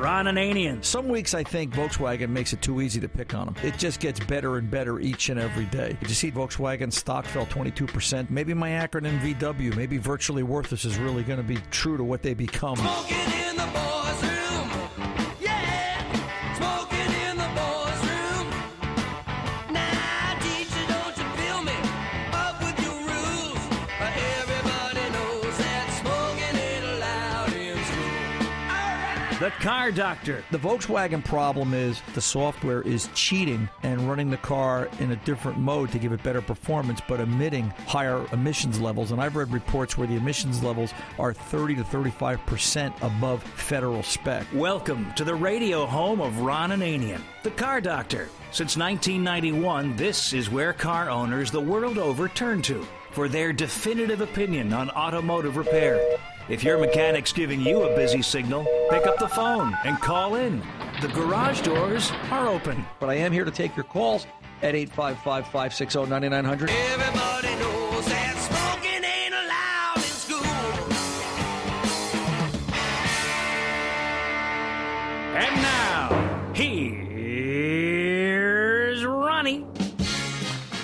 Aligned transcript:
Ron 0.00 0.24
Ananian. 0.24 0.82
Some 0.82 1.08
weeks 1.08 1.34
I 1.34 1.44
think 1.44 1.74
Volkswagen 1.74 2.30
makes 2.30 2.54
it 2.54 2.62
too 2.62 2.80
easy 2.80 3.00
to 3.00 3.08
pick 3.08 3.34
on 3.34 3.46
them. 3.46 3.54
It 3.62 3.76
just 3.76 4.00
gets 4.00 4.18
better 4.18 4.56
and 4.56 4.70
better 4.70 4.98
each 4.98 5.28
and 5.28 5.38
every 5.38 5.66
day. 5.66 5.98
Did 6.00 6.08
you 6.08 6.14
see 6.14 6.30
Volkswagen 6.30 6.90
stock 6.90 7.26
fell 7.26 7.44
22%? 7.46 8.30
Maybe 8.30 8.54
my 8.54 8.70
acronym 8.70 9.20
VW, 9.20 9.76
maybe 9.76 9.98
virtually 9.98 10.42
worthless, 10.42 10.86
is 10.86 10.96
really 10.96 11.22
going 11.22 11.36
to 11.36 11.44
be 11.44 11.58
true 11.70 11.98
to 11.98 12.04
what 12.04 12.22
they 12.22 12.32
become. 12.32 12.78
The 29.50 29.64
Car 29.64 29.90
Doctor. 29.90 30.44
The 30.52 30.58
Volkswagen 30.58 31.24
problem 31.24 31.74
is 31.74 32.00
the 32.14 32.20
software 32.20 32.82
is 32.82 33.08
cheating 33.14 33.68
and 33.82 34.08
running 34.08 34.30
the 34.30 34.36
car 34.36 34.88
in 35.00 35.10
a 35.10 35.16
different 35.16 35.58
mode 35.58 35.90
to 35.90 35.98
give 35.98 36.12
it 36.12 36.22
better 36.22 36.40
performance, 36.40 37.00
but 37.08 37.18
emitting 37.18 37.70
higher 37.88 38.24
emissions 38.32 38.80
levels. 38.80 39.10
And 39.10 39.20
I've 39.20 39.34
read 39.34 39.52
reports 39.52 39.98
where 39.98 40.06
the 40.06 40.14
emissions 40.14 40.62
levels 40.62 40.94
are 41.18 41.32
30 41.32 41.74
to 41.74 41.82
35% 41.82 42.94
above 43.02 43.42
federal 43.42 44.04
spec. 44.04 44.46
Welcome 44.54 45.12
to 45.14 45.24
the 45.24 45.34
radio 45.34 45.84
home 45.84 46.20
of 46.20 46.38
Ron 46.38 46.70
Ananian, 46.70 47.20
the 47.42 47.50
Car 47.50 47.80
Doctor. 47.80 48.28
Since 48.52 48.76
1991, 48.76 49.96
this 49.96 50.32
is 50.32 50.48
where 50.48 50.72
car 50.72 51.10
owners 51.10 51.50
the 51.50 51.60
world 51.60 51.98
over 51.98 52.28
turn 52.28 52.62
to 52.62 52.86
for 53.10 53.28
their 53.28 53.52
definitive 53.52 54.20
opinion 54.20 54.72
on 54.72 54.90
automotive 54.90 55.56
repair. 55.56 56.00
If 56.50 56.64
your 56.64 56.78
mechanic's 56.78 57.32
giving 57.32 57.60
you 57.60 57.82
a 57.84 57.94
busy 57.94 58.22
signal, 58.22 58.66
pick 58.90 59.06
up 59.06 59.20
the 59.20 59.28
phone 59.28 59.72
and 59.84 59.96
call 60.00 60.34
in. 60.34 60.60
The 61.00 61.06
garage 61.06 61.60
doors 61.60 62.10
are 62.32 62.48
open. 62.48 62.84
But 62.98 63.08
I 63.08 63.14
am 63.14 63.30
here 63.30 63.44
to 63.44 63.52
take 63.52 63.76
your 63.76 63.84
calls 63.84 64.26
at 64.60 64.74
855 64.74 65.44
560 65.44 66.06
9900. 66.06 66.68
Everybody 66.70 67.54
knows 67.54 68.04
that 68.06 68.36
smoking 68.36 69.04
ain't 69.04 69.32
allowed 69.32 69.98
in 69.98 70.02
school. 70.02 70.42
And 75.36 75.54
now, 75.62 76.08
here's 76.52 77.46
Ronnie. 79.04 79.64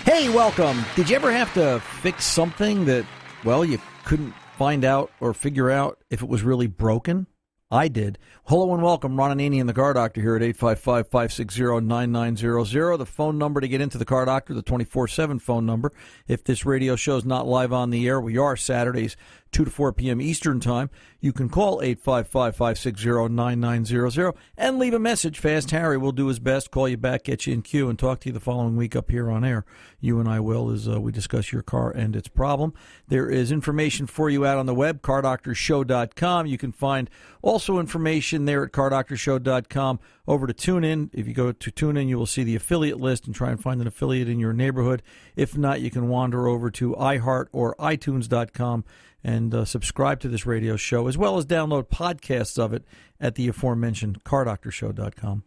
Hey, 0.04 0.28
welcome. 0.28 0.84
Did 0.94 1.10
you 1.10 1.16
ever 1.16 1.32
have 1.32 1.52
to 1.54 1.80
fix 1.80 2.24
something 2.24 2.84
that, 2.84 3.04
well, 3.42 3.64
you 3.64 3.80
couldn't 4.04 4.32
find 4.56 4.84
out 4.84 5.10
or 5.20 5.34
figure 5.34 5.70
out 5.70 5.98
if 6.10 6.22
it 6.22 6.28
was 6.28 6.42
really 6.42 6.66
broken? 6.66 7.26
I 7.70 7.88
did. 7.88 8.18
Hello 8.44 8.72
and 8.72 8.82
welcome. 8.82 9.16
Ron 9.16 9.32
and 9.32 9.40
Annie, 9.40 9.58
Ananian, 9.58 9.66
the 9.66 9.74
Car 9.74 9.92
Doctor, 9.92 10.20
here 10.20 10.36
at 10.36 10.42
855 10.42 11.08
560 11.08 11.80
9900. 11.80 12.96
The 12.96 13.04
phone 13.04 13.38
number 13.38 13.60
to 13.60 13.66
get 13.66 13.80
into 13.80 13.98
the 13.98 14.04
Car 14.04 14.24
Doctor, 14.24 14.54
the 14.54 14.62
24 14.62 15.08
7 15.08 15.40
phone 15.40 15.66
number. 15.66 15.90
If 16.28 16.44
this 16.44 16.64
radio 16.64 16.94
show 16.94 17.16
is 17.16 17.24
not 17.24 17.46
live 17.46 17.72
on 17.72 17.90
the 17.90 18.06
air, 18.06 18.20
we 18.20 18.38
are 18.38 18.56
Saturdays, 18.56 19.16
2 19.52 19.64
to 19.64 19.70
4 19.70 19.92
p.m. 19.92 20.20
Eastern 20.20 20.60
Time. 20.60 20.90
You 21.20 21.32
can 21.32 21.48
call 21.48 21.80
855 21.82 22.56
560 22.56 23.28
9900 23.34 24.34
and 24.56 24.78
leave 24.78 24.94
a 24.94 24.98
message. 24.98 25.38
Fast 25.38 25.70
Harry 25.70 25.96
will 25.96 26.12
do 26.12 26.26
his 26.26 26.38
best, 26.38 26.70
call 26.70 26.88
you 26.88 26.96
back, 26.96 27.24
get 27.24 27.46
you 27.46 27.54
in 27.54 27.62
queue, 27.62 27.88
and 27.88 27.98
talk 27.98 28.20
to 28.20 28.28
you 28.28 28.32
the 28.32 28.40
following 28.40 28.76
week 28.76 28.94
up 28.94 29.10
here 29.10 29.30
on 29.30 29.44
air. 29.44 29.64
You 29.98 30.20
and 30.20 30.28
I 30.28 30.40
will 30.40 30.70
as 30.70 30.88
uh, 30.88 31.00
we 31.00 31.10
discuss 31.10 31.52
your 31.52 31.62
car 31.62 31.90
and 31.90 32.14
its 32.14 32.28
problem. 32.28 32.74
There 33.08 33.28
is 33.28 33.50
information 33.50 34.06
for 34.06 34.28
you 34.30 34.44
out 34.44 34.58
on 34.58 34.66
the 34.66 34.74
web, 34.74 35.02
cardoctorshow.com. 35.02 36.46
You 36.46 36.58
can 36.58 36.72
find 36.72 37.10
also 37.42 37.78
information 37.78 38.44
there 38.44 38.64
at 38.64 38.72
cardoctorshow.com. 38.72 40.00
Over 40.28 40.46
to 40.48 40.54
TuneIn. 40.54 41.10
If 41.12 41.28
you 41.28 41.34
go 41.34 41.52
to 41.52 41.70
TuneIn, 41.70 42.08
you 42.08 42.18
will 42.18 42.26
see 42.26 42.42
the 42.42 42.56
affiliate 42.56 43.00
list 43.00 43.26
and 43.26 43.34
try 43.34 43.50
and 43.50 43.62
find 43.62 43.80
an 43.80 43.86
affiliate 43.86 44.28
in 44.28 44.40
your 44.40 44.52
neighborhood. 44.52 45.02
If 45.36 45.56
not, 45.56 45.80
you 45.80 45.90
can 45.90 46.08
wander 46.08 46.48
over 46.48 46.70
to 46.72 46.94
iHeart 46.94 47.46
or 47.52 47.76
iTunes.com 47.76 48.84
and 49.26 49.52
uh, 49.52 49.64
subscribe 49.64 50.20
to 50.20 50.28
this 50.28 50.46
radio 50.46 50.76
show, 50.76 51.08
as 51.08 51.18
well 51.18 51.36
as 51.36 51.44
download 51.44 51.88
podcasts 51.88 52.60
of 52.60 52.72
it 52.72 52.84
at 53.20 53.34
the 53.34 53.48
aforementioned 53.48 54.22
cardoctorshow.com. 54.22 55.42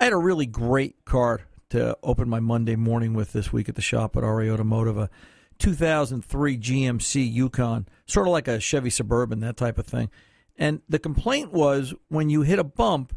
I 0.00 0.04
had 0.04 0.12
a 0.12 0.18
really 0.18 0.46
great 0.46 1.04
car 1.04 1.42
to 1.70 1.96
open 2.02 2.28
my 2.28 2.40
Monday 2.40 2.74
morning 2.74 3.14
with 3.14 3.32
this 3.32 3.52
week 3.52 3.68
at 3.68 3.76
the 3.76 3.80
shop 3.80 4.16
at 4.16 4.24
RA 4.24 4.52
Automotive, 4.52 4.98
a 4.98 5.08
2003 5.60 6.58
GMC 6.58 7.32
Yukon, 7.32 7.86
sort 8.04 8.26
of 8.26 8.32
like 8.32 8.48
a 8.48 8.58
Chevy 8.58 8.90
Suburban, 8.90 9.38
that 9.38 9.56
type 9.56 9.78
of 9.78 9.86
thing. 9.86 10.10
And 10.58 10.82
the 10.88 10.98
complaint 10.98 11.52
was 11.52 11.94
when 12.08 12.30
you 12.30 12.42
hit 12.42 12.58
a 12.58 12.64
bump, 12.64 13.16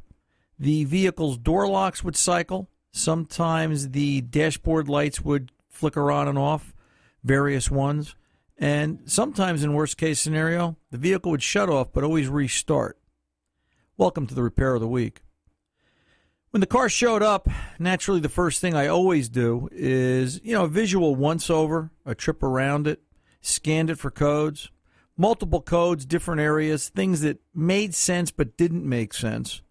the 0.60 0.84
vehicle's 0.84 1.40
door 1.40 1.68
locks 1.68 2.04
would 2.04 2.16
cycle. 2.16 2.70
Sometimes 2.92 3.90
the 3.90 4.22
dashboard 4.22 4.88
lights 4.88 5.22
would 5.22 5.52
flicker 5.70 6.12
on 6.12 6.28
and 6.28 6.38
off, 6.38 6.76
various 7.24 7.72
ones. 7.72 8.16
And 8.58 9.00
sometimes, 9.06 9.64
in 9.64 9.74
worst 9.74 9.98
case 9.98 10.20
scenario, 10.20 10.78
the 10.90 10.98
vehicle 10.98 11.32
would 11.32 11.44
shut 11.44 11.70
off 11.70 11.92
but 11.92 12.04
always 12.04 12.30
restart. 12.30 12.98
Welcome 13.98 14.28
to 14.28 14.36
the 14.36 14.44
repair 14.44 14.76
of 14.76 14.82
the 14.82 14.88
week. 14.88 15.22
When 16.52 16.62
the 16.62 16.68
car 16.68 16.88
showed 16.88 17.22
up, 17.22 17.50
naturally 17.80 18.22
the 18.22 18.30
first 18.30 18.62
thing 18.62 18.74
I 18.74 18.88
always 18.88 19.28
do 19.28 19.68
is, 19.74 20.40
you 20.42 20.54
know, 20.54 20.64
a 20.64 20.70
visual 20.70 21.14
once 21.14 21.50
over, 21.50 21.92
a 22.06 22.16
trip 22.16 22.42
around 22.42 22.88
it, 22.88 23.02
scanned 23.42 23.90
it 23.90 24.00
for 24.00 24.10
codes, 24.10 24.72
multiple 25.18 25.62
codes, 25.62 26.06
different 26.06 26.40
areas, 26.40 26.88
things 26.88 27.20
that 27.22 27.42
made 27.54 27.94
sense 27.94 28.32
but 28.32 28.56
didn't 28.56 28.88
make 28.88 29.14
sense. 29.14 29.62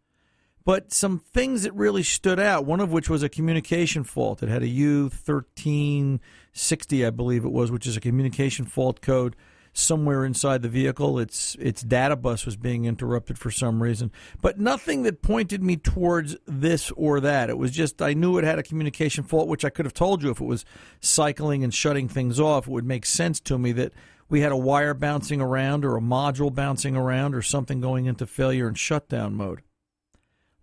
But 0.64 0.92
some 0.92 1.18
things 1.18 1.64
that 1.64 1.74
really 1.74 2.02
stood 2.02 2.40
out, 2.40 2.64
one 2.64 2.80
of 2.80 2.90
which 2.90 3.10
was 3.10 3.22
a 3.22 3.28
communication 3.28 4.02
fault. 4.02 4.42
It 4.42 4.48
had 4.48 4.62
a 4.62 4.66
U1360, 4.66 7.06
I 7.06 7.10
believe 7.10 7.44
it 7.44 7.52
was, 7.52 7.70
which 7.70 7.86
is 7.86 7.98
a 7.98 8.00
communication 8.00 8.64
fault 8.64 9.02
code 9.02 9.36
somewhere 9.74 10.24
inside 10.24 10.62
the 10.62 10.70
vehicle. 10.70 11.18
Its 11.18 11.54
its 11.60 11.82
data 11.82 12.16
bus 12.16 12.46
was 12.46 12.56
being 12.56 12.86
interrupted 12.86 13.38
for 13.38 13.50
some 13.50 13.82
reason, 13.82 14.10
but 14.40 14.58
nothing 14.58 15.02
that 15.02 15.20
pointed 15.20 15.62
me 15.62 15.76
towards 15.76 16.34
this 16.46 16.90
or 16.92 17.20
that. 17.20 17.50
It 17.50 17.58
was 17.58 17.70
just 17.70 18.00
I 18.00 18.14
knew 18.14 18.38
it 18.38 18.44
had 18.44 18.58
a 18.58 18.62
communication 18.62 19.22
fault, 19.24 19.48
which 19.48 19.66
I 19.66 19.70
could 19.70 19.84
have 19.84 19.92
told 19.92 20.22
you 20.22 20.30
if 20.30 20.40
it 20.40 20.46
was 20.46 20.64
cycling 21.00 21.62
and 21.62 21.74
shutting 21.74 22.08
things 22.08 22.40
off. 22.40 22.66
It 22.66 22.70
would 22.70 22.86
make 22.86 23.04
sense 23.04 23.38
to 23.40 23.58
me 23.58 23.72
that 23.72 23.92
we 24.30 24.40
had 24.40 24.52
a 24.52 24.56
wire 24.56 24.94
bouncing 24.94 25.42
around 25.42 25.84
or 25.84 25.94
a 25.96 26.00
module 26.00 26.54
bouncing 26.54 26.96
around 26.96 27.34
or 27.34 27.42
something 27.42 27.82
going 27.82 28.06
into 28.06 28.26
failure 28.26 28.66
and 28.66 28.78
shutdown 28.78 29.34
mode. 29.34 29.60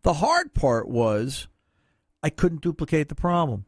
The 0.04 0.14
hard 0.14 0.54
part 0.54 0.88
was 0.88 1.48
I 2.24 2.30
couldn't 2.30 2.62
duplicate 2.62 3.10
the 3.10 3.16
problem. 3.16 3.66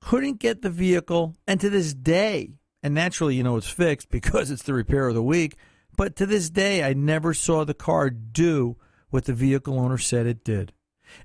Couldn't 0.00 0.38
get 0.40 0.62
the 0.62 0.70
vehicle, 0.70 1.36
and 1.46 1.60
to 1.60 1.68
this 1.68 1.92
day, 1.92 2.52
and 2.82 2.94
naturally, 2.94 3.34
you 3.34 3.42
know, 3.42 3.56
it's 3.56 3.68
fixed 3.68 4.08
because 4.10 4.50
it's 4.50 4.62
the 4.62 4.74
repair 4.74 5.08
of 5.08 5.14
the 5.14 5.22
week, 5.22 5.56
but 5.96 6.16
to 6.16 6.26
this 6.26 6.48
day, 6.48 6.82
I 6.82 6.94
never 6.94 7.34
saw 7.34 7.64
the 7.64 7.74
car 7.74 8.08
do 8.10 8.76
what 9.10 9.24
the 9.24 9.34
vehicle 9.34 9.78
owner 9.78 9.98
said 9.98 10.26
it 10.26 10.44
did. 10.44 10.72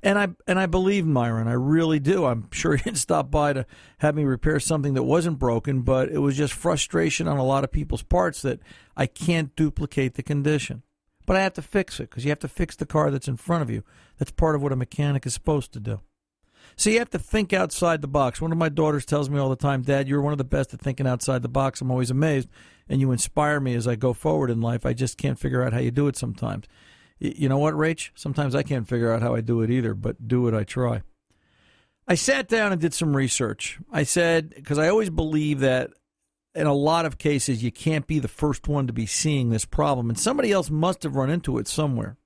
And 0.02 0.18
I 0.18 0.30
and 0.48 0.60
I 0.60 0.66
believe 0.66 1.06
Myron, 1.06 1.48
I 1.48 1.54
really 1.54 2.00
do. 2.00 2.26
I'm 2.26 2.50
sure 2.52 2.76
he 2.76 2.84
didn't 2.84 2.98
stop 2.98 3.30
by 3.30 3.54
to 3.54 3.66
have 4.00 4.16
me 4.16 4.26
repair 4.26 4.60
something 4.60 4.96
that 4.96 5.04
wasn't 5.04 5.40
broken, 5.40 5.82
but 5.82 6.10
it 6.10 6.18
was 6.18 6.36
just 6.36 6.54
frustration 6.54 7.28
on 7.28 7.38
a 7.38 7.46
lot 7.46 7.64
of 7.64 7.72
people's 7.72 8.04
parts 8.04 8.42
that 8.42 8.60
I 8.98 9.06
can't 9.06 9.56
duplicate 9.56 10.16
the 10.16 10.24
condition. 10.24 10.84
But 11.26 11.38
I 11.38 11.42
have 11.42 11.54
to 11.54 11.62
fix 11.62 12.00
it 12.00 12.10
because 12.10 12.24
you 12.24 12.32
have 12.32 12.40
to 12.40 12.48
fix 12.48 12.76
the 12.76 12.86
car 12.86 13.10
that's 13.10 13.28
in 13.28 13.38
front 13.38 13.64
of 13.64 13.70
you. 13.70 13.84
That's 14.18 14.32
part 14.32 14.56
of 14.56 14.62
what 14.62 14.72
a 14.72 14.76
mechanic 14.76 15.26
is 15.26 15.34
supposed 15.34 15.74
to 15.74 15.80
do. 15.80 16.02
So 16.76 16.90
you 16.90 17.00
have 17.00 17.10
to 17.12 17.20
think 17.20 17.54
outside 17.54 18.02
the 18.02 18.08
box. 18.08 18.42
One 18.42 18.52
of 18.52 18.58
my 18.58 18.70
daughters 18.70 19.06
tells 19.06 19.30
me 19.30 19.40
all 19.40 19.50
the 19.50 19.56
time, 19.56 19.82
Dad, 19.82 20.08
you're 20.08 20.22
one 20.22 20.34
of 20.34 20.38
the 20.38 20.44
best 20.44 20.74
at 20.74 20.82
thinking 20.82 21.08
outside 21.08 21.42
the 21.42 21.48
box. 21.48 21.80
I'm 21.80 21.92
always 21.92 22.12
amazed, 22.12 22.50
and 22.90 23.00
you 23.00 23.12
inspire 23.12 23.60
me 23.60 23.76
as 23.76 23.88
I 23.88 23.96
go 23.96 24.14
forward 24.14 24.50
in 24.50 24.62
life. 24.62 24.86
I 24.86 24.94
just 24.94 25.18
can't 25.18 25.40
figure 25.40 25.64
out 25.64 25.74
how 25.74 25.80
you 25.80 25.92
do 25.92 26.08
it 26.08 26.18
sometimes. 26.18 26.66
You 27.18 27.48
know 27.48 27.60
what, 27.60 27.76
Rach? 27.76 28.10
Sometimes 28.14 28.56
I 28.56 28.64
can't 28.64 28.88
figure 28.88 29.12
out 29.12 29.22
how 29.22 29.36
I 29.36 29.42
do 29.42 29.62
it 29.62 29.72
either, 29.72 29.94
but 29.94 30.28
do 30.28 30.48
it, 30.48 30.54
I 30.54 30.64
try. 30.64 31.02
I 32.08 32.16
sat 32.16 32.50
down 32.50 32.72
and 32.74 32.82
did 32.82 32.94
some 32.94 33.16
research. 33.16 33.80
I 33.92 34.04
said, 34.04 34.54
because 34.54 34.78
I 34.78 34.90
always 34.90 35.10
believe 35.10 35.62
that 35.62 35.92
in 36.56 36.68
a 36.68 36.74
lot 36.74 37.06
of 37.06 37.18
cases, 37.18 37.64
you 37.64 37.72
can't 37.72 38.08
be 38.08 38.20
the 38.20 38.28
first 38.28 38.68
one 38.68 38.88
to 38.88 38.94
be 38.94 39.06
seeing 39.06 39.50
this 39.50 39.66
problem, 39.66 40.10
and 40.10 40.18
somebody 40.18 40.52
else 40.52 40.70
must 40.70 41.04
have 41.04 41.16
run 41.16 41.30
into 41.30 41.58
it 41.58 41.68
somewhere. 41.68 42.18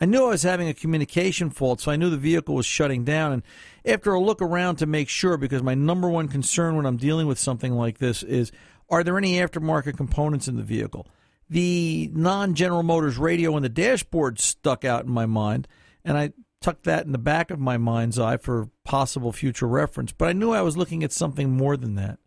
I 0.00 0.04
knew 0.04 0.24
I 0.24 0.30
was 0.30 0.42
having 0.42 0.68
a 0.68 0.74
communication 0.74 1.50
fault, 1.50 1.80
so 1.80 1.90
I 1.90 1.96
knew 1.96 2.10
the 2.10 2.16
vehicle 2.16 2.54
was 2.54 2.66
shutting 2.66 3.04
down. 3.04 3.32
And 3.32 3.42
after 3.84 4.12
a 4.12 4.20
look 4.20 4.40
around 4.40 4.76
to 4.76 4.86
make 4.86 5.08
sure, 5.08 5.36
because 5.36 5.62
my 5.62 5.74
number 5.74 6.08
one 6.08 6.28
concern 6.28 6.76
when 6.76 6.86
I'm 6.86 6.96
dealing 6.96 7.26
with 7.26 7.38
something 7.38 7.72
like 7.72 7.98
this 7.98 8.22
is 8.22 8.52
are 8.88 9.02
there 9.02 9.18
any 9.18 9.34
aftermarket 9.34 9.96
components 9.96 10.48
in 10.48 10.56
the 10.56 10.62
vehicle? 10.62 11.08
The 11.48 12.10
non 12.12 12.54
General 12.54 12.82
Motors 12.82 13.18
radio 13.18 13.56
in 13.56 13.62
the 13.62 13.68
dashboard 13.68 14.38
stuck 14.38 14.84
out 14.84 15.04
in 15.04 15.10
my 15.10 15.26
mind, 15.26 15.66
and 16.04 16.16
I 16.16 16.32
tucked 16.60 16.84
that 16.84 17.06
in 17.06 17.12
the 17.12 17.18
back 17.18 17.50
of 17.50 17.58
my 17.58 17.78
mind's 17.78 18.18
eye 18.18 18.36
for 18.36 18.68
possible 18.84 19.32
future 19.32 19.66
reference. 19.66 20.12
But 20.12 20.28
I 20.28 20.32
knew 20.32 20.52
I 20.52 20.62
was 20.62 20.76
looking 20.76 21.04
at 21.04 21.12
something 21.12 21.50
more 21.50 21.76
than 21.76 21.94
that. 21.96 22.18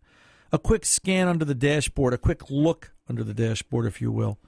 A 0.52 0.58
quick 0.58 0.84
scan 0.84 1.28
under 1.28 1.44
the 1.44 1.54
dashboard, 1.54 2.12
a 2.12 2.18
quick 2.18 2.50
look 2.50 2.92
under 3.08 3.22
the 3.22 3.34
dashboard, 3.34 3.86
if 3.86 4.00
you 4.00 4.10
will, 4.10 4.38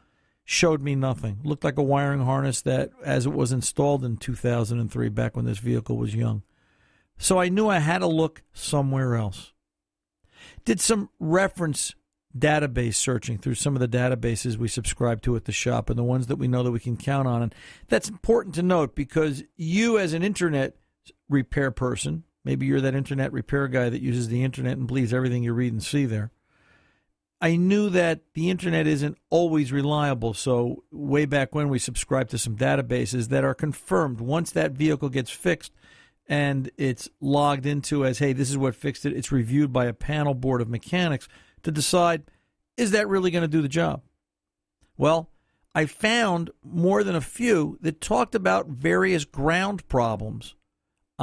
showed 0.45 0.83
me 0.83 0.95
nothing. 0.95 1.41
Looked 1.45 1.65
like 1.65 1.79
a 1.79 1.83
wiring 1.83 2.25
harness 2.25 2.61
that, 2.63 2.91
as 3.05 3.27
it 3.27 3.33
was 3.33 3.53
installed 3.53 4.05
in 4.05 4.17
2003, 4.17 5.09
back 5.11 5.37
when 5.37 5.45
this 5.45 5.59
vehicle 5.59 5.97
was 5.97 6.15
young. 6.15 6.43
So 7.19 7.39
I 7.39 7.49
knew 7.49 7.69
I 7.69 7.79
had 7.79 7.99
to 7.99 8.07
look 8.07 8.43
somewhere 8.53 9.15
else. 9.15 9.53
Did 10.65 10.81
some 10.81 11.11
reference 11.21 11.95
database 12.37 12.95
searching 12.95 13.39
through 13.39 13.55
some 13.55 13.77
of 13.77 13.81
the 13.81 13.89
databases 13.89 14.57
we 14.57 14.69
subscribe 14.69 15.23
to 15.23 15.37
at 15.37 15.45
the 15.45 15.53
shop 15.53 15.91
and 15.91 15.99
the 15.99 16.05
ones 16.05 16.27
that 16.27 16.37
we 16.37 16.49
know 16.49 16.63
that 16.63 16.71
we 16.71 16.81
can 16.81 16.97
count 16.97 17.29
on. 17.29 17.43
And 17.43 17.55
that's 17.89 18.09
important 18.09 18.55
to 18.57 18.63
note 18.63 18.95
because 18.95 19.45
you, 19.57 19.99
as 19.99 20.13
an 20.13 20.23
internet 20.23 20.77
repair 21.29 21.71
person, 21.71 22.25
maybe 22.45 22.67
you're 22.67 22.81
that 22.81 22.95
internet 22.95 23.33
repair 23.33 23.69
guy 23.69 23.89
that 23.89 24.03
uses 24.03 24.29
the 24.29 24.45
internet 24.45 24.77
and 24.77 24.87
believes 24.87 25.13
everything 25.13 25.43
you 25.43 25.53
read 25.53 25.73
and 25.73 25.83
see 25.83 26.05
there. 26.05 26.31
I 27.41 27.57
knew 27.57 27.91
that 27.91 28.21
the 28.35 28.51
internet 28.51 28.87
isn't 28.87 29.19
always 29.29 29.73
reliable. 29.73 30.33
So, 30.33 30.85
way 30.93 31.25
back 31.25 31.55
when 31.55 31.69
we 31.69 31.81
subscribed 31.81 32.31
to 32.31 32.39
some 32.39 32.57
databases 32.57 33.29
that 33.31 33.43
are 33.43 33.55
confirmed 33.55 34.21
once 34.21 34.53
that 34.53 34.73
vehicle 34.73 35.09
gets 35.09 35.31
fixed 35.31 35.73
and 36.29 36.71
it's 36.77 37.09
logged 37.21 37.67
into 37.67 38.07
as, 38.07 38.21
hey, 38.21 38.33
this 38.33 38.49
is 38.49 38.57
what 38.57 38.77
fixed 38.77 39.05
it, 39.05 39.13
it's 39.13 39.33
reviewed 39.33 39.73
by 39.73 39.87
a 39.87 39.93
panel 39.93 40.35
board 40.35 40.61
of 40.61 40.69
mechanics 40.69 41.27
to 41.65 41.73
decide, 41.73 42.23
is 42.77 42.93
that 42.93 43.09
really 43.09 43.33
going 43.33 43.43
to 43.43 43.49
do 43.49 43.61
the 43.61 43.69
job? 43.69 44.03
Well, 44.97 45.29
I 45.75 45.87
found 45.87 46.51
more 46.63 47.03
than 47.03 47.17
a 47.17 47.21
few 47.21 47.77
that 47.81 48.01
talked 48.01 48.37
about 48.37 48.69
various 48.69 49.25
ground 49.25 49.89
problems 49.89 50.55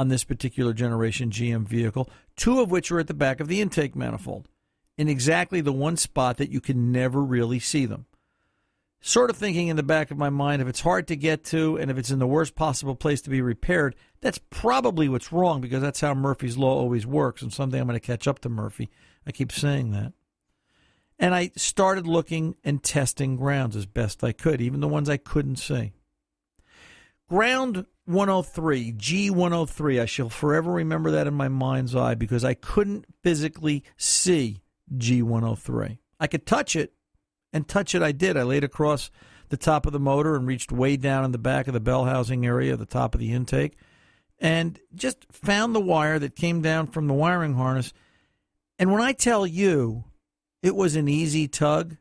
on 0.00 0.08
this 0.08 0.24
particular 0.24 0.72
generation 0.72 1.28
GM 1.28 1.68
vehicle, 1.68 2.08
two 2.34 2.58
of 2.60 2.70
which 2.70 2.90
are 2.90 3.00
at 3.00 3.06
the 3.06 3.12
back 3.12 3.38
of 3.38 3.48
the 3.48 3.60
intake 3.60 3.94
manifold 3.94 4.48
in 4.96 5.10
exactly 5.10 5.60
the 5.60 5.74
one 5.74 5.98
spot 5.98 6.38
that 6.38 6.48
you 6.48 6.58
can 6.58 6.90
never 6.90 7.22
really 7.22 7.58
see 7.58 7.84
them. 7.84 8.06
Sort 9.02 9.28
of 9.28 9.36
thinking 9.36 9.68
in 9.68 9.76
the 9.76 9.82
back 9.82 10.10
of 10.10 10.16
my 10.16 10.30
mind, 10.30 10.62
if 10.62 10.68
it's 10.68 10.80
hard 10.80 11.06
to 11.08 11.16
get 11.16 11.44
to 11.44 11.76
and 11.76 11.90
if 11.90 11.98
it's 11.98 12.10
in 12.10 12.18
the 12.18 12.26
worst 12.26 12.54
possible 12.54 12.94
place 12.94 13.20
to 13.20 13.30
be 13.30 13.42
repaired, 13.42 13.94
that's 14.22 14.40
probably 14.48 15.06
what's 15.06 15.32
wrong 15.32 15.60
because 15.60 15.82
that's 15.82 16.00
how 16.00 16.14
Murphy's 16.14 16.56
Law 16.56 16.78
always 16.78 17.06
works. 17.06 17.42
And 17.42 17.52
someday 17.52 17.78
I'm 17.78 17.86
going 17.86 18.00
to 18.00 18.06
catch 18.06 18.26
up 18.26 18.38
to 18.38 18.48
Murphy. 18.48 18.88
I 19.26 19.32
keep 19.32 19.52
saying 19.52 19.90
that. 19.90 20.14
And 21.18 21.34
I 21.34 21.50
started 21.56 22.06
looking 22.06 22.56
and 22.64 22.82
testing 22.82 23.36
grounds 23.36 23.76
as 23.76 23.84
best 23.84 24.24
I 24.24 24.32
could, 24.32 24.62
even 24.62 24.80
the 24.80 24.88
ones 24.88 25.10
I 25.10 25.18
couldn't 25.18 25.56
see. 25.56 25.92
Ground 27.30 27.86
103, 28.06 28.92
G103, 28.94 30.00
I 30.00 30.04
shall 30.06 30.28
forever 30.28 30.72
remember 30.72 31.12
that 31.12 31.28
in 31.28 31.34
my 31.34 31.46
mind's 31.46 31.94
eye 31.94 32.16
because 32.16 32.44
I 32.44 32.54
couldn't 32.54 33.04
physically 33.22 33.84
see 33.96 34.62
G103. 34.96 35.98
I 36.18 36.26
could 36.26 36.44
touch 36.44 36.74
it, 36.74 36.92
and 37.52 37.68
touch 37.68 37.94
it 37.94 38.02
I 38.02 38.10
did. 38.10 38.36
I 38.36 38.42
laid 38.42 38.64
across 38.64 39.12
the 39.48 39.56
top 39.56 39.86
of 39.86 39.92
the 39.92 40.00
motor 40.00 40.34
and 40.34 40.44
reached 40.44 40.72
way 40.72 40.96
down 40.96 41.24
in 41.24 41.30
the 41.30 41.38
back 41.38 41.68
of 41.68 41.72
the 41.72 41.78
bell 41.78 42.04
housing 42.04 42.44
area, 42.44 42.76
the 42.76 42.84
top 42.84 43.14
of 43.14 43.20
the 43.20 43.32
intake, 43.32 43.76
and 44.40 44.80
just 44.92 45.24
found 45.30 45.72
the 45.72 45.80
wire 45.80 46.18
that 46.18 46.34
came 46.34 46.62
down 46.62 46.88
from 46.88 47.06
the 47.06 47.14
wiring 47.14 47.54
harness. 47.54 47.92
And 48.76 48.90
when 48.90 49.02
I 49.02 49.12
tell 49.12 49.46
you 49.46 50.02
it 50.64 50.74
was 50.74 50.96
an 50.96 51.06
easy 51.06 51.46
tug, 51.46 51.96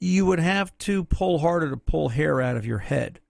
you 0.00 0.24
would 0.24 0.40
have 0.40 0.76
to 0.78 1.04
pull 1.04 1.38
harder 1.40 1.68
to 1.68 1.76
pull 1.76 2.08
hair 2.08 2.40
out 2.40 2.56
of 2.56 2.64
your 2.64 2.78
head, 2.78 3.20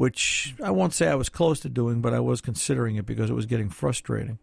which 0.00 0.54
I 0.64 0.70
won't 0.70 0.94
say 0.94 1.08
I 1.08 1.14
was 1.14 1.28
close 1.28 1.60
to 1.60 1.68
doing, 1.68 2.00
but 2.00 2.14
I 2.14 2.20
was 2.20 2.40
considering 2.40 2.96
it 2.96 3.04
because 3.04 3.28
it 3.28 3.34
was 3.34 3.44
getting 3.44 3.68
frustrating. 3.68 4.38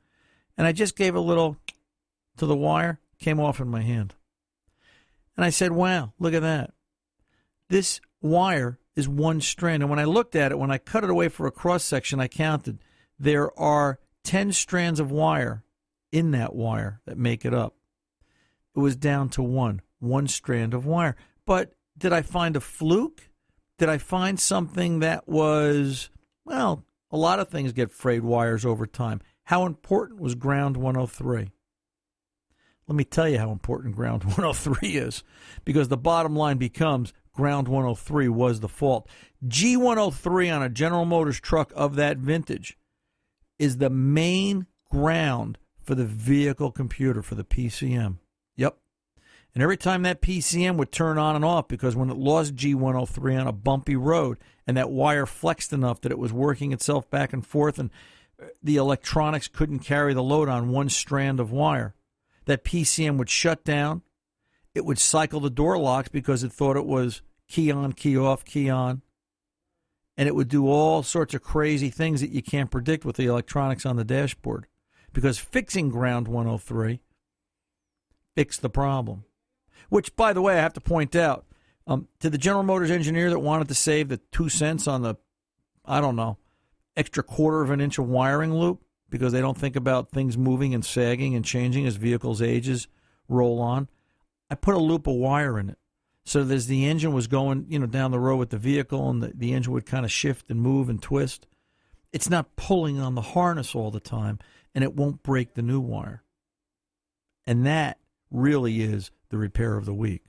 And 0.56 0.68
I 0.68 0.71
just 0.71 0.95
gave 0.95 1.15
a 1.15 1.19
little 1.19 1.57
to 2.38 2.45
the 2.45 2.56
wire 2.56 3.00
came 3.18 3.39
off 3.39 3.59
in 3.59 3.68
my 3.68 3.81
hand. 3.81 4.13
And 5.36 5.44
I 5.44 5.50
said, 5.50 5.71
wow, 5.71 6.13
look 6.19 6.36
at 6.36 6.44
that. 6.44 6.74
This 7.69 8.01
wire 8.21 8.77
is 8.95 9.09
one 9.09 9.42
strand. 9.42 9.81
And 9.81 9.89
when 9.89 9.98
I 9.98 10.04
looked 10.04 10.36
at 10.36 10.51
it, 10.51 10.59
when 10.59 10.69
I 10.69 10.77
cut 10.77 11.04
it 11.04 11.09
away 11.09 11.27
for 11.27 11.48
a 11.48 11.51
cross 11.51 11.83
section, 11.83 12.19
I 12.19 12.27
counted 12.27 12.77
there 13.18 13.60
are 13.60 13.98
10 14.25 14.51
strands 14.51 15.00
of 15.00 15.10
wire 15.10 15.63
in 16.12 16.30
that 16.31 16.53
wire 16.53 17.01
that 17.07 17.18
make 17.18 17.45
it 17.45 17.56
up. 17.56 17.74
It 18.75 18.80
was 18.80 18.95
down 18.95 19.30
to 19.30 19.42
one, 19.42 19.81
one 19.98 20.27
strand 20.27 20.75
of 20.75 20.86
wire. 20.86 21.15
But 21.48 21.74
did 21.98 22.13
I 22.13 22.21
find 22.21 22.56
a 22.56 22.62
fluke? 22.62 23.26
Did 23.77 23.89
I 23.89 23.97
find 23.97 24.39
something 24.39 25.00
that 25.00 25.27
was, 25.27 26.09
well, 26.45 26.83
a 27.12 27.18
lot 27.18 27.39
of 27.39 27.50
things 27.50 27.74
get 27.74 27.91
frayed 27.91 28.24
wires 28.24 28.65
over 28.65 28.88
time. 28.88 29.21
How 29.44 29.65
important 29.65 30.19
was 30.19 30.35
ground 30.35 30.77
103? 30.77 31.51
Let 32.88 32.95
me 32.95 33.03
tell 33.03 33.27
you 33.27 33.38
how 33.38 33.51
important 33.51 33.95
ground 33.95 34.24
103 34.25 34.89
is 34.89 35.24
because 35.63 35.89
the 35.89 35.97
bottom 35.97 36.35
line 36.35 36.57
becomes 36.57 37.13
ground 37.33 37.68
103 37.68 38.27
was 38.29 38.59
the 38.62 38.68
fault. 38.68 39.07
G103 39.45 40.56
on 40.56 40.63
a 40.63 40.69
General 40.69 41.06
Motors 41.06 41.39
truck 41.39 41.71
of 41.75 41.95
that 41.95 42.18
vintage 42.18 42.77
is 43.59 43.77
the 43.77 43.89
main 43.89 44.65
ground 44.89 45.57
for 45.83 45.95
the 45.95 46.06
vehicle 46.06 46.71
computer, 46.71 47.21
for 47.21 47.35
the 47.35 47.44
PCM. 47.44 48.18
And 49.57 49.63
every 49.63 49.75
time 49.75 50.04
that 50.04 50.21
PCM 50.21 50.75
would 50.75 50.92
turn 50.92 51.18
on 51.18 51.36
and 51.36 51.44
off, 51.44 51.68
because 51.68 51.95
when 51.95 52.12
it 52.12 52.18
lost 52.18 52.56
G103 52.56 53.42
on 53.42 53.48
a 53.48 53.51
bumpy 53.51 53.95
road 53.95 54.38
and 54.68 54.77
that 54.77 54.92
wire 54.92 55.25
flexed 55.25 55.74
enough 55.74 56.00
that 56.01 56.12
it 56.12 56.19
was 56.19 56.31
working 56.31 56.74
itself 56.74 57.09
back 57.09 57.33
and 57.33 57.44
forth 57.44 57.80
and 57.80 57.89
uh, 58.39 58.45
the 58.62 58.75
electronics 58.75 59.48
couldn't 59.48 59.80
carry 59.80 60.13
the 60.13 60.21
load 60.21 60.48
on 60.48 60.69
one 60.69 60.89
strand 60.89 61.39
of 61.39 61.51
wire, 61.51 61.95
that 62.45 62.63
PCM 62.63 63.18
would 63.18 63.31
shut 63.31 63.63
down. 63.63 64.04
It 64.75 64.86
would 64.86 65.00
cycle 65.00 65.39
the 65.39 65.50
door 65.50 65.80
locks 65.80 66.10
because 66.10 66.44
it 66.44 66.51
thought 66.51 66.77
it 66.77 66.86
was 66.86 67.24
key 67.48 67.71
on, 67.71 67.94
key 67.94 68.15
off, 68.15 68.45
key 68.45 68.69
on. 68.69 69.01
And 70.15 70.27
it 70.27 70.36
would 70.36 70.50
do 70.50 70.68
all 70.68 71.01
sorts 71.01 71.33
of 71.33 71.42
crazy 71.42 71.89
things 71.89 72.21
that 72.21 72.30
you 72.30 72.44
can't 72.44 72.69
predict 72.69 73.06
with 73.06 73.15
the 73.15 73.25
electronics 73.25 73.88
on 73.88 73.95
the 73.95 74.03
dashboard. 74.03 74.68
Because 75.13 75.39
fixing 75.39 75.89
ground 75.89 76.27
103 76.27 77.00
fixed 78.36 78.62
the 78.62 78.69
problem. 78.69 79.24
Which, 79.89 80.15
by 80.15 80.33
the 80.33 80.41
way, 80.41 80.57
I 80.57 80.62
have 80.62 80.74
to 80.74 80.81
point 80.81 81.15
out 81.15 81.45
um, 81.85 82.07
to 82.19 82.29
the 82.29 82.38
General 82.38 82.63
Motors 82.63 82.91
engineer 82.91 83.29
that 83.29 83.39
wanted 83.39 83.68
to 83.69 83.75
save 83.75 84.09
the 84.09 84.18
two 84.31 84.50
cents 84.50 84.88
on 84.88 85.01
the, 85.01 85.15
I 85.85 86.01
don't 86.01 86.15
know, 86.15 86.38
extra 86.95 87.24
quarter 87.24 87.62
of 87.62 87.69
an 87.69 87.79
inch 87.79 87.97
of 87.97 88.07
wiring 88.07 88.53
loop 88.53 88.83
because 89.09 89.31
they 89.31 89.41
don't 89.41 89.57
think 89.57 89.75
about 89.75 90.12
things 90.12 90.38
moving 90.38 90.74
and 90.74 90.83
sagging 90.83 91.35
and 91.35 91.45
changing 91.45 91.85
as 91.85 91.95
vehicles 91.95 92.41
ages 92.41 92.88
roll 93.29 93.59
on. 93.62 93.88
I 94.50 94.56
put 94.56 94.75
a 94.75 94.79
loop 94.79 95.07
of 95.07 95.15
wire 95.15 95.59
in 95.59 95.69
it. 95.69 95.77
So 96.25 96.41
as 96.41 96.68
the 96.68 96.85
engine 96.85 97.13
was 97.13 97.27
going, 97.27 97.68
you 97.69 97.79
know, 97.79 97.85
down 97.85 98.12
the 98.12 98.19
road 98.19 98.38
with 98.38 98.50
the 98.50 98.57
vehicle 98.57 99.09
and 99.09 99.24
the, 99.24 99.31
the 99.33 99.53
engine 99.53 99.71
would 99.71 99.85
kind 99.85 100.03
of 100.03 100.12
shift 100.12 100.50
and 100.50 100.59
move 100.59 100.89
and 100.89 101.01
twist, 101.01 101.47
it's 102.12 102.29
not 102.29 102.57
pulling 102.57 103.00
on 103.00 103.15
the 103.15 103.22
harness 103.22 103.74
all 103.75 103.91
the 103.91 104.01
time 104.01 104.39
and 104.75 104.84
it 104.84 104.93
won't 104.93 105.24
break 105.24 105.53
the 105.53 105.62
new 105.62 105.79
wire. 105.79 106.24
And 107.46 107.65
that 107.65 108.00
really 108.29 108.81
is 108.81 109.10
the 109.29 109.38
repair 109.38 109.77
of 109.77 109.86
the 109.86 109.93
week. 109.93 110.24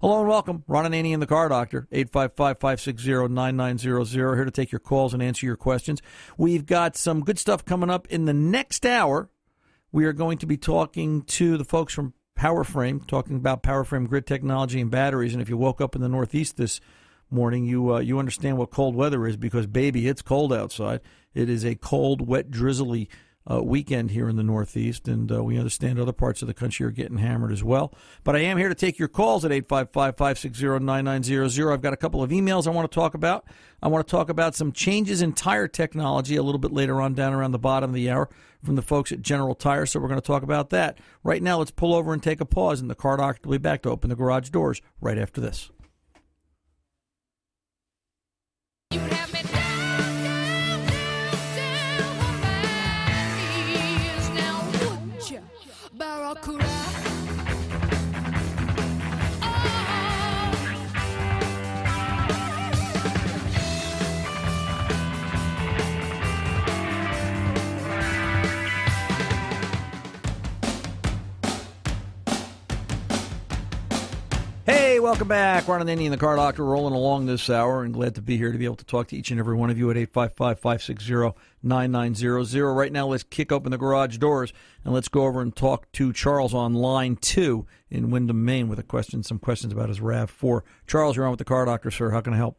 Hello 0.00 0.20
and 0.20 0.28
welcome. 0.28 0.64
Ron 0.66 0.90
Ananian 0.90 1.20
the 1.20 1.26
Car 1.26 1.50
Doctor, 1.50 1.86
855-560-9900. 1.92 4.34
Here 4.34 4.44
to 4.44 4.50
take 4.50 4.72
your 4.72 4.78
calls 4.78 5.12
and 5.12 5.22
answer 5.22 5.44
your 5.46 5.56
questions. 5.56 6.00
We've 6.38 6.64
got 6.64 6.96
some 6.96 7.20
good 7.20 7.38
stuff 7.38 7.62
coming 7.64 7.90
up 7.90 8.06
in 8.08 8.24
the 8.24 8.32
next 8.32 8.86
hour. 8.86 9.28
We 9.92 10.06
are 10.06 10.12
going 10.12 10.38
to 10.38 10.46
be 10.46 10.56
talking 10.56 11.22
to 11.22 11.58
the 11.58 11.64
folks 11.64 11.92
from 11.92 12.14
PowerFrame, 12.38 13.06
talking 13.06 13.36
about 13.36 13.62
PowerFrame 13.62 14.08
grid 14.08 14.26
technology 14.26 14.80
and 14.80 14.90
batteries. 14.90 15.34
And 15.34 15.42
if 15.42 15.48
you 15.48 15.56
woke 15.56 15.80
up 15.80 15.94
in 15.94 16.00
the 16.00 16.08
Northeast 16.08 16.56
this 16.56 16.80
morning, 17.30 17.64
you 17.64 17.94
uh, 17.94 18.00
you 18.00 18.18
understand 18.18 18.58
what 18.58 18.70
cold 18.70 18.96
weather 18.96 19.26
is 19.26 19.36
because, 19.36 19.66
baby, 19.66 20.08
it's 20.08 20.22
cold 20.22 20.52
outside. 20.52 21.00
It 21.34 21.50
is 21.50 21.64
a 21.64 21.74
cold, 21.74 22.26
wet, 22.26 22.50
drizzly 22.50 23.08
uh, 23.50 23.62
weekend 23.62 24.10
here 24.10 24.28
in 24.28 24.36
the 24.36 24.42
Northeast, 24.42 25.06
and 25.06 25.30
uh, 25.30 25.44
we 25.44 25.58
understand 25.58 25.98
other 25.98 26.12
parts 26.12 26.40
of 26.42 26.48
the 26.48 26.54
country 26.54 26.86
are 26.86 26.90
getting 26.90 27.18
hammered 27.18 27.52
as 27.52 27.62
well. 27.62 27.92
But 28.22 28.36
I 28.36 28.40
am 28.40 28.56
here 28.56 28.68
to 28.68 28.74
take 28.74 28.98
your 28.98 29.08
calls 29.08 29.44
at 29.44 29.52
855 29.52 30.16
560 30.16 30.84
9900. 30.84 31.72
I've 31.72 31.82
got 31.82 31.92
a 31.92 31.98
couple 31.98 32.22
of 32.22 32.30
emails 32.30 32.66
I 32.66 32.70
want 32.70 32.90
to 32.90 32.94
talk 32.94 33.14
about. 33.14 33.44
I 33.82 33.88
want 33.88 34.06
to 34.06 34.10
talk 34.10 34.30
about 34.30 34.54
some 34.54 34.72
changes 34.72 35.20
in 35.20 35.34
tire 35.34 35.68
technology 35.68 36.36
a 36.36 36.42
little 36.42 36.58
bit 36.58 36.72
later 36.72 37.00
on, 37.02 37.12
down 37.12 37.34
around 37.34 37.52
the 37.52 37.58
bottom 37.58 37.90
of 37.90 37.94
the 37.94 38.10
hour, 38.10 38.30
from 38.62 38.76
the 38.76 38.82
folks 38.82 39.12
at 39.12 39.20
General 39.20 39.54
Tire. 39.54 39.84
So 39.84 40.00
we're 40.00 40.08
going 40.08 40.20
to 40.20 40.26
talk 40.26 40.42
about 40.42 40.70
that. 40.70 40.98
Right 41.22 41.42
now, 41.42 41.58
let's 41.58 41.70
pull 41.70 41.94
over 41.94 42.14
and 42.14 42.22
take 42.22 42.40
a 42.40 42.46
pause, 42.46 42.80
and 42.80 42.88
the 42.88 42.94
car 42.94 43.18
doctor 43.18 43.48
will 43.48 43.58
be 43.58 43.62
back 43.62 43.82
to 43.82 43.90
open 43.90 44.08
the 44.08 44.16
garage 44.16 44.48
doors 44.48 44.80
right 45.00 45.18
after 45.18 45.40
this. 45.40 45.70
Hey, 74.66 74.98
welcome 74.98 75.28
back. 75.28 75.68
Ron 75.68 75.86
Ananian 75.86 76.08
the 76.08 76.16
Car 76.16 76.36
Doctor 76.36 76.64
rolling 76.64 76.94
along 76.94 77.26
this 77.26 77.50
hour 77.50 77.82
and 77.82 77.92
glad 77.92 78.14
to 78.14 78.22
be 78.22 78.38
here 78.38 78.50
to 78.50 78.56
be 78.56 78.64
able 78.64 78.76
to 78.76 78.84
talk 78.86 79.08
to 79.08 79.16
each 79.16 79.30
and 79.30 79.38
every 79.38 79.54
one 79.54 79.68
of 79.68 79.76
you 79.76 79.90
at 79.90 79.96
855 79.98 80.58
560 80.58 81.38
9900. 81.62 82.72
Right 82.72 82.90
now, 82.90 83.06
let's 83.08 83.24
kick 83.24 83.52
open 83.52 83.72
the 83.72 83.76
garage 83.76 84.16
doors 84.16 84.54
and 84.82 84.94
let's 84.94 85.08
go 85.08 85.24
over 85.24 85.42
and 85.42 85.54
talk 85.54 85.92
to 85.92 86.14
Charles 86.14 86.54
on 86.54 86.72
line 86.72 87.16
two 87.16 87.66
in 87.90 88.10
Windham, 88.10 88.42
Maine 88.42 88.68
with 88.68 88.78
a 88.78 88.82
question, 88.82 89.22
some 89.22 89.38
questions 89.38 89.70
about 89.70 89.90
his 89.90 90.00
RAV4. 90.00 90.62
Charles, 90.86 91.16
you're 91.16 91.26
on 91.26 91.32
with 91.32 91.40
the 91.40 91.44
Car 91.44 91.66
Doctor, 91.66 91.90
sir. 91.90 92.08
How 92.08 92.22
can 92.22 92.32
I 92.32 92.38
help? 92.38 92.56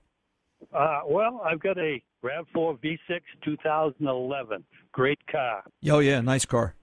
Uh, 0.72 1.02
well, 1.08 1.42
I've 1.44 1.60
got 1.60 1.80
a 1.80 2.04
RAV4 2.24 2.78
V6 2.84 3.22
2011. 3.44 4.64
Great 4.92 5.26
car. 5.26 5.64
Oh, 5.90 6.00
yeah, 6.00 6.22
nice 6.22 6.46
car. 6.46 6.76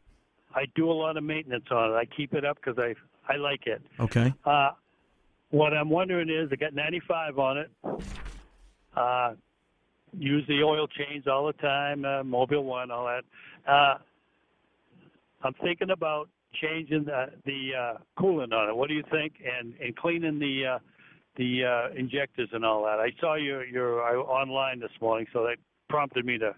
I 0.53 0.65
do 0.75 0.91
a 0.91 0.93
lot 0.93 1.17
of 1.17 1.23
maintenance 1.23 1.67
on 1.71 1.93
it. 1.93 1.95
I 1.95 2.07
keep 2.07 2.35
it 2.35 2.45
up 2.45 2.57
because 2.57 2.77
I 2.77 2.97
I 3.33 3.37
like 3.37 3.67
it. 3.67 3.81
Okay. 4.01 4.35
Uh, 4.45 4.71
what 5.53 5.73
I'm 5.75 5.91
wondering 5.91 6.29
is, 6.29 6.49
I 6.51 6.57
got 6.57 6.75
95 6.75 7.39
on 7.39 7.59
it. 7.59 7.71
Uh, 8.97 9.35
use 10.19 10.45
the 10.49 10.63
oil 10.63 10.87
change 10.89 11.27
all 11.27 11.47
the 11.47 11.53
time, 11.55 12.05
uh, 12.05 12.23
Mobil 12.23 12.65
One, 12.65 12.91
all 12.91 13.07
that. 13.07 13.71
Uh, 13.71 13.99
I'm 15.45 15.55
thinking 15.63 15.91
about 15.91 16.29
changing 16.61 17.05
the, 17.05 17.27
the 17.45 17.71
uh, 17.79 17.99
coolant 18.19 18.53
on 18.53 18.69
it. 18.69 18.77
What 18.77 18.89
do 18.89 18.95
you 18.95 19.05
think? 19.11 19.35
And 19.45 19.75
and 19.81 19.97
cleaning 19.97 20.39
the 20.39 20.75
uh, 20.75 20.79
the 21.37 21.65
uh, 21.65 21.99
injectors 21.99 22.49
and 22.53 22.65
all 22.65 22.83
that. 22.85 22.99
I 22.99 23.11
saw 23.21 23.35
your 23.35 23.65
your 23.65 24.03
uh, 24.03 24.21
online 24.23 24.81
this 24.81 24.91
morning, 25.01 25.27
so 25.33 25.43
that 25.45 25.57
prompted 25.89 26.25
me 26.25 26.39
to. 26.39 26.55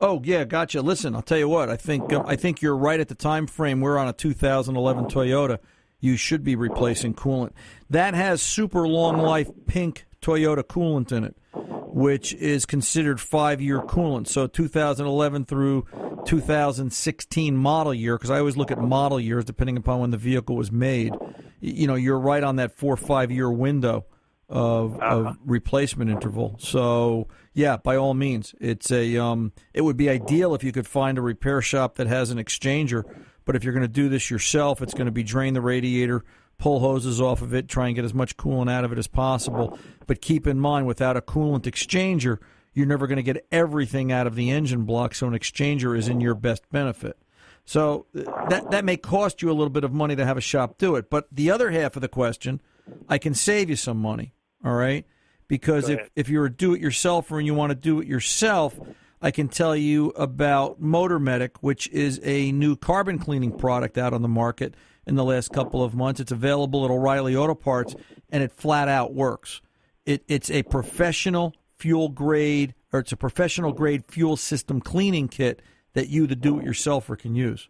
Oh 0.00 0.20
yeah, 0.24 0.44
gotcha. 0.44 0.82
Listen, 0.82 1.14
I'll 1.14 1.22
tell 1.22 1.38
you 1.38 1.48
what. 1.48 1.68
I 1.68 1.76
think 1.76 2.12
um, 2.12 2.24
I 2.26 2.36
think 2.36 2.62
you're 2.62 2.76
right 2.76 3.00
at 3.00 3.08
the 3.08 3.14
time 3.14 3.46
frame. 3.46 3.80
We're 3.80 3.98
on 3.98 4.08
a 4.08 4.12
2011 4.12 5.06
Toyota. 5.06 5.58
You 6.00 6.16
should 6.16 6.44
be 6.44 6.56
replacing 6.56 7.14
coolant. 7.14 7.52
That 7.90 8.14
has 8.14 8.40
super 8.40 8.86
long 8.86 9.18
life 9.18 9.50
pink 9.66 10.06
Toyota 10.22 10.62
coolant 10.62 11.12
in 11.12 11.24
it, 11.24 11.36
which 11.54 12.34
is 12.34 12.66
considered 12.66 13.20
five 13.20 13.60
year 13.60 13.80
coolant. 13.80 14.28
So 14.28 14.46
2011 14.46 15.44
through 15.44 15.86
2016 16.26 17.56
model 17.56 17.94
year, 17.94 18.16
because 18.16 18.30
I 18.30 18.38
always 18.38 18.56
look 18.56 18.70
at 18.70 18.78
model 18.78 19.18
years 19.18 19.44
depending 19.44 19.76
upon 19.76 20.00
when 20.00 20.10
the 20.10 20.16
vehicle 20.16 20.56
was 20.56 20.70
made. 20.70 21.14
You 21.60 21.86
know, 21.86 21.94
you're 21.96 22.18
right 22.18 22.44
on 22.44 22.56
that 22.56 22.72
four 22.72 22.94
or 22.94 22.98
five 22.98 23.30
year 23.30 23.50
window 23.50 24.06
of, 24.48 24.98
of 25.00 25.36
replacement 25.44 26.10
interval. 26.10 26.56
So 26.58 27.28
yeah, 27.54 27.76
by 27.76 27.96
all 27.96 28.14
means, 28.14 28.54
it's 28.60 28.90
a 28.90 29.16
um, 29.16 29.52
it 29.74 29.82
would 29.82 29.96
be 29.96 30.08
ideal 30.08 30.54
if 30.54 30.62
you 30.64 30.72
could 30.72 30.86
find 30.86 31.18
a 31.18 31.22
repair 31.22 31.60
shop 31.60 31.96
that 31.96 32.06
has 32.06 32.30
an 32.30 32.38
exchanger. 32.38 33.04
But 33.48 33.56
if 33.56 33.64
you're 33.64 33.72
going 33.72 33.80
to 33.80 33.88
do 33.88 34.10
this 34.10 34.30
yourself, 34.30 34.82
it's 34.82 34.92
going 34.92 35.06
to 35.06 35.10
be 35.10 35.22
drain 35.22 35.54
the 35.54 35.62
radiator, 35.62 36.22
pull 36.58 36.80
hoses 36.80 37.18
off 37.18 37.40
of 37.40 37.54
it, 37.54 37.66
try 37.66 37.86
and 37.86 37.96
get 37.96 38.04
as 38.04 38.12
much 38.12 38.36
coolant 38.36 38.70
out 38.70 38.84
of 38.84 38.92
it 38.92 38.98
as 38.98 39.06
possible. 39.06 39.78
But 40.06 40.20
keep 40.20 40.46
in 40.46 40.60
mind, 40.60 40.86
without 40.86 41.16
a 41.16 41.22
coolant 41.22 41.62
exchanger, 41.62 42.40
you're 42.74 42.84
never 42.84 43.06
going 43.06 43.16
to 43.16 43.22
get 43.22 43.46
everything 43.50 44.12
out 44.12 44.26
of 44.26 44.34
the 44.34 44.50
engine 44.50 44.84
block. 44.84 45.14
So 45.14 45.28
an 45.28 45.32
exchanger 45.32 45.96
is 45.96 46.08
in 46.08 46.20
your 46.20 46.34
best 46.34 46.68
benefit. 46.70 47.16
So 47.64 48.04
uh, 48.14 48.48
that 48.50 48.70
that 48.70 48.84
may 48.84 48.98
cost 48.98 49.40
you 49.40 49.50
a 49.50 49.56
little 49.56 49.70
bit 49.70 49.82
of 49.82 49.94
money 49.94 50.14
to 50.14 50.26
have 50.26 50.36
a 50.36 50.42
shop 50.42 50.76
do 50.76 50.96
it. 50.96 51.08
But 51.08 51.26
the 51.32 51.50
other 51.50 51.70
half 51.70 51.96
of 51.96 52.02
the 52.02 52.08
question, 52.08 52.60
I 53.08 53.16
can 53.16 53.32
save 53.32 53.70
you 53.70 53.76
some 53.76 53.96
money. 53.96 54.34
All 54.62 54.74
right, 54.74 55.06
because 55.46 55.88
if 55.88 56.10
if 56.14 56.28
you're 56.28 56.44
a 56.44 56.52
do-it-yourselfer 56.52 57.38
and 57.38 57.46
you 57.46 57.54
want 57.54 57.70
to 57.70 57.74
do 57.74 57.98
it 57.98 58.06
yourself, 58.06 58.78
I 59.20 59.30
can 59.30 59.48
tell 59.48 59.74
you 59.74 60.10
about 60.10 60.80
Motor 60.80 61.18
Medic, 61.18 61.60
which 61.60 61.88
is 61.88 62.20
a 62.22 62.52
new 62.52 62.76
carbon 62.76 63.18
cleaning 63.18 63.52
product 63.52 63.98
out 63.98 64.12
on 64.12 64.22
the 64.22 64.28
market 64.28 64.74
in 65.06 65.16
the 65.16 65.24
last 65.24 65.52
couple 65.52 65.82
of 65.82 65.94
months. 65.94 66.20
It's 66.20 66.30
available 66.30 66.84
at 66.84 66.90
O'Reilly 66.90 67.34
Auto 67.34 67.54
Parts, 67.54 67.96
and 68.30 68.42
it 68.42 68.52
flat 68.52 68.88
out 68.88 69.14
works. 69.14 69.60
It, 70.06 70.22
it's 70.28 70.50
a 70.50 70.62
professional 70.62 71.54
fuel 71.76 72.08
grade, 72.08 72.74
or 72.92 73.00
it's 73.00 73.12
a 73.12 73.16
professional 73.16 73.72
grade 73.72 74.04
fuel 74.06 74.36
system 74.36 74.80
cleaning 74.80 75.28
kit 75.28 75.62
that 75.94 76.08
you, 76.08 76.26
the 76.26 76.36
do-it-yourselfer, 76.36 77.18
can 77.18 77.34
use. 77.34 77.68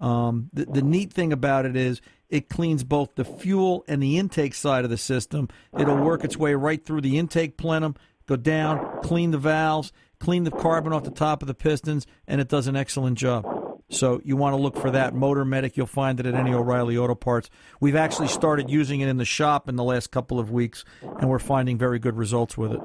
Um, 0.00 0.50
the, 0.52 0.66
the 0.66 0.82
neat 0.82 1.12
thing 1.12 1.32
about 1.32 1.66
it 1.66 1.76
is 1.76 2.00
it 2.28 2.48
cleans 2.48 2.84
both 2.84 3.14
the 3.14 3.24
fuel 3.24 3.84
and 3.88 4.02
the 4.02 4.18
intake 4.18 4.54
side 4.54 4.84
of 4.84 4.90
the 4.90 4.96
system. 4.98 5.48
It'll 5.76 5.96
work 5.96 6.24
its 6.24 6.36
way 6.36 6.54
right 6.54 6.84
through 6.84 7.00
the 7.00 7.18
intake 7.18 7.56
plenum, 7.56 7.96
go 8.26 8.36
down, 8.36 9.00
clean 9.02 9.30
the 9.30 9.38
valves, 9.38 9.92
clean 10.24 10.44
the 10.44 10.50
carbon 10.50 10.92
off 10.92 11.04
the 11.04 11.10
top 11.10 11.42
of 11.42 11.48
the 11.48 11.54
pistons, 11.54 12.06
and 12.26 12.40
it 12.40 12.48
does 12.48 12.66
an 12.66 12.76
excellent 12.76 13.18
job. 13.18 13.44
So 13.90 14.20
you 14.24 14.36
want 14.36 14.54
to 14.54 14.56
look 14.60 14.76
for 14.76 14.90
that 14.90 15.14
Motor 15.14 15.44
Medic. 15.44 15.76
You'll 15.76 15.86
find 15.86 16.18
it 16.18 16.24
at 16.26 16.34
any 16.34 16.52
O'Reilly 16.54 16.96
Auto 16.96 17.14
Parts. 17.14 17.50
We've 17.80 17.94
actually 17.94 18.28
started 18.28 18.70
using 18.70 19.00
it 19.00 19.08
in 19.08 19.18
the 19.18 19.26
shop 19.26 19.68
in 19.68 19.76
the 19.76 19.84
last 19.84 20.10
couple 20.10 20.38
of 20.40 20.50
weeks, 20.50 20.84
and 21.02 21.28
we're 21.28 21.38
finding 21.38 21.76
very 21.76 21.98
good 21.98 22.16
results 22.16 22.56
with 22.56 22.72
it. 22.72 22.80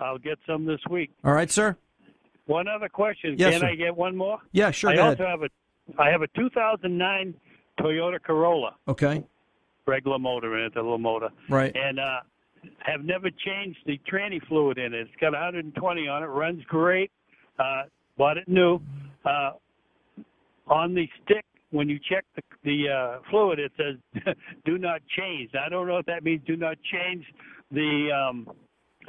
I'll 0.00 0.18
get 0.18 0.38
some 0.46 0.64
this 0.64 0.80
week. 0.90 1.12
All 1.24 1.32
right, 1.32 1.50
sir. 1.50 1.76
One 2.46 2.66
other 2.66 2.88
question. 2.88 3.36
Yes, 3.38 3.52
Can 3.52 3.60
sir. 3.60 3.66
I 3.68 3.74
get 3.76 3.96
one 3.96 4.16
more? 4.16 4.38
Yeah, 4.52 4.70
sure. 4.72 4.90
I 4.90 4.96
go 4.96 5.02
also 5.10 5.22
ahead. 5.22 5.28
have 5.40 5.42
a 5.42 5.48
I 6.02 6.10
have 6.10 6.22
a 6.22 6.28
2009 6.28 7.34
Toyota 7.80 8.22
Corolla, 8.22 8.74
Okay. 8.88 9.22
regular 9.86 10.18
motor 10.18 10.58
in 10.58 10.64
it, 10.66 10.76
a 10.76 10.82
little 10.82 10.98
motor, 10.98 11.30
Right. 11.48 11.74
and 11.74 11.98
uh, 11.98 12.20
have 12.78 13.04
never 13.04 13.30
changed 13.30 13.78
the 13.86 14.00
tranny 14.10 14.40
fluid 14.48 14.78
in 14.78 14.94
it. 14.94 15.00
It's 15.00 15.10
got 15.20 15.32
120 15.32 16.08
on 16.08 16.22
it, 16.22 16.26
runs 16.26 16.62
great. 16.64 17.10
Uh, 17.58 17.84
bought 18.16 18.36
it 18.36 18.48
new. 18.48 18.80
Uh, 19.24 19.52
on 20.68 20.94
the 20.94 21.08
stick, 21.24 21.44
when 21.70 21.88
you 21.88 21.98
check 21.98 22.24
the, 22.36 22.42
the 22.64 22.88
uh, 22.88 23.18
fluid, 23.30 23.58
it 23.58 23.72
says 23.76 24.24
"Do 24.64 24.78
not 24.78 25.00
change." 25.16 25.50
I 25.54 25.68
don't 25.68 25.86
know 25.86 25.98
if 25.98 26.06
that 26.06 26.24
means 26.24 26.42
do 26.46 26.56
not 26.56 26.76
change 26.90 27.24
the 27.70 28.10
um, 28.12 28.48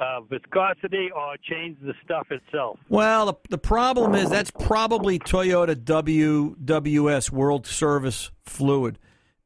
uh, 0.00 0.20
viscosity 0.22 1.10
or 1.14 1.36
change 1.48 1.78
the 1.82 1.94
stuff 2.04 2.28
itself. 2.30 2.78
Well, 2.88 3.26
the, 3.26 3.34
the 3.50 3.58
problem 3.58 4.14
is 4.14 4.30
that's 4.30 4.50
probably 4.50 5.18
Toyota 5.18 5.74
WWS 5.74 7.30
World 7.30 7.66
Service 7.66 8.30
Fluid. 8.42 8.98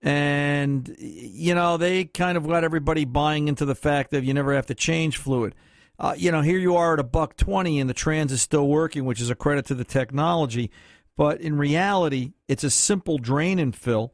And, 0.04 0.94
you 0.98 1.54
know, 1.54 1.78
they 1.78 2.04
kind 2.04 2.36
of 2.36 2.46
got 2.46 2.62
everybody 2.62 3.06
buying 3.06 3.48
into 3.48 3.64
the 3.64 3.74
fact 3.74 4.10
that 4.10 4.22
you 4.22 4.34
never 4.34 4.54
have 4.54 4.66
to 4.66 4.74
change 4.74 5.16
fluid. 5.16 5.54
Uh, 5.98 6.14
you 6.14 6.30
know, 6.30 6.42
here 6.42 6.58
you 6.58 6.76
are 6.76 6.92
at 6.92 7.00
a 7.00 7.04
buck 7.04 7.38
20 7.38 7.80
and 7.80 7.88
the 7.88 7.94
trans 7.94 8.30
is 8.30 8.42
still 8.42 8.68
working, 8.68 9.06
which 9.06 9.22
is 9.22 9.30
a 9.30 9.34
credit 9.34 9.64
to 9.66 9.74
the 9.74 9.84
technology. 9.84 10.70
But 11.16 11.40
in 11.40 11.56
reality, 11.56 12.34
it's 12.48 12.64
a 12.64 12.70
simple 12.70 13.16
drain 13.16 13.58
and 13.58 13.74
fill. 13.74 14.12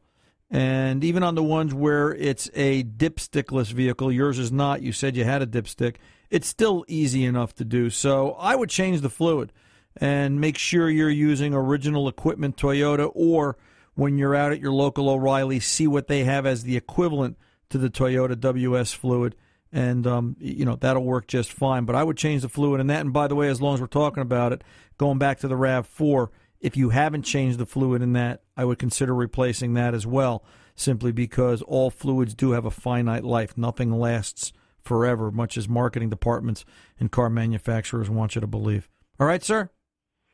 And 0.49 1.03
even 1.03 1.23
on 1.23 1.35
the 1.35 1.43
ones 1.43 1.73
where 1.73 2.13
it's 2.13 2.49
a 2.53 2.83
dipstickless 2.83 3.73
vehicle, 3.73 4.13
yours 4.13 4.39
is 4.39 4.51
not. 4.51 4.81
You 4.81 4.93
said 4.93 5.17
you 5.17 5.25
had 5.25 5.41
a 5.41 5.47
dipstick. 5.47 5.97
It's 6.29 6.47
still 6.47 6.85
easy 6.87 7.25
enough 7.25 7.53
to 7.55 7.65
do. 7.65 7.89
So 7.89 8.31
I 8.39 8.55
would 8.55 8.69
change 8.69 9.01
the 9.01 9.09
fluid 9.09 9.51
and 9.97 10.39
make 10.39 10.57
sure 10.57 10.89
you're 10.89 11.09
using 11.09 11.53
original 11.53 12.07
equipment 12.07 12.55
Toyota 12.55 13.11
or 13.13 13.57
when 13.95 14.17
you're 14.17 14.35
out 14.35 14.51
at 14.51 14.59
your 14.59 14.71
local 14.71 15.09
O'Reilly, 15.09 15.59
see 15.59 15.87
what 15.87 16.07
they 16.07 16.23
have 16.23 16.45
as 16.45 16.63
the 16.63 16.77
equivalent 16.77 17.37
to 17.69 17.77
the 17.77 17.89
Toyota 17.89 18.39
WS 18.39 18.93
fluid. 18.93 19.35
And, 19.71 20.05
um, 20.05 20.35
you 20.39 20.65
know, 20.65 20.75
that'll 20.75 21.03
work 21.03 21.27
just 21.27 21.53
fine. 21.53 21.85
But 21.85 21.95
I 21.95 22.03
would 22.03 22.17
change 22.17 22.41
the 22.41 22.49
fluid 22.49 22.81
in 22.81 22.87
that. 22.87 23.01
And 23.01 23.13
by 23.13 23.27
the 23.27 23.35
way, 23.35 23.47
as 23.47 23.61
long 23.61 23.75
as 23.75 23.81
we're 23.81 23.87
talking 23.87 24.21
about 24.21 24.51
it, 24.51 24.63
going 24.97 25.17
back 25.17 25.39
to 25.39 25.47
the 25.47 25.55
RAV4, 25.55 26.27
if 26.59 26.77
you 26.77 26.89
haven't 26.89 27.23
changed 27.23 27.57
the 27.57 27.65
fluid 27.65 28.01
in 28.01 28.13
that, 28.13 28.43
I 28.55 28.65
would 28.65 28.79
consider 28.79 29.15
replacing 29.15 29.73
that 29.73 29.93
as 29.93 30.05
well, 30.05 30.43
simply 30.75 31.11
because 31.11 31.61
all 31.63 31.89
fluids 31.89 32.33
do 32.33 32.51
have 32.51 32.65
a 32.65 32.71
finite 32.71 33.23
life. 33.23 33.57
Nothing 33.57 33.91
lasts 33.91 34.53
forever, 34.83 35.31
much 35.31 35.57
as 35.57 35.69
marketing 35.69 36.09
departments 36.09 36.65
and 36.99 37.11
car 37.11 37.29
manufacturers 37.29 38.09
want 38.09 38.35
you 38.35 38.41
to 38.41 38.47
believe. 38.47 38.89
All 39.19 39.27
right, 39.27 39.43
sir? 39.43 39.69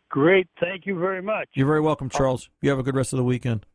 Great. 0.09 0.47
Thank 0.59 0.85
you 0.85 0.97
very 0.99 1.21
much. 1.21 1.49
You're 1.53 1.67
very 1.67 1.81
welcome, 1.81 2.09
Charles. 2.09 2.49
You 2.61 2.69
have 2.69 2.79
a 2.79 2.83
good 2.83 2.95
rest 2.95 3.13
of 3.13 3.17
the 3.17 3.23
weekend. 3.23 3.65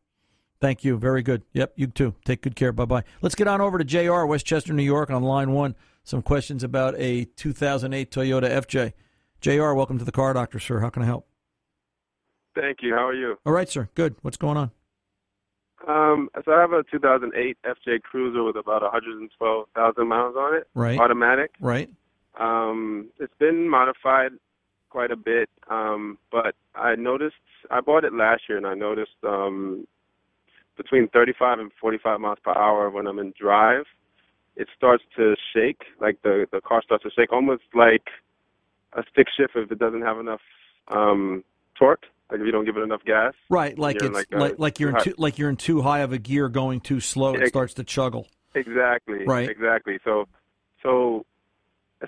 Thank 0.59 0.83
you. 0.83 0.97
Very 0.97 1.21
good. 1.21 1.43
Yep, 1.53 1.73
you 1.75 1.87
too. 1.87 2.15
Take 2.25 2.41
good 2.41 2.55
care. 2.55 2.71
Bye 2.71 2.85
bye. 2.85 3.03
Let's 3.21 3.35
get 3.35 3.47
on 3.47 3.61
over 3.61 3.77
to 3.77 3.83
JR, 3.83 4.25
Westchester, 4.25 4.73
New 4.73 4.83
York, 4.83 5.09
on 5.11 5.21
line 5.23 5.51
one. 5.51 5.75
Some 6.03 6.21
questions 6.21 6.63
about 6.63 6.95
a 6.97 7.25
2008 7.25 8.09
Toyota 8.11 8.49
FJ. 8.49 8.93
JR, 9.41 9.73
welcome 9.73 9.99
to 9.99 10.05
the 10.05 10.11
car 10.11 10.33
doctor, 10.33 10.59
sir. 10.59 10.79
How 10.79 10.89
can 10.89 11.03
I 11.03 11.05
help? 11.05 11.27
Thank 12.55 12.77
you. 12.81 12.93
How 12.95 13.07
are 13.07 13.13
you? 13.13 13.37
All 13.45 13.53
right, 13.53 13.67
sir. 13.69 13.89
Good. 13.93 14.15
What's 14.21 14.37
going 14.37 14.57
on? 14.57 14.71
Um, 15.87 16.29
so 16.45 16.53
I 16.53 16.61
have 16.61 16.71
a 16.71 16.83
2008 16.89 17.57
FJ 17.65 18.01
Cruiser 18.03 18.41
with 18.43 18.55
about 18.55 18.81
112,000 18.83 20.07
miles 20.07 20.35
on 20.37 20.55
it, 20.55 20.67
Right. 20.73 20.97
automatic. 20.97 21.51
Right. 21.59 21.89
Um, 22.39 23.09
it's 23.19 23.33
been 23.37 23.67
modified 23.69 24.31
quite 24.93 25.09
a 25.09 25.15
bit, 25.15 25.49
um, 25.71 26.19
but 26.31 26.53
I 26.75 26.93
noticed 26.95 27.41
I 27.71 27.81
bought 27.81 28.03
it 28.05 28.13
last 28.13 28.43
year, 28.47 28.59
and 28.59 28.67
I 28.67 28.75
noticed 28.75 29.17
um, 29.27 29.87
between 30.77 31.07
35 31.07 31.57
and 31.57 31.71
45 31.81 32.19
miles 32.19 32.37
per 32.43 32.51
hour 32.51 32.91
when 32.91 33.07
I'm 33.07 33.17
in 33.17 33.33
drive, 33.37 33.85
it 34.55 34.67
starts 34.77 35.03
to 35.17 35.35
shake, 35.51 35.81
like 35.99 36.21
the 36.21 36.45
the 36.51 36.61
car 36.61 36.83
starts 36.83 37.03
to 37.05 37.09
shake, 37.09 37.33
almost 37.33 37.63
like 37.73 38.05
a 38.93 39.01
stick 39.11 39.25
shift 39.35 39.53
if 39.55 39.71
it 39.71 39.79
doesn't 39.79 40.03
have 40.03 40.19
enough 40.19 40.41
um, 40.89 41.43
torque, 41.75 42.05
like 42.29 42.39
if 42.39 42.45
you 42.45 42.51
don't 42.51 42.65
give 42.65 42.77
it 42.77 42.81
enough 42.81 43.03
gas. 43.03 43.33
Right, 43.49 43.75
like 43.75 43.95
it's 43.95 44.13
like, 44.13 44.27
like 44.31 44.51
uh, 44.51 44.55
like, 44.59 44.79
you're 44.79 44.91
in 44.95 45.03
too 45.03 45.15
like 45.17 45.39
you're 45.39 45.49
in 45.49 45.57
too 45.57 45.81
high 45.81 46.01
of 46.01 46.13
a 46.13 46.19
gear 46.19 46.49
going 46.49 46.81
too 46.81 46.99
slow. 46.99 47.33
It 47.33 47.41
Yeah. 47.41 47.47
starts 47.47 47.73
to 47.75 47.83
chuggle. 47.83 48.25
Exactly. 48.53 49.25
Right. 49.25 49.49
Exactly. 49.49 49.97
So, 50.03 50.27
so, 50.83 51.25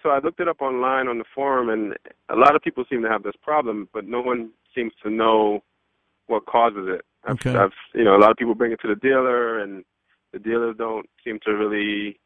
so 0.01 0.09
I 0.09 0.19
looked 0.19 0.39
it 0.39 0.47
up 0.47 0.61
online 0.61 1.07
on 1.07 1.17
the 1.17 1.25
forum, 1.33 1.69
and 1.69 1.93
a 2.29 2.35
lot 2.35 2.55
of 2.55 2.61
people 2.61 2.83
seem 2.89 3.01
to 3.03 3.09
have 3.09 3.23
this 3.23 3.35
problem, 3.41 3.87
but 3.93 4.05
no 4.05 4.21
one 4.21 4.51
seems 4.73 4.93
to 5.03 5.09
know 5.09 5.63
what 6.27 6.45
causes 6.45 6.87
it. 6.87 7.05
I've, 7.23 7.35
Okay. 7.35 7.55
I've, 7.55 7.71
you 7.93 8.03
know, 8.03 8.15
a 8.15 8.19
lot 8.19 8.31
of 8.31 8.37
people 8.37 8.55
bring 8.55 8.71
it 8.71 8.79
to 8.81 8.87
the 8.87 8.95
dealer, 8.95 9.59
and 9.59 9.83
the 10.33 10.39
dealers 10.39 10.75
don't 10.77 11.07
seem 11.23 11.39
to 11.45 11.51
really, 11.51 12.19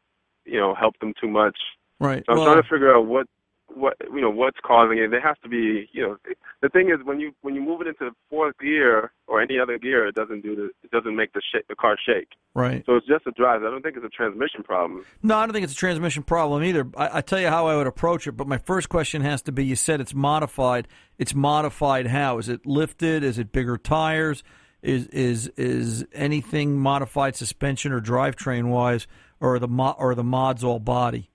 you 0.44 0.58
know, 0.58 0.74
help 0.74 0.98
them 0.98 1.14
too 1.20 1.28
much. 1.28 1.56
Right. 2.00 2.24
So 2.26 2.32
I'm 2.32 2.38
Well, 2.38 2.46
trying 2.46 2.62
to 2.62 2.68
figure 2.68 2.94
out 2.94 3.06
what, 3.06 3.26
what, 3.74 3.96
you 4.12 4.20
know, 4.20 4.30
what's 4.30 4.58
causing 4.64 4.98
it. 4.98 5.10
There 5.10 5.20
has 5.20 5.36
to 5.42 5.48
be, 5.48 5.88
you 5.92 6.02
know, 6.02 6.16
the 6.62 6.68
thing 6.68 6.90
is 6.90 7.04
when 7.04 7.20
you 7.20 7.32
when 7.42 7.54
you 7.54 7.62
move 7.62 7.80
it 7.80 7.86
into 7.86 8.10
fourth 8.28 8.58
gear 8.58 9.12
or 9.26 9.40
any 9.40 9.58
other 9.58 9.78
gear, 9.78 10.06
it 10.06 10.14
doesn't 10.14 10.42
do 10.42 10.54
the, 10.56 10.70
it 10.82 10.90
doesn't 10.90 11.16
make 11.16 11.32
the 11.32 11.40
sh- 11.40 11.64
the 11.68 11.74
car 11.74 11.96
shake. 12.04 12.28
right. 12.54 12.84
So 12.86 12.96
it's 12.96 13.06
just 13.06 13.26
a 13.26 13.30
drive. 13.32 13.62
I 13.62 13.70
don't 13.70 13.82
think 13.82 13.96
it's 13.96 14.04
a 14.04 14.10
transmission 14.10 14.62
problem. 14.62 15.04
No, 15.22 15.36
I 15.38 15.46
don't 15.46 15.52
think 15.52 15.64
it's 15.64 15.72
a 15.72 15.76
transmission 15.76 16.22
problem 16.22 16.62
either. 16.64 16.86
I, 16.96 17.18
I 17.18 17.20
tell 17.20 17.40
you 17.40 17.48
how 17.48 17.66
I 17.66 17.76
would 17.76 17.86
approach 17.86 18.26
it, 18.26 18.32
but 18.32 18.46
my 18.46 18.58
first 18.58 18.88
question 18.88 19.22
has 19.22 19.42
to 19.42 19.52
be: 19.52 19.64
You 19.64 19.76
said 19.76 20.00
it's 20.00 20.14
modified. 20.14 20.88
It's 21.18 21.34
modified 21.34 22.06
how? 22.08 22.38
Is 22.38 22.48
it 22.48 22.66
lifted? 22.66 23.24
Is 23.24 23.38
it 23.38 23.52
bigger 23.52 23.76
tires? 23.78 24.42
Is 24.82 25.06
is 25.08 25.48
is 25.56 26.06
anything 26.12 26.78
modified 26.78 27.36
suspension 27.36 27.92
or 27.92 28.00
drivetrain 28.00 28.68
wise, 28.68 29.06
or 29.38 29.54
are 29.54 29.58
the 29.58 29.68
mo- 29.68 29.96
or 29.98 30.12
are 30.12 30.14
the 30.14 30.24
mods 30.24 30.64
all 30.64 30.78
body? 30.78 31.30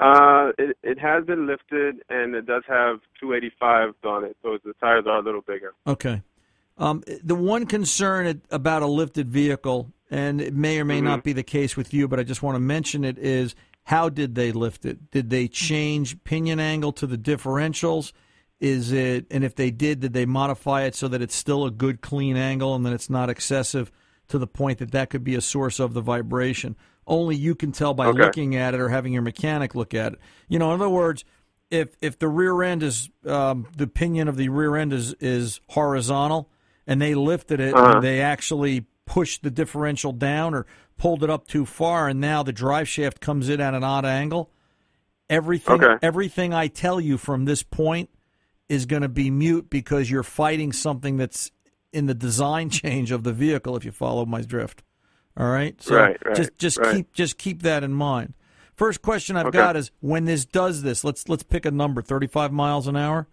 Uh, 0.00 0.52
it 0.56 0.78
it 0.82 0.98
has 0.98 1.24
been 1.26 1.46
lifted 1.46 2.02
and 2.08 2.34
it 2.34 2.46
does 2.46 2.62
have 2.66 3.00
285 3.20 3.94
on 4.04 4.24
it, 4.24 4.36
so 4.42 4.56
the 4.64 4.72
tires 4.80 5.04
are 5.06 5.18
a 5.18 5.22
little 5.22 5.42
bigger. 5.42 5.74
Okay. 5.86 6.22
Um, 6.78 7.04
the 7.22 7.34
one 7.34 7.66
concern 7.66 8.40
about 8.50 8.80
a 8.80 8.86
lifted 8.86 9.28
vehicle, 9.30 9.92
and 10.10 10.40
it 10.40 10.54
may 10.54 10.80
or 10.80 10.86
may 10.86 11.02
not 11.02 11.22
be 11.22 11.34
the 11.34 11.42
case 11.42 11.76
with 11.76 11.92
you, 11.92 12.08
but 12.08 12.18
I 12.18 12.22
just 12.22 12.42
want 12.42 12.54
to 12.54 12.60
mention 12.60 13.04
it 13.04 13.18
is 13.18 13.54
how 13.84 14.08
did 14.08 14.34
they 14.34 14.52
lift 14.52 14.86
it? 14.86 15.10
Did 15.10 15.28
they 15.28 15.46
change 15.46 16.24
pinion 16.24 16.58
angle 16.58 16.92
to 16.92 17.06
the 17.06 17.18
differentials? 17.18 18.12
Is 18.60 18.92
it, 18.92 19.26
and 19.30 19.44
if 19.44 19.54
they 19.54 19.70
did, 19.70 20.00
did 20.00 20.14
they 20.14 20.24
modify 20.24 20.84
it 20.84 20.94
so 20.94 21.08
that 21.08 21.20
it's 21.20 21.34
still 21.34 21.66
a 21.66 21.70
good 21.70 22.00
clean 22.00 22.36
angle 22.38 22.74
and 22.74 22.86
that 22.86 22.94
it's 22.94 23.10
not 23.10 23.28
excessive 23.28 23.92
to 24.28 24.38
the 24.38 24.46
point 24.46 24.78
that 24.78 24.92
that 24.92 25.10
could 25.10 25.24
be 25.24 25.34
a 25.34 25.40
source 25.42 25.80
of 25.80 25.92
the 25.92 26.00
vibration? 26.00 26.76
Only 27.06 27.34
you 27.36 27.54
can 27.54 27.72
tell 27.72 27.94
by 27.94 28.06
Okay. 28.08 28.22
looking 28.24 28.54
at 28.56 28.74
it 28.74 28.80
or 28.80 28.88
having 28.88 29.12
your 29.12 29.22
mechanic 29.22 29.74
look 29.74 29.94
at 29.94 30.12
it. 30.14 30.18
You 30.48 30.58
know, 30.58 30.68
in 30.72 30.80
other 30.80 30.88
words, 30.88 31.24
if 31.70 31.96
if 32.00 32.18
the 32.18 32.28
rear 32.28 32.62
end 32.62 32.82
is 32.82 33.08
um, 33.26 33.66
the 33.76 33.86
pinion 33.86 34.28
of 34.28 34.36
the 34.36 34.48
rear 34.48 34.76
end 34.76 34.92
is 34.92 35.14
is 35.14 35.60
horizontal 35.70 36.48
and 36.86 37.00
they 37.00 37.14
lifted 37.14 37.60
it 37.60 37.74
Uh-huh. 37.76 37.94
and 37.94 38.02
they 38.02 38.20
actually 38.20 38.86
pushed 39.06 39.42
the 39.42 39.50
differential 39.50 40.12
down 40.12 40.54
or 40.54 40.66
pulled 40.96 41.24
it 41.24 41.30
up 41.30 41.46
too 41.48 41.64
far 41.66 42.08
and 42.08 42.20
now 42.20 42.42
the 42.42 42.52
drive 42.52 42.88
shaft 42.88 43.20
comes 43.20 43.48
in 43.48 43.60
at 43.60 43.74
an 43.74 43.82
odd 43.82 44.04
angle 44.04 44.50
everything 45.28 45.82
Okay. 45.82 45.98
everything 46.02 46.52
I 46.54 46.68
tell 46.68 47.00
you 47.00 47.16
from 47.18 47.44
this 47.44 47.62
point 47.62 48.10
is 48.68 48.86
going 48.86 49.02
to 49.02 49.08
be 49.08 49.30
mute 49.30 49.68
because 49.70 50.10
you're 50.10 50.22
fighting 50.22 50.72
something 50.72 51.16
that's 51.16 51.50
in 51.92 52.06
the 52.06 52.14
design 52.14 52.70
change 52.82 53.10
of 53.10 53.22
the 53.24 53.32
vehicle 53.32 53.76
if 53.76 53.84
you 53.84 53.92
follow 53.92 54.24
my 54.26 54.42
drift 54.42 54.82
all 55.40 55.50
right 55.50 55.82
so 55.82 56.12
Right, 56.12 56.18
right, 56.26 56.34
just 56.36 56.58
just 56.58 56.82
right. 56.82 56.82
keep 56.82 57.12
just 57.14 57.38
keep 57.38 57.62
that 57.62 57.84
in 57.84 57.94
mind 57.94 58.34
first 58.76 59.02
question 59.02 59.36
I've 59.38 59.50
Okay. 59.50 59.52
got 59.52 59.76
is 59.76 59.92
when 60.00 60.26
this 60.26 60.46
does 60.46 60.82
this 60.82 61.04
let's 61.04 61.28
let's 61.30 61.44
pick 61.44 61.66
a 61.66 61.72
number 61.72 62.02
35 62.02 62.52
miles 62.52 62.88
an 62.88 62.96
hour 62.96 63.28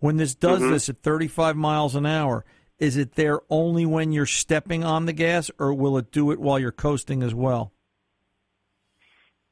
when 0.00 0.18
this 0.18 0.34
does 0.36 0.60
Mm-hmm. 0.60 0.68
this 0.68 0.88
at 0.90 1.02
35 1.02 1.56
miles 1.56 1.96
an 1.96 2.06
hour 2.06 2.44
is 2.80 2.96
it 2.98 3.14
there 3.16 3.40
only 3.50 3.86
when 3.86 4.12
you're 4.12 4.26
stepping 4.26 4.84
on 4.84 5.06
the 5.06 5.14
gas 5.14 5.52
or 5.60 5.74
will 5.74 5.98
it 5.98 6.12
do 6.12 6.32
it 6.32 6.40
while 6.40 6.58
you're 6.60 6.72
coasting 6.72 7.22
as 7.22 7.34
well 7.34 7.72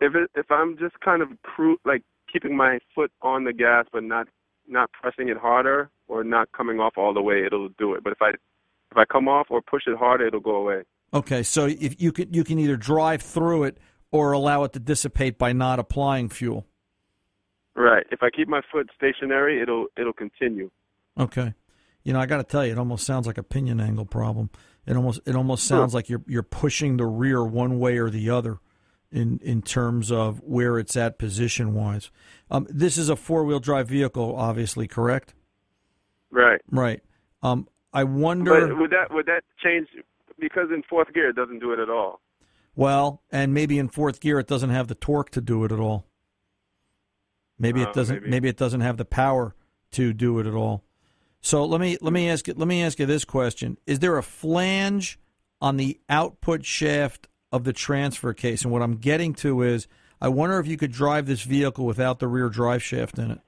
If 0.00 0.15
it 0.17 0.31
if 0.37 0.50
I'm 0.50 0.79
just 0.79 1.00
kind 1.00 1.23
of 1.23 1.31
cru- 1.43 1.79
like 1.87 2.03
keeping 2.33 2.57
my 2.57 2.81
foot 2.95 3.12
on 3.23 3.45
the 3.45 3.55
gas 3.55 3.87
but 3.93 4.05
not 4.05 4.29
not 4.69 4.91
pressing 4.93 5.29
it 5.31 5.38
harder 5.38 5.91
or 6.09 6.25
not 6.25 6.50
coming 6.57 6.81
off 6.81 6.95
all 6.99 7.15
the 7.15 7.23
way, 7.23 7.45
it'll 7.47 7.71
do 7.78 7.95
it. 7.95 8.04
But 8.04 8.13
if 8.13 8.23
I 8.23 8.30
if 8.30 8.97
I 8.97 9.04
come 9.06 9.28
off 9.28 9.49
or 9.50 9.63
push 9.63 9.85
it 9.87 9.97
harder, 9.99 10.26
it'll 10.28 10.41
go 10.41 10.56
away. 10.56 10.82
Okay, 11.12 11.42
so 11.42 11.66
if 11.66 12.00
you 12.00 12.12
can 12.12 12.32
you 12.32 12.44
can 12.44 12.58
either 12.58 12.76
drive 12.76 13.23
through 13.23 13.64
it 13.64 13.78
or 14.10 14.32
allow 14.32 14.64
it 14.64 14.73
to 14.75 14.78
dissipate 14.78 15.38
by 15.38 15.52
not 15.52 15.78
applying 15.78 16.28
fuel. 16.28 16.66
Right. 17.75 18.06
If 18.10 18.23
I 18.23 18.30
keep 18.30 18.49
my 18.49 18.60
foot 18.73 18.90
stationary, 18.97 19.62
it'll 19.62 19.86
it'll 19.97 20.12
continue. 20.12 20.71
Okay. 21.18 21.54
You 22.04 22.12
know, 22.12 22.21
I 22.21 22.26
got 22.26 22.38
to 22.38 22.44
tell 22.44 22.64
you, 22.64 22.73
it 22.73 22.78
almost 22.78 23.04
sounds 23.04 23.26
like 23.26 23.38
a 23.38 23.42
pinion 23.42 23.80
angle 23.80 24.06
problem. 24.06 24.50
It 24.86 24.97
almost 24.97 25.21
it 25.26 25.36
almost 25.36 25.66
sounds 25.66 25.94
like 25.94 26.08
you're 26.08 26.23
you're 26.26 26.42
pushing 26.42 26.97
the 26.97 27.06
rear 27.06 27.44
one 27.44 27.78
way 27.78 27.99
or 27.99 28.10
the 28.10 28.30
other 28.30 28.58
in 29.12 29.38
in 29.42 29.62
terms 29.62 30.10
of 30.10 30.40
where 30.40 30.78
it's 30.78 30.97
at 30.97 31.18
position 31.18 31.75
wise. 31.75 32.10
Um, 32.50 32.66
this 32.71 32.97
is 32.97 33.08
a 33.08 33.16
four 33.16 33.44
wheel 33.44 33.60
drive 33.60 33.88
vehicle, 33.88 34.34
obviously, 34.36 34.88
correct? 34.88 35.34
Right. 36.30 36.60
Right. 36.71 37.02
Um, 37.42 37.68
I 37.92 38.04
wonder. 38.04 38.66
But 38.66 38.78
would 38.78 38.90
that 38.90 39.12
would 39.12 39.26
that 39.26 39.44
change 39.62 39.88
because 40.41 40.69
in 40.75 40.83
fourth 40.89 41.13
gear 41.13 41.29
it 41.31 41.37
doesn't 41.37 41.59
do 41.61 41.73
it 41.73 41.79
at 41.79 41.91
all. 41.91 42.21
Well, 42.77 43.23
and 43.31 43.53
maybe 43.53 43.79
in 43.79 43.89
fourth 43.89 44.21
gear 44.21 44.39
it 44.39 44.47
doesn't 44.47 44.71
have 44.71 44.89
the 44.89 44.95
torque 44.95 45.31
to 45.31 45.41
do 45.41 45.65
it 45.65 45.73
at 45.73 45.81
all. 45.81 46.07
Maybe 47.59 47.83
it 47.83 47.89
Oh, 47.89 47.93
doesn't. 47.93 48.17
maybe. 48.23 48.31
Maybe. 48.31 48.49
it 48.49 48.57
doesn't 48.57 48.83
have 48.83 48.97
the 48.99 49.05
power 49.05 49.55
to 49.93 50.13
do 50.13 50.39
it 50.39 50.47
at 50.47 50.55
all. 50.55 50.85
So 51.41 51.65
let 51.65 51.81
me 51.81 51.99
let 52.01 52.13
me 52.13 52.29
ask 52.29 52.47
you 52.49 52.55
let 52.57 52.69
me 52.69 52.83
ask 52.83 52.99
you 52.99 53.07
this 53.07 53.25
question: 53.25 53.79
Is 53.87 53.99
there 54.01 54.17
a 54.17 54.23
flange 54.23 55.19
on 55.61 55.77
the 55.77 55.99
output 56.09 56.65
shaft 56.65 57.29
of 57.53 57.65
the 57.65 57.73
transfer 57.73 58.33
case? 58.33 58.63
And 58.63 58.73
what 58.73 58.83
I'm 58.83 58.97
getting 58.97 59.35
to 59.35 59.63
is, 59.63 59.89
I 60.21 60.29
wonder 60.29 60.59
if 60.59 60.67
you 60.67 60.77
could 60.77 60.93
drive 60.93 61.27
this 61.27 61.43
vehicle 61.43 61.85
without 61.87 62.19
the 62.19 62.29
rear 62.29 62.49
drive 62.49 62.83
shaft 62.83 63.19
in 63.19 63.31
it. 63.33 63.41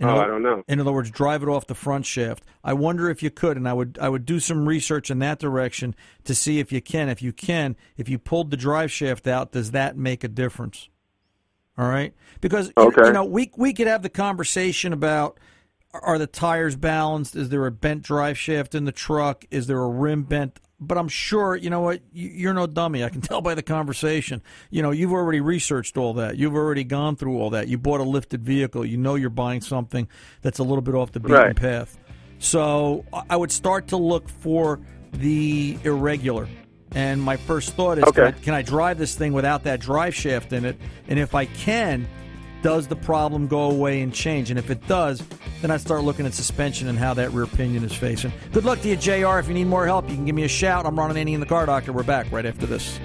In 0.00 0.08
oh, 0.08 0.12
other- 0.12 0.22
I 0.22 0.26
don't 0.26 0.42
know. 0.42 0.64
in 0.66 0.80
other 0.80 0.92
words, 0.92 1.10
drive 1.10 1.42
it 1.42 1.48
off 1.48 1.66
the 1.66 1.74
front 1.74 2.06
shaft. 2.06 2.42
I 2.64 2.72
wonder 2.72 3.10
if 3.10 3.22
you 3.22 3.30
could, 3.30 3.56
and 3.58 3.68
I 3.68 3.74
would 3.74 3.98
I 4.00 4.08
would 4.08 4.24
do 4.24 4.40
some 4.40 4.66
research 4.66 5.10
in 5.10 5.18
that 5.20 5.38
direction 5.38 5.94
to 6.24 6.34
see 6.34 6.58
if 6.58 6.72
you 6.72 6.80
can. 6.80 7.08
If 7.10 7.20
you 7.20 7.32
can, 7.34 7.76
if 7.98 8.08
you 8.08 8.18
pulled 8.18 8.50
the 8.50 8.56
drive 8.56 8.90
shaft 8.90 9.26
out, 9.26 9.52
does 9.52 9.72
that 9.72 9.98
make 9.98 10.24
a 10.24 10.28
difference? 10.28 10.88
All 11.78 11.86
right, 11.88 12.14
because 12.40 12.68
you- 12.68 12.72
Okay. 12.84 13.06
you 13.06 13.12
know 13.12 13.24
we 13.24 13.50
we 13.58 13.74
could 13.74 13.86
have 13.86 14.02
the 14.02 14.08
conversation 14.08 14.92
about 14.94 15.38
are 15.92 16.18
the 16.18 16.26
tires 16.26 16.76
balanced? 16.76 17.36
Is 17.36 17.48
there 17.50 17.66
a 17.66 17.70
bent 17.72 18.02
drive 18.02 18.38
shaft 18.38 18.74
in 18.74 18.84
the 18.86 18.92
truck? 18.92 19.44
Is 19.50 19.66
there 19.66 19.80
a 19.82 19.88
rim 19.88 20.22
bent? 20.22 20.60
But 20.82 20.96
I'm 20.96 21.08
sure 21.08 21.54
you 21.56 21.68
know 21.70 21.80
what 21.82 22.00
you- 22.12 22.30
you're 22.30 22.54
no 22.54 22.66
dummy. 22.66 23.04
I 23.04 23.08
can 23.10 23.20
tell 23.30 23.40
by 23.42 23.54
the 23.54 23.62
conversation. 23.62 24.42
You 24.70 24.82
know 24.82 24.90
you've 24.90 25.12
already 25.12 25.40
researched 25.40 25.96
all 25.96 26.14
that. 26.14 26.36
You've 26.38 26.54
already 26.54 26.84
gone 26.84 27.16
through 27.16 27.38
all 27.38 27.50
that. 27.50 27.68
You 27.68 27.76
bought 27.78 28.00
a 28.00 28.04
lifted 28.04 28.42
vehicle. 28.42 28.84
You 28.86 28.96
know 28.96 29.14
you're 29.14 29.28
buying 29.30 29.60
something 29.60 30.08
that's 30.42 30.58
a 30.58 30.62
little 30.62 30.82
bit 30.82 30.94
off 30.94 31.12
the 31.12 31.20
beaten 31.20 31.36
Right. 31.36 31.56
path. 31.56 31.98
So 32.38 33.04
I 33.28 33.36
would 33.36 33.52
start 33.52 33.88
to 33.88 33.96
look 33.98 34.28
for 34.28 34.80
the 35.12 35.78
irregular. 35.84 36.48
And 36.92 37.20
my 37.22 37.36
first 37.36 37.74
thought 37.74 37.98
is, 37.98 38.04
can, 38.12 38.24
I, 38.24 38.30
can 38.32 38.54
I 38.54 38.62
drive 38.62 38.98
this 38.98 39.14
thing 39.14 39.32
without 39.32 39.62
that 39.64 39.78
drive 39.80 40.14
shaft 40.14 40.52
in 40.52 40.64
it? 40.64 40.76
And 41.06 41.18
if 41.20 41.34
I 41.36 41.44
can, 41.44 42.08
does 42.62 42.86
the 42.86 42.96
problem 42.96 43.46
go 43.46 43.70
away 43.70 44.02
and 44.02 44.12
change? 44.12 44.50
And 44.50 44.58
if 44.58 44.70
it 44.70 44.86
does, 44.86 45.22
then 45.60 45.70
I 45.70 45.76
start 45.76 46.04
looking 46.04 46.26
at 46.26 46.34
suspension 46.34 46.88
and 46.88 46.98
how 46.98 47.14
that 47.14 47.32
rear 47.32 47.46
pinion 47.46 47.84
is 47.84 47.92
facing. 47.92 48.32
Good 48.52 48.64
luck 48.64 48.80
to 48.82 48.88
you, 48.88 48.96
JR. 48.96 49.38
If 49.38 49.48
you 49.48 49.54
need 49.54 49.66
more 49.66 49.86
help, 49.86 50.08
you 50.08 50.14
can 50.14 50.24
give 50.24 50.34
me 50.34 50.44
a 50.44 50.48
shout. 50.48 50.86
I'm 50.86 50.98
Ron 50.98 51.10
Ananian 51.10 51.40
the 51.40 51.46
Car 51.46 51.66
Doctor. 51.66 51.92
We're 51.92 52.02
back 52.02 52.30
right 52.32 52.46
after 52.46 52.66
this. 52.66 52.98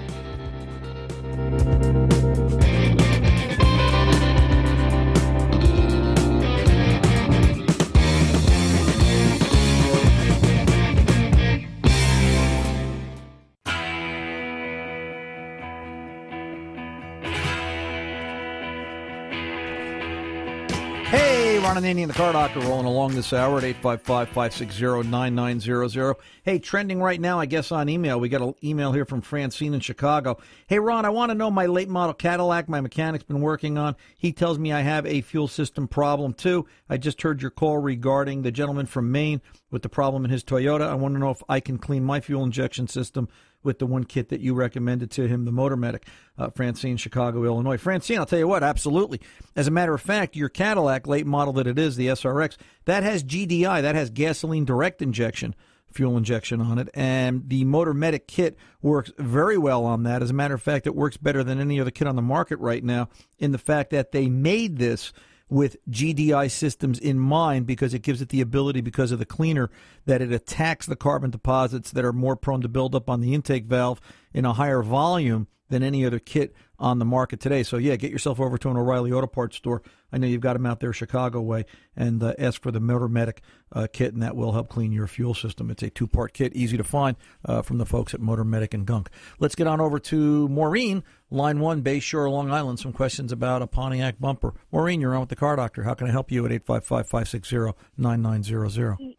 Ron 21.76 21.84
Ananian 21.84 22.08
the 22.08 22.14
Car 22.14 22.32
Doctor 22.32 22.60
rolling 22.60 22.86
along 22.86 23.14
this 23.14 23.34
hour 23.34 23.58
at 23.58 23.64
855-560-9900. 23.82 26.14
Hey, 26.42 26.58
trending 26.58 27.02
right 27.02 27.20
now, 27.20 27.38
I 27.38 27.44
guess, 27.44 27.70
on 27.70 27.90
email. 27.90 28.18
We 28.18 28.30
got 28.30 28.40
an 28.40 28.54
email 28.64 28.92
here 28.92 29.04
from 29.04 29.20
Francine 29.20 29.74
in 29.74 29.80
Chicago. 29.80 30.38
Hey, 30.68 30.78
Ron, 30.78 31.04
I 31.04 31.10
want 31.10 31.32
to 31.32 31.34
know 31.34 31.50
my 31.50 31.66
late 31.66 31.90
model 31.90 32.14
Cadillac 32.14 32.70
my 32.70 32.80
mechanic's 32.80 33.24
been 33.24 33.42
working 33.42 33.76
on. 33.76 33.94
He 34.16 34.32
tells 34.32 34.58
me 34.58 34.72
I 34.72 34.80
have 34.80 35.04
a 35.04 35.20
fuel 35.20 35.48
system 35.48 35.86
problem, 35.86 36.32
too. 36.32 36.66
I 36.88 36.96
just 36.96 37.20
heard 37.20 37.42
your 37.42 37.50
call 37.50 37.76
regarding 37.76 38.40
the 38.40 38.50
gentleman 38.50 38.86
from 38.86 39.12
Maine 39.12 39.42
with 39.70 39.82
the 39.82 39.90
problem 39.90 40.24
in 40.24 40.30
his 40.30 40.44
Toyota. 40.44 40.88
I 40.88 40.94
want 40.94 41.14
to 41.14 41.20
know 41.20 41.28
if 41.28 41.42
I 41.46 41.60
can 41.60 41.76
clean 41.76 42.04
my 42.04 42.20
fuel 42.20 42.42
injection 42.42 42.88
system 42.88 43.28
with 43.66 43.78
the 43.78 43.86
one 43.86 44.04
kit 44.04 44.30
that 44.30 44.40
you 44.40 44.54
recommended 44.54 45.10
to 45.10 45.28
him, 45.28 45.44
the 45.44 45.52
Motor 45.52 45.76
Medic, 45.76 46.06
uh, 46.38 46.48
Francine, 46.50 46.96
Chicago, 46.96 47.44
Illinois. 47.44 47.76
Francine, 47.76 48.18
I'll 48.18 48.26
tell 48.26 48.38
you 48.38 48.48
what, 48.48 48.62
absolutely. 48.62 49.20
As 49.54 49.66
a 49.66 49.70
matter 49.70 49.92
of 49.92 50.00
fact, 50.00 50.36
your 50.36 50.48
Cadillac, 50.48 51.06
late 51.06 51.26
model 51.26 51.52
that 51.54 51.66
it 51.66 51.78
is, 51.78 51.96
the 51.96 52.08
SRX, 52.08 52.56
that 52.86 53.02
has 53.02 53.22
GDI, 53.22 53.82
that 53.82 53.94
has 53.94 54.08
gasoline 54.08 54.64
direct 54.64 55.02
injection 55.02 55.54
fuel 55.92 56.16
injection 56.18 56.60
on 56.60 56.78
it, 56.78 56.90
and 56.92 57.48
the 57.48 57.64
Motor 57.64 57.94
Medic 57.94 58.28
kit 58.28 58.56
works 58.82 59.10
very 59.16 59.56
well 59.56 59.84
on 59.86 60.02
that. 60.02 60.22
As 60.22 60.28
a 60.28 60.34
matter 60.34 60.54
of 60.54 60.60
fact, 60.60 60.86
it 60.86 60.94
works 60.94 61.16
better 61.16 61.42
than 61.42 61.58
any 61.58 61.80
other 61.80 61.90
kit 61.90 62.06
on 62.06 62.16
the 62.16 62.22
market 62.22 62.58
right 62.58 62.84
now 62.84 63.08
in 63.38 63.52
the 63.52 63.58
fact 63.58 63.90
that 63.90 64.12
they 64.12 64.28
made 64.28 64.76
this 64.76 65.14
with 65.48 65.76
GDI 65.88 66.50
systems 66.50 66.98
in 66.98 67.18
mind 67.18 67.66
because 67.66 67.94
it 67.94 68.02
gives 68.02 68.20
it 68.20 68.30
the 68.30 68.40
ability, 68.40 68.80
because 68.80 69.12
of 69.12 69.18
the 69.18 69.26
cleaner, 69.26 69.70
that 70.04 70.20
it 70.20 70.32
attacks 70.32 70.86
the 70.86 70.96
carbon 70.96 71.30
deposits 71.30 71.90
that 71.92 72.04
are 72.04 72.12
more 72.12 72.36
prone 72.36 72.60
to 72.62 72.68
build 72.68 72.94
up 72.94 73.08
on 73.08 73.20
the 73.20 73.34
intake 73.34 73.66
valve 73.66 74.00
in 74.32 74.44
a 74.44 74.54
higher 74.54 74.82
volume 74.82 75.46
than 75.68 75.82
any 75.82 76.04
other 76.04 76.18
kit 76.18 76.54
on 76.78 76.98
the 76.98 77.04
market 77.04 77.40
today. 77.40 77.62
So, 77.62 77.76
yeah, 77.76 77.96
get 77.96 78.10
yourself 78.10 78.40
over 78.40 78.58
to 78.58 78.70
an 78.70 78.76
O'Reilly 78.76 79.12
Auto 79.12 79.26
Parts 79.26 79.56
store. 79.56 79.82
I 80.12 80.18
know 80.18 80.26
you've 80.26 80.40
got 80.40 80.54
them 80.54 80.66
out 80.66 80.80
there 80.80 80.92
Chicago 80.92 81.40
way 81.40 81.64
and 81.96 82.22
uh, 82.22 82.34
ask 82.38 82.62
for 82.62 82.70
the 82.70 82.80
Motor 82.80 83.08
Medic 83.08 83.42
uh, 83.72 83.86
kit, 83.92 84.14
and 84.14 84.22
that 84.22 84.36
will 84.36 84.52
help 84.52 84.68
clean 84.68 84.92
your 84.92 85.06
fuel 85.06 85.34
system. 85.34 85.70
It's 85.70 85.82
a 85.82 85.90
two 85.90 86.06
part 86.06 86.32
kit, 86.32 86.54
easy 86.54 86.76
to 86.76 86.84
find 86.84 87.16
uh, 87.44 87.62
from 87.62 87.78
the 87.78 87.86
folks 87.86 88.14
at 88.14 88.20
Motor 88.20 88.44
Medic 88.44 88.74
and 88.74 88.86
Gunk. 88.86 89.10
Let's 89.38 89.54
get 89.54 89.66
on 89.66 89.80
over 89.80 89.98
to 89.98 90.48
Maureen, 90.48 91.02
line 91.30 91.60
one, 91.60 91.80
Bay 91.80 92.00
Shore, 92.00 92.30
Long 92.30 92.50
Island. 92.50 92.78
Some 92.78 92.92
questions 92.92 93.32
about 93.32 93.62
a 93.62 93.66
Pontiac 93.66 94.20
bumper. 94.20 94.54
Maureen, 94.70 95.00
you're 95.00 95.14
on 95.14 95.20
with 95.20 95.28
the 95.28 95.36
car 95.36 95.56
doctor. 95.56 95.82
How 95.82 95.94
can 95.94 96.06
I 96.06 96.10
help 96.10 96.30
you 96.30 96.44
at 96.46 96.52
855 96.52 97.08
560 97.08 97.78
9900? 97.96 99.16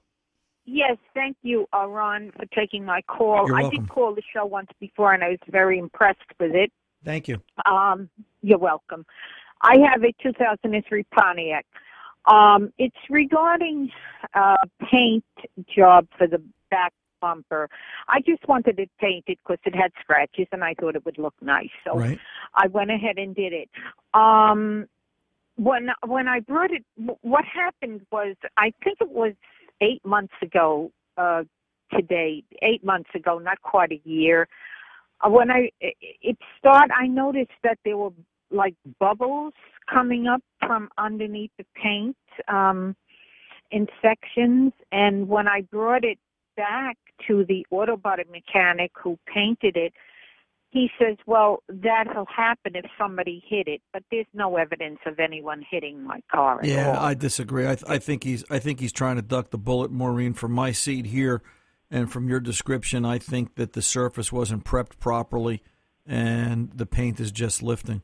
Yes, 0.70 0.98
thank 1.14 1.38
you, 1.44 1.66
uh, 1.74 1.88
Ron, 1.88 2.32
for 2.36 2.46
taking 2.54 2.84
my 2.84 3.02
call. 3.04 3.56
I 3.56 3.70
did 3.70 3.88
call 3.88 4.14
the 4.14 4.22
show 4.34 4.46
once 4.46 4.70
before, 4.82 5.14
and 5.14 5.24
I 5.24 5.30
was 5.30 5.40
very 5.50 5.80
impressed 5.80 6.20
with 6.40 6.52
it. 6.54 6.74
Thank 7.08 7.30
you. 7.30 7.42
Um, 7.66 8.10
you're 8.42 8.58
welcome. 8.58 9.06
I 9.62 9.78
have 9.90 10.04
a 10.04 10.12
2003 10.22 11.04
Pontiac. 11.04 11.66
Um, 12.26 12.74
it's 12.78 12.98
regarding 13.10 13.90
uh, 14.34 14.58
paint 14.92 15.24
job 15.74 16.06
for 16.18 16.28
the 16.28 16.42
back 16.70 16.92
bumper. 17.22 17.70
I 18.10 18.20
just 18.20 18.46
wanted 18.50 18.78
it 18.78 18.92
painted 19.00 19.38
because 19.42 19.60
it 19.66 19.74
had 19.74 19.94
scratches, 20.02 20.48
and 20.52 20.66
I 20.66 20.74
thought 20.74 20.98
it 20.98 21.06
would 21.06 21.18
look 21.18 21.34
nice. 21.42 21.70
So 21.86 21.98
Right. 21.98 22.20
I 22.54 22.68
went 22.68 22.92
ahead 22.92 23.18
and 23.18 23.34
did 23.34 23.54
it. 23.54 23.70
Um, 24.14 24.90
when 25.56 25.88
when 26.06 26.28
I 26.28 26.42
brought 26.42 26.72
it, 26.72 26.84
wh- 26.98 27.24
what 27.24 27.46
happened 27.46 28.02
was 28.12 28.36
I 28.58 28.74
think 28.84 28.98
it 29.00 29.10
was 29.10 29.32
eight 29.80 30.06
months 30.06 30.36
ago 30.42 30.92
uh, 31.16 31.46
today, 31.94 32.44
eight 32.62 32.84
months 32.84 33.10
ago, 33.16 33.40
not 33.40 33.62
quite 33.62 33.94
a 33.94 34.02
year. 34.04 34.50
Uh, 35.22 35.30
when 35.30 35.50
I 35.50 35.72
it 35.82 35.96
it 36.22 36.38
start, 36.58 36.90
I 36.96 37.08
noticed 37.08 37.52
that 37.64 37.80
there 37.84 37.98
were 37.98 38.12
like 38.52 38.76
bubbles 39.00 39.54
coming 39.92 40.28
up 40.28 40.42
from 40.66 40.90
underneath 40.98 41.52
the 41.58 41.66
paint 41.76 42.18
um, 42.48 42.96
in 43.72 43.88
sections, 44.02 44.74
and 44.92 45.28
when 45.28 45.48
I 45.48 45.62
brought 45.62 46.04
it 46.04 46.20
back 46.56 46.98
to 47.28 47.46
the 47.48 47.66
auto 47.72 47.98
body 47.98 48.24
mechanic 48.32 48.92
who 49.02 49.18
painted 49.34 49.76
it, 49.76 49.94
he 50.70 50.90
says, 51.00 51.18
"Well, 51.26 51.64
that'll 51.68 52.26
happen 52.26 52.76
if 52.76 52.86
somebody 52.98 53.44
hit 53.48 53.68
it, 53.68 53.82
but 53.94 54.04
there's 54.12 54.28
no 54.34 54.58
evidence 54.58 55.00
of 55.06 55.20
anyone 55.20 55.64
hitting 55.70 56.04
my 56.04 56.22
car 56.32 56.60
Yeah, 56.64 56.98
all." 56.98 57.06
I 57.06 57.14
disagree. 57.14 57.66
I, 57.66 57.76
th- 57.76 57.86
I 57.88 57.98
think 57.98 58.24
he's 58.24 58.44
I 58.50 58.60
think 58.60 58.80
he's 58.80 58.94
trying 58.94 59.16
to 59.16 59.22
duck 59.22 59.50
the 59.50 59.58
bullet, 59.58 59.92
Maureen. 59.92 60.34
From 60.34 60.52
my 60.52 60.72
seat 60.72 61.08
here, 61.08 61.42
and 61.90 62.12
from 62.12 62.28
your 62.28 62.40
description, 62.40 63.06
I 63.06 63.18
think 63.18 63.56
that 63.56 63.74
the 63.74 63.82
surface 63.82 64.32
wasn't 64.32 64.66
prepped 64.66 65.00
properly, 65.00 65.64
and 66.06 66.72
the 66.74 66.86
paint 66.86 67.20
is 67.20 67.32
just 67.32 67.64
lifting. 67.64 68.02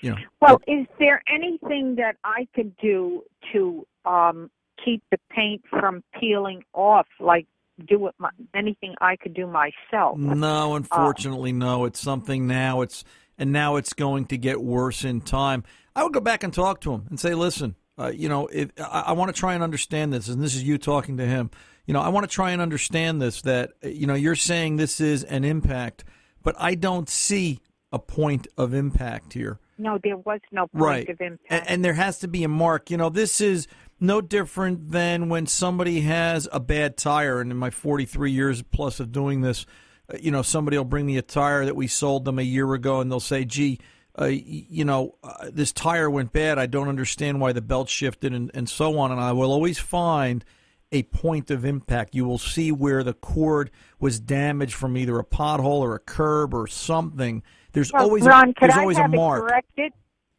You 0.00 0.10
know, 0.10 0.16
Well, 0.40 0.60
is 0.66 0.86
there 0.98 1.22
anything 1.32 1.96
that 1.96 2.16
I 2.24 2.48
could 2.54 2.76
do 2.78 3.22
to 3.52 3.86
um, 4.04 4.50
keep 4.84 5.02
the 5.10 5.18
paint 5.30 5.62
from 5.70 6.02
peeling 6.18 6.64
off? 6.72 7.06
Like 7.20 7.46
do 7.86 8.06
it 8.08 8.14
my, 8.18 8.30
anything 8.54 8.94
I 9.00 9.16
could 9.16 9.34
do 9.34 9.46
myself? 9.46 10.18
no, 10.18 10.74
unfortunately, 10.74 11.52
no. 11.52 11.84
It's 11.84 12.00
something 12.00 12.46
now. 12.46 12.82
It's 12.82 13.04
and 13.38 13.52
now 13.52 13.76
it's 13.76 13.92
going 13.92 14.26
to 14.26 14.36
get 14.36 14.62
worse 14.62 15.04
in 15.04 15.20
time. 15.20 15.64
I 15.96 16.04
would 16.04 16.12
go 16.12 16.20
back 16.20 16.42
and 16.42 16.52
talk 16.52 16.80
to 16.82 16.92
him 16.92 17.06
and 17.08 17.18
say, 17.18 17.34
listen, 17.34 17.76
uh, 17.98 18.12
you 18.14 18.28
know, 18.28 18.46
if, 18.46 18.70
I, 18.78 19.04
I 19.08 19.12
want 19.12 19.34
to 19.34 19.38
try 19.38 19.54
and 19.54 19.62
understand 19.62 20.12
this, 20.12 20.28
and 20.28 20.42
this 20.42 20.54
is 20.54 20.62
you 20.62 20.78
talking 20.78 21.16
to 21.18 21.26
him. 21.26 21.50
You 21.86 21.94
know, 21.94 22.00
I 22.00 22.08
want 22.08 22.28
to 22.28 22.32
try 22.32 22.52
and 22.52 22.62
understand 22.62 23.20
this. 23.20 23.42
That 23.42 23.72
you 23.82 24.06
know, 24.06 24.14
you're 24.14 24.36
saying 24.36 24.76
this 24.76 25.00
is 25.00 25.24
an 25.24 25.44
impact, 25.44 26.04
but 26.42 26.54
I 26.58 26.74
don't 26.74 27.08
see 27.08 27.60
a 27.92 27.98
point 27.98 28.46
of 28.56 28.72
impact 28.72 29.34
here. 29.34 29.58
No, 29.78 29.98
there 30.02 30.16
was 30.16 30.40
no 30.50 30.68
point 30.68 30.84
right. 30.84 31.08
of 31.08 31.20
impact. 31.20 31.50
And, 31.50 31.68
and 31.68 31.84
there 31.84 31.94
has 31.94 32.20
to 32.20 32.28
be 32.28 32.44
a 32.44 32.48
mark. 32.48 32.90
You 32.90 32.96
know, 32.96 33.08
this 33.08 33.40
is 33.40 33.66
no 34.00 34.20
different 34.20 34.90
than 34.90 35.28
when 35.28 35.46
somebody 35.46 36.00
has 36.02 36.48
a 36.52 36.60
bad 36.60 36.96
tire. 36.96 37.40
And 37.40 37.50
in 37.50 37.56
my 37.56 37.70
43 37.70 38.30
years 38.30 38.62
plus 38.62 39.00
of 39.00 39.12
doing 39.12 39.40
this, 39.40 39.66
uh, 40.12 40.18
you 40.20 40.30
know, 40.30 40.42
somebody 40.42 40.76
will 40.76 40.84
bring 40.84 41.06
me 41.06 41.16
a 41.16 41.22
tire 41.22 41.64
that 41.64 41.76
we 41.76 41.86
sold 41.86 42.24
them 42.24 42.38
a 42.38 42.42
year 42.42 42.72
ago, 42.74 43.00
and 43.00 43.10
they'll 43.10 43.20
say, 43.20 43.44
"Gee." 43.44 43.78
Uh, 44.20 44.26
you 44.26 44.84
know, 44.84 45.14
uh, 45.24 45.48
this 45.50 45.72
tire 45.72 46.10
went 46.10 46.34
bad. 46.34 46.58
I 46.58 46.66
don't 46.66 46.90
understand 46.90 47.40
why 47.40 47.52
the 47.52 47.62
belt 47.62 47.88
shifted 47.88 48.34
and, 48.34 48.50
and 48.52 48.68
so 48.68 48.98
on. 48.98 49.10
And 49.10 49.18
I 49.18 49.32
will 49.32 49.50
always 49.50 49.78
find 49.78 50.44
a 50.92 51.02
point 51.04 51.50
of 51.50 51.64
impact. 51.64 52.14
You 52.14 52.24
will 52.24 52.38
see 52.38 52.70
where 52.70 53.02
the 53.02 53.14
cord 53.14 53.70
was 53.98 54.20
damaged 54.20 54.74
from 54.74 54.96
either 54.96 55.18
a 55.18 55.24
pothole 55.24 55.80
or 55.80 55.94
a 55.94 55.98
curb 55.98 56.54
or 56.54 56.66
something. 56.66 57.42
There's 57.72 57.92
Well, 57.92 58.02
always 58.04 58.24
Ron, 58.24 58.50
a, 58.50 58.54
there's 58.60 58.74
I 58.74 58.80
always 58.80 58.98
have 58.98 59.12
a 59.12 59.16
mark. 59.16 59.42
it 59.44 59.48
corrected? 59.48 59.92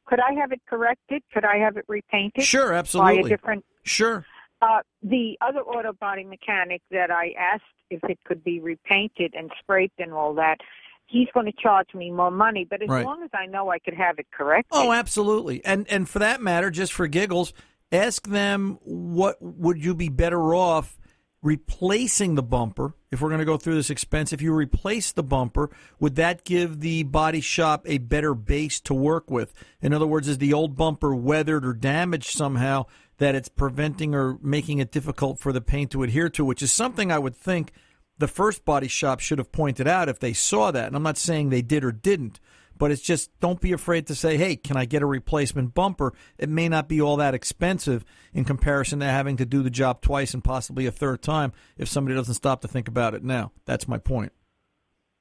Could 0.05 0.19
I 0.19 0.33
have 0.33 0.51
it 0.51 0.61
corrected? 0.67 1.23
Could 1.33 1.45
I 1.45 1.57
have 1.57 1.77
it 1.77 1.85
repainted? 1.87 2.43
Sure, 2.43 2.73
absolutely. 2.73 3.21
By 3.23 3.27
a 3.27 3.29
different. 3.29 3.65
Sure. 3.83 4.25
Uh, 4.61 4.79
the 5.01 5.37
other 5.41 5.61
auto 5.61 5.93
body 5.93 6.23
mechanic 6.23 6.81
that 6.91 7.09
I 7.11 7.33
asked 7.37 7.63
if 7.89 8.03
it 8.05 8.19
could 8.23 8.43
be 8.43 8.59
repainted 8.59 9.33
and 9.35 9.51
scraped 9.59 9.99
and 9.99 10.13
all 10.13 10.33
that, 10.35 10.59
he's 11.07 11.27
going 11.33 11.45
to 11.47 11.51
charge 11.51 11.93
me 11.93 12.11
more 12.11 12.31
money. 12.31 12.65
But 12.69 12.81
as 12.81 12.89
Right. 12.89 13.05
long 13.05 13.23
as 13.23 13.29
I 13.33 13.45
know 13.45 13.69
I 13.69 13.79
could 13.79 13.93
have 13.93 14.19
it 14.19 14.27
corrected. 14.31 14.69
Oh, 14.71 14.91
absolutely. 14.91 15.63
And 15.65 15.87
and 15.89 16.07
for 16.07 16.19
that 16.19 16.41
matter, 16.41 16.69
just 16.69 16.93
for 16.93 17.07
giggles, 17.07 17.53
ask 17.91 18.27
them 18.27 18.79
what 18.83 19.37
would 19.41 19.83
you 19.83 19.93
be 19.93 20.09
better 20.09 20.55
off 20.55 20.97
replacing 21.43 22.35
the 22.35 22.43
bumper 22.43 22.95
if 23.11 23.21
we're 23.21 23.29
going 23.29 23.39
to 23.39 23.45
go 23.45 23.57
through 23.57 23.75
this 23.75 23.89
expense 23.89 24.31
if 24.31 24.41
you 24.41 24.53
replace 24.53 25.11
the 25.11 25.21
bumper 25.21 25.69
would 25.99 26.15
that 26.15 26.45
give 26.45 26.79
the 26.79 27.03
body 27.03 27.41
shop 27.41 27.83
a 27.85 27.97
better 27.97 28.33
base 28.33 28.79
to 28.79 28.93
work 28.93 29.29
with? 29.29 29.53
In 29.81 29.93
other 29.93 30.07
words 30.07 30.27
is 30.27 30.37
the 30.37 30.53
old 30.53 30.77
bumper 30.77 31.13
weathered 31.13 31.65
or 31.65 31.73
damaged 31.73 32.31
somehow 32.31 32.85
that 33.17 33.35
it's 33.35 33.49
preventing 33.49 34.15
or 34.15 34.39
making 34.41 34.79
it 34.79 34.91
difficult 34.91 35.37
for 35.37 35.51
the 35.51 35.61
paint 35.61 35.91
to 35.91 36.03
adhere 36.03 36.29
to 36.29 36.45
which 36.45 36.63
is 36.63 36.71
something 36.71 37.11
i 37.11 37.19
would 37.19 37.35
think 37.35 37.71
the 38.17 38.27
first 38.27 38.63
body 38.63 38.87
shop 38.87 39.19
should 39.19 39.37
have 39.37 39.51
pointed 39.51 39.87
out 39.87 40.07
if 40.07 40.19
they 40.19 40.33
saw 40.33 40.71
that. 40.71 40.87
And 40.87 40.95
i'm 40.95 41.03
not 41.03 41.17
saying 41.17 41.49
they 41.49 41.61
did 41.61 41.83
or 41.83 41.91
didn't 41.91 42.39
but 42.77 42.91
it's 42.91 43.01
just 43.01 43.37
don't 43.39 43.59
be 43.59 43.71
afraid 43.71 44.07
to 44.07 44.15
say, 44.15 44.37
hey, 44.37 44.55
can 44.55 44.77
I 44.77 44.85
get 44.85 45.01
a 45.01 45.05
replacement 45.05 45.73
bumper? 45.73 46.13
It 46.37 46.49
may 46.49 46.69
not 46.69 46.87
be 46.87 47.01
all 47.01 47.17
that 47.17 47.33
expensive 47.33 48.03
in 48.33 48.45
comparison 48.45 48.99
to 48.99 49.05
having 49.05 49.37
to 49.37 49.45
do 49.45 49.63
the 49.63 49.69
job 49.69 50.01
twice 50.01 50.33
and 50.33 50.43
possibly 50.43 50.85
a 50.85 50.91
third 50.91 51.21
time 51.21 51.53
if 51.77 51.87
somebody 51.87 52.15
doesn't 52.15 52.33
stop 52.33 52.61
to 52.61 52.67
think 52.67 52.87
about 52.87 53.13
it 53.13 53.23
now. 53.23 53.51
That's 53.65 53.87
my 53.87 53.97
point. 53.97 54.31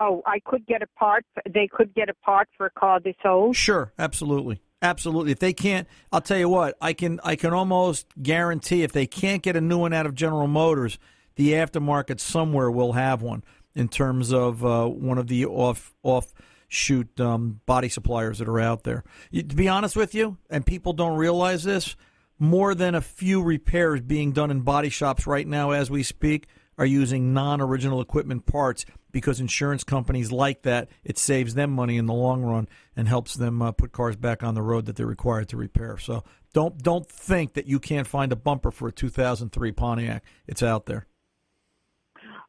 Oh, 0.01 0.23
I 0.27 0.41
could 0.45 0.67
get 0.67 0.83
a 0.83 0.88
part. 0.99 1.25
They 1.49 1.69
could 1.71 1.95
get 1.95 2.09
a 2.09 2.15
part 2.15 2.49
for 2.57 2.67
a 2.67 2.71
car 2.71 2.99
this 2.99 3.15
old. 3.25 3.55
Sure, 3.55 3.93
absolutely. 3.99 4.61
Absolutely. 4.83 5.31
If 5.31 5.38
they 5.38 5.53
can't, 5.53 5.87
I'll 6.11 6.21
tell 6.21 6.38
you 6.38 6.49
what, 6.49 6.77
I 6.81 6.93
can 6.93 7.21
I 7.23 7.37
can 7.37 7.53
almost 7.53 8.07
guarantee 8.21 8.83
if 8.83 8.91
they 8.91 9.07
can't 9.07 9.41
get 9.41 9.55
a 9.55 9.61
new 9.61 9.79
one 9.79 9.93
out 9.93 10.07
of 10.07 10.17
General 10.17 10.49
Motors, 10.49 10.99
the 11.37 11.53
aftermarket 11.53 12.19
somewhere 12.19 12.69
will 12.69 12.95
have 12.95 13.23
one 13.23 13.45
in 13.77 13.88
terms 13.88 14.33
of 14.33 14.65
uh, 14.65 14.87
one 14.87 15.19
of 15.19 15.29
the 15.29 15.47
off 15.47 15.95
off 16.03 16.35
shoot 16.72 17.20
um, 17.20 17.61
body 17.66 17.88
suppliers 17.88 18.38
that 18.38 18.48
are 18.48 18.61
out 18.61 18.85
there. 18.85 19.04
To 19.32 19.42
be 19.42 19.68
honest 19.68 19.96
with 19.96 20.14
you, 20.14 20.38
and 20.50 20.64
people 20.64 20.92
don't 20.92 21.16
realize 21.16 21.64
this, 21.64 21.96
more 22.38 22.74
than 22.74 22.94
a 22.94 23.00
few 23.00 23.42
repairs 23.42 24.00
being 24.00 24.32
done 24.32 24.50
in 24.50 24.61
body 24.61 24.88
shops 24.88 25.26
right 25.26 25.46
now 25.46 25.70
as 25.70 25.90
we 25.90 26.02
speak 26.02 26.46
are 26.78 26.87
using 26.87 27.35
non-original 27.35 28.00
equipment 28.00 28.46
parts 28.46 28.85
because 29.12 29.40
insurance 29.40 29.85
companies 29.85 30.32
like 30.32 30.62
that. 30.62 30.88
It 31.04 31.18
saves 31.18 31.54
them 31.54 31.70
money 31.70 31.98
in 31.98 32.06
the 32.06 32.14
long 32.14 32.42
run 32.42 32.68
and 32.96 33.06
helps 33.06 33.35
them 33.35 33.61
uh, 33.61 33.72
put 33.72 33.92
cars 33.92 34.16
back 34.16 34.42
on 34.42 34.54
the 34.54 34.62
road 34.62 34.87
that 34.87 34.96
they're 34.96 35.06
required 35.06 35.48
to 35.50 35.56
repair. 35.56 35.98
So 35.98 36.24
don't 36.54 36.82
don't 36.82 37.06
think 37.06 37.52
that 37.54 37.66
you 37.66 37.78
can't 37.78 38.06
find 38.06 38.32
a 38.32 38.37
bumper 38.37 38.70
for 38.70 38.88
a 38.88 38.92
2003 38.92 39.72
Pontiac. 39.72 40.24
It's 40.46 40.62
out 40.62 40.87
there. 40.87 41.06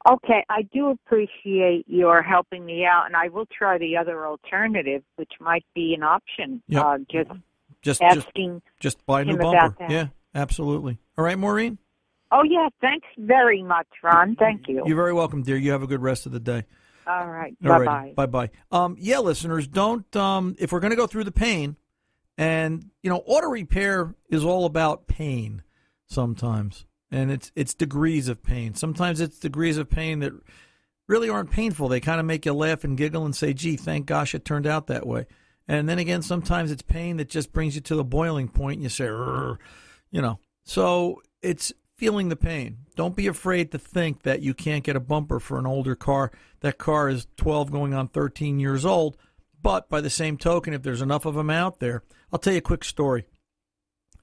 Okay, 0.10 0.44
I 0.50 0.63
do 0.74 0.89
appreciate 0.89 1.86
your 1.88 2.22
helping 2.22 2.66
me 2.66 2.86
out, 2.86 3.06
and 3.06 3.16
I 3.16 3.30
will 3.30 3.46
try 3.46 3.78
the 3.78 3.96
other 3.98 4.28
alternative, 4.28 5.02
which 5.16 5.32
might 5.39 5.66
be 5.74 5.94
an 5.96 6.04
option. 6.04 6.62
Yep. 6.68 6.86
Uh, 6.86 6.98
just 7.10 7.30
Just 7.82 8.02
just 8.02 8.28
asking. 8.28 8.62
just 8.80 9.06
buy 9.06 9.22
a 9.22 9.26
new 9.26 9.38
bumper. 9.38 9.76
Yeah, 9.89 10.08
absolutely. 10.36 11.00
All 11.18 11.24
right, 11.24 11.38
Maureen. 11.38 11.78
Oh 12.32 12.44
yeah, 12.44 12.68
thanks 12.82 13.08
very 13.18 13.63
much, 13.63 13.88
Ron. 14.02 14.36
Thank 14.36 14.68
you. 14.68 14.84
You're 14.86 14.96
very 14.98 15.13
welcome, 15.13 15.44
dear. 15.44 15.56
You 15.56 15.72
have 15.72 15.84
a 15.84 15.88
good 15.88 16.02
rest 16.02 16.26
of 16.26 16.32
the 16.32 16.39
day. 16.39 16.66
All 17.06 17.28
right. 17.30 17.56
Bye 17.62 17.86
bye. 17.86 18.13
Bye 18.16 18.26
bye. 18.26 18.50
Um, 18.72 18.98
yeah, 19.00 19.20
listeners, 19.20 19.68
don't 19.68 20.13
um, 20.16 20.56
if 20.60 20.72
we're 20.72 20.80
going 20.80 20.92
to 20.92 20.98
go 20.98 21.08
through 21.08 21.26
the 21.26 21.32
pain, 21.32 21.78
and 22.38 22.89
you 23.04 23.10
know, 23.10 23.24
auto 23.26 23.48
repair 23.48 24.16
is 24.30 24.44
all 24.44 24.66
about 24.66 25.08
pain 25.08 25.63
sometimes, 26.08 26.86
and 27.13 27.32
it's 27.32 27.52
it's 27.56 27.76
degrees 27.76 28.28
of 28.28 28.43
pain. 28.43 28.73
Sometimes 28.73 29.21
it's 29.21 29.38
degrees 29.38 29.78
of 29.78 29.89
pain 29.89 30.19
that 30.19 30.34
really 31.08 31.30
aren't 31.30 31.52
painful. 31.52 31.88
They 31.88 31.99
kind 31.99 32.19
of 32.19 32.26
make 32.26 32.45
you 32.45 32.54
laugh 32.54 32.84
and 32.84 32.97
giggle 32.97 33.23
and 33.23 33.36
say, 33.36 33.54
"Gee, 33.54 33.78
thank 33.78 34.08
gosh 34.08 34.34
it 34.34 34.43
turned 34.43 34.65
out 34.65 34.88
that 34.88 35.06
way." 35.06 35.28
And 35.67 35.88
then 35.88 35.99
again, 35.99 36.23
sometimes 36.23 36.71
it's 36.71 36.82
pain 36.82 37.17
that 37.17 37.30
just 37.30 37.54
brings 37.54 37.76
you 37.76 37.82
to 37.82 37.95
the 37.95 38.04
boiling 38.04 38.49
point, 38.49 38.78
and 38.78 38.84
you 38.84 38.89
say, 38.89 39.06
"Rrr," 39.06 39.58
you 40.12 40.21
know. 40.21 40.39
So 40.65 41.21
it's 41.41 41.71
feeling 41.95 42.30
the 42.30 42.36
pain. 42.36 42.80
Don't 42.95 43.15
be 43.15 43.28
afraid 43.28 43.71
to 43.71 43.78
think 43.78 44.23
that 44.23 44.41
you 44.41 44.56
can't 44.56 44.84
get 44.84 44.95
a 44.95 44.99
bumper 44.99 45.39
for 45.39 45.60
an 45.60 45.67
older 45.67 45.95
car. 45.95 46.32
That 46.62 46.80
car 46.80 47.10
is 47.10 47.28
12 47.38 47.71
going 47.71 47.93
on 47.93 48.08
13 48.08 48.60
years 48.60 48.86
old. 48.86 49.17
But 49.62 49.88
by 49.88 50.02
the 50.02 50.10
same 50.10 50.38
token, 50.38 50.73
if 50.73 50.82
there's 50.82 51.02
enough 51.02 51.26
of 51.26 51.36
them 51.36 51.49
out 51.49 51.80
there, 51.80 52.04
I'll 52.32 52.39
tell 52.39 52.54
you 52.54 52.60
a 52.60 52.62
quick 52.62 52.84
story. 52.84 53.26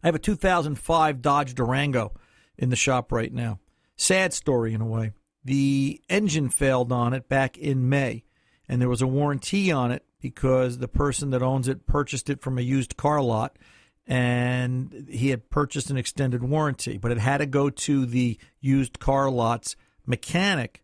I 0.03 0.09
have 0.09 0.15
a 0.15 0.19
2005 0.19 1.23
Dodge 1.23 1.55
Durango 1.55 2.13
in 2.61 2.69
the 2.69 2.77
shop 2.77 3.11
right 3.11 3.33
now. 3.33 3.59
Sad 3.97 4.33
story 4.33 4.73
in 4.73 4.81
a 4.81 4.87
way. 4.87 5.13
The 5.45 6.01
engine 6.09 6.51
failed 6.51 6.93
on 6.93 7.15
it 7.15 7.29
back 7.29 7.57
in 7.59 7.89
May, 7.89 8.23
and 8.69 8.81
there 8.81 8.89
was 8.89 9.03
a 9.03 9.07
warranty 9.07 9.73
on 9.73 9.91
it 9.91 10.05
because 10.21 10.79
the 10.79 10.89
person 10.89 11.31
that 11.31 11.43
owns 11.43 11.67
it 11.67 11.87
purchased 11.87 12.29
it 12.29 12.43
from 12.43 12.59
a 12.59 12.63
used 12.63 12.97
car 12.97 13.23
lot 13.23 13.57
and 14.07 15.07
he 15.09 15.31
had 15.31 15.51
purchased 15.51 15.89
an 15.89 15.97
extended 15.97 16.43
warranty, 16.43 16.99
but 16.99 17.13
it 17.13 17.19
had 17.19 17.39
to 17.39 17.47
go 17.47 17.71
to 17.71 18.05
the 18.05 18.39
used 18.61 18.99
car 18.99 19.31
lot's 19.31 19.77
mechanic 20.05 20.83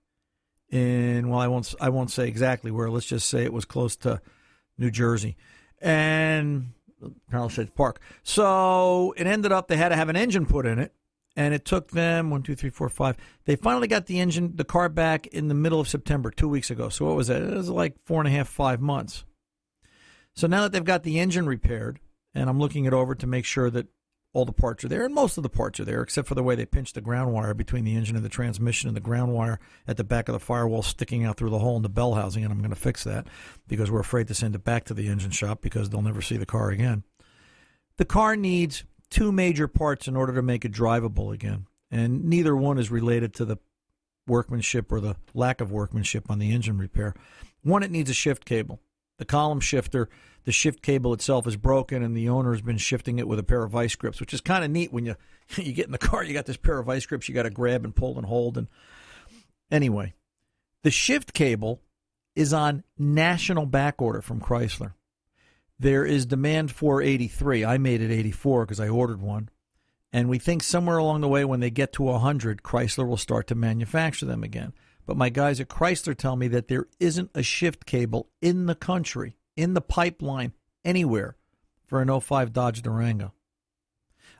in 0.71 1.29
well 1.29 1.41
I 1.41 1.49
won't 1.49 1.75
I 1.81 1.91
won't 1.91 2.11
say 2.11 2.29
exactly 2.29 2.71
where, 2.71 2.89
let's 2.89 3.07
just 3.07 3.29
say 3.29 3.45
it 3.45 3.53
was 3.53 3.65
close 3.65 3.97
to 3.97 4.21
New 4.79 4.91
Jersey. 4.91 5.37
And 5.81 6.73
Palisades 7.31 7.71
Park. 7.75 8.01
So 8.23 9.13
it 9.17 9.27
ended 9.27 9.53
up 9.53 9.69
they 9.69 9.77
had 9.77 9.91
to 9.91 9.97
have 9.97 10.09
an 10.09 10.17
engine 10.17 10.47
put 10.47 10.65
in 10.65 10.79
it, 10.79 10.95
and 11.37 11.53
it 11.53 11.65
took 11.65 11.91
them 11.91 12.31
one, 12.31 12.43
two, 12.43 12.55
three, 12.55 12.71
four, 12.71 12.89
five. 12.89 13.17
They 13.45 13.57
finally 13.57 13.87
got 13.87 14.07
the 14.07 14.19
engine, 14.19 14.57
the 14.57 14.65
car 14.65 14.89
back 14.89 15.27
in 15.29 15.49
the 15.49 15.55
middle 15.55 15.79
of 15.79 15.89
September, 15.89 16.31
two 16.31 16.49
weeks 16.49 16.71
ago. 16.71 16.89
So 16.89 17.05
what 17.05 17.17
was 17.17 17.29
that? 17.29 17.43
It 17.43 17.55
was 17.55 17.69
like 17.69 17.95
four 18.05 18.21
and 18.21 18.29
a 18.29 18.31
half, 18.31 18.49
five 18.49 18.81
months. 18.81 19.25
So 20.35 20.47
now 20.47 20.63
that 20.63 20.73
they've 20.73 20.83
got 20.83 21.03
the 21.03 21.21
engine 21.21 21.47
repaired, 21.47 22.01
and 22.35 22.49
I'm 22.49 22.59
looking 22.59 22.87
it 22.87 22.93
over 22.93 23.15
to 23.15 23.27
make 23.27 23.45
sure 23.45 23.71
that 23.71 23.87
all 24.33 24.45
the 24.45 24.53
parts 24.53 24.85
are 24.85 24.89
there, 24.89 25.05
and 25.05 25.15
most 25.15 25.39
of 25.39 25.43
the 25.43 25.49
parts 25.49 25.81
are 25.81 25.85
there, 25.85 26.03
except 26.03 26.29
for 26.29 26.35
the 26.35 26.43
way 26.43 26.55
they 26.55 26.67
pinched 26.67 26.95
the 26.95 27.01
ground 27.01 27.33
wire 27.33 27.55
between 27.55 27.85
the 27.85 27.97
engine 27.97 28.17
and 28.17 28.25
the 28.25 28.31
transmission, 28.31 28.89
and 28.89 28.97
the 28.97 29.01
ground 29.01 29.33
wire 29.33 29.59
at 29.89 29.97
the 29.97 30.05
back 30.05 30.29
of 30.29 30.35
the 30.35 30.39
firewall 30.39 30.83
sticking 30.83 31.25
out 31.25 31.39
through 31.39 31.49
the 31.49 31.59
hole 31.59 31.77
in 31.77 31.83
the 31.83 31.89
bell 31.89 32.15
housing. 32.15 32.45
And 32.45 32.53
I'm 32.53 32.59
going 32.59 32.69
to 32.71 32.77
fix 32.77 33.05
that 33.05 33.27
because 33.67 33.91
we're 33.91 34.01
afraid 34.01 34.29
to 34.29 34.35
send 34.35 34.55
it 34.55 34.65
back 34.65 34.85
to 34.85 34.95
the 34.95 35.09
engine 35.09 35.31
shop 35.31 35.63
because 35.63 35.89
they'll 35.89 36.03
never 36.03 36.21
see 36.21 36.37
the 36.37 36.45
car 36.45 36.69
again. 36.71 37.05
The 37.97 38.05
car 38.05 38.37
needs 38.37 38.85
two 39.11 39.33
major 39.33 39.69
parts 39.69 40.09
in 40.09 40.17
order 40.17 40.35
to 40.35 40.43
make 40.43 40.65
it 40.65 40.73
drivable 40.73 41.33
again, 41.33 41.67
and 41.91 42.25
neither 42.25 42.57
one 42.57 42.79
is 42.79 42.91
related 42.91 43.35
to 43.35 43.45
the 43.45 43.59
workmanship 44.27 44.91
or 44.91 45.01
the 45.01 45.17
lack 45.35 45.61
of 45.61 45.71
workmanship 45.71 46.31
on 46.31 46.39
the 46.39 46.53
engine 46.53 46.79
repair. 46.79 47.15
One, 47.63 47.83
it 47.83 47.91
needs 47.91 48.11
a 48.11 48.15
shift 48.15 48.45
cable. 48.45 48.81
The 49.19 49.25
column 49.25 49.61
shifter, 49.61 50.09
the 50.45 50.53
shift 50.53 50.83
cable 50.83 51.13
itself 51.13 51.47
is 51.47 51.57
broken, 51.57 52.03
and 52.03 52.17
the 52.17 52.29
owner 52.29 52.53
has 52.53 52.63
been 52.63 52.79
shifting 52.79 53.19
it 53.19 53.27
with 53.27 53.39
a 53.39 53.45
pair 53.45 53.63
of 53.63 53.71
vice 53.71 53.95
grips, 53.95 54.21
which 54.21 54.35
is 54.35 54.41
kind 54.41 54.65
of 54.65 54.71
neat 54.71 54.93
when 54.93 55.07
you 55.07 55.17
you 55.57 55.73
get 55.73 55.87
in 55.87 55.93
the 55.93 55.99
car. 55.99 56.23
You 56.23 56.35
got 56.35 56.47
this 56.47 56.57
pair 56.57 56.79
of 56.79 56.87
vice 56.87 57.07
grips 57.07 57.29
you 57.29 57.35
got 57.35 57.45
to 57.45 57.51
grab 57.51 57.85
and 57.85 57.95
pull 57.95 58.17
and 58.17 58.27
hold. 58.27 58.59
And 58.59 58.69
anyway, 59.71 60.15
the 60.83 60.91
shift 60.91 61.33
cable 61.33 61.81
is 62.35 62.53
on 62.53 62.85
national 62.99 63.67
back 63.67 64.03
order 64.03 64.21
from 64.21 64.41
Chrysler. 64.41 64.93
There 65.79 66.05
is 66.05 66.27
demand 66.27 66.71
for 66.71 67.03
83. 67.03 67.65
I 67.65 67.79
made 67.79 68.01
it 68.01 68.11
84 68.11 68.65
because 68.65 68.81
I 68.81 68.89
ordered 68.89 69.21
one. 69.21 69.51
And 70.13 70.29
we 70.29 70.39
think 70.39 70.63
somewhere 70.63 70.97
along 70.97 71.21
the 71.21 71.29
way, 71.29 71.45
when 71.45 71.61
they 71.61 71.71
get 71.71 71.93
to 71.95 72.03
100, 72.05 72.63
Chrysler 72.63 73.07
will 73.07 73.17
start 73.17 73.47
to 73.49 73.55
manufacture 73.55 74.25
them 74.25 74.43
again. 74.43 74.73
But 75.05 75.17
my 75.17 75.29
guys 75.29 75.61
at 75.61 75.69
Chrysler 75.69 76.17
tell 76.17 76.37
me 76.37 76.49
that 76.49 76.69
there 76.69 76.87
isn't 76.99 77.31
a 77.35 77.43
shift 77.43 77.85
cable 77.87 78.31
in 78.41 78.67
the 78.67 78.75
country, 78.75 79.37
in 79.57 79.75
the 79.75 79.81
pipeline, 79.81 80.53
anywhere 80.85 81.37
for 81.87 82.01
an 82.01 82.21
05 82.21 82.53
Dodge 82.53 82.83
Durango. 82.83 83.33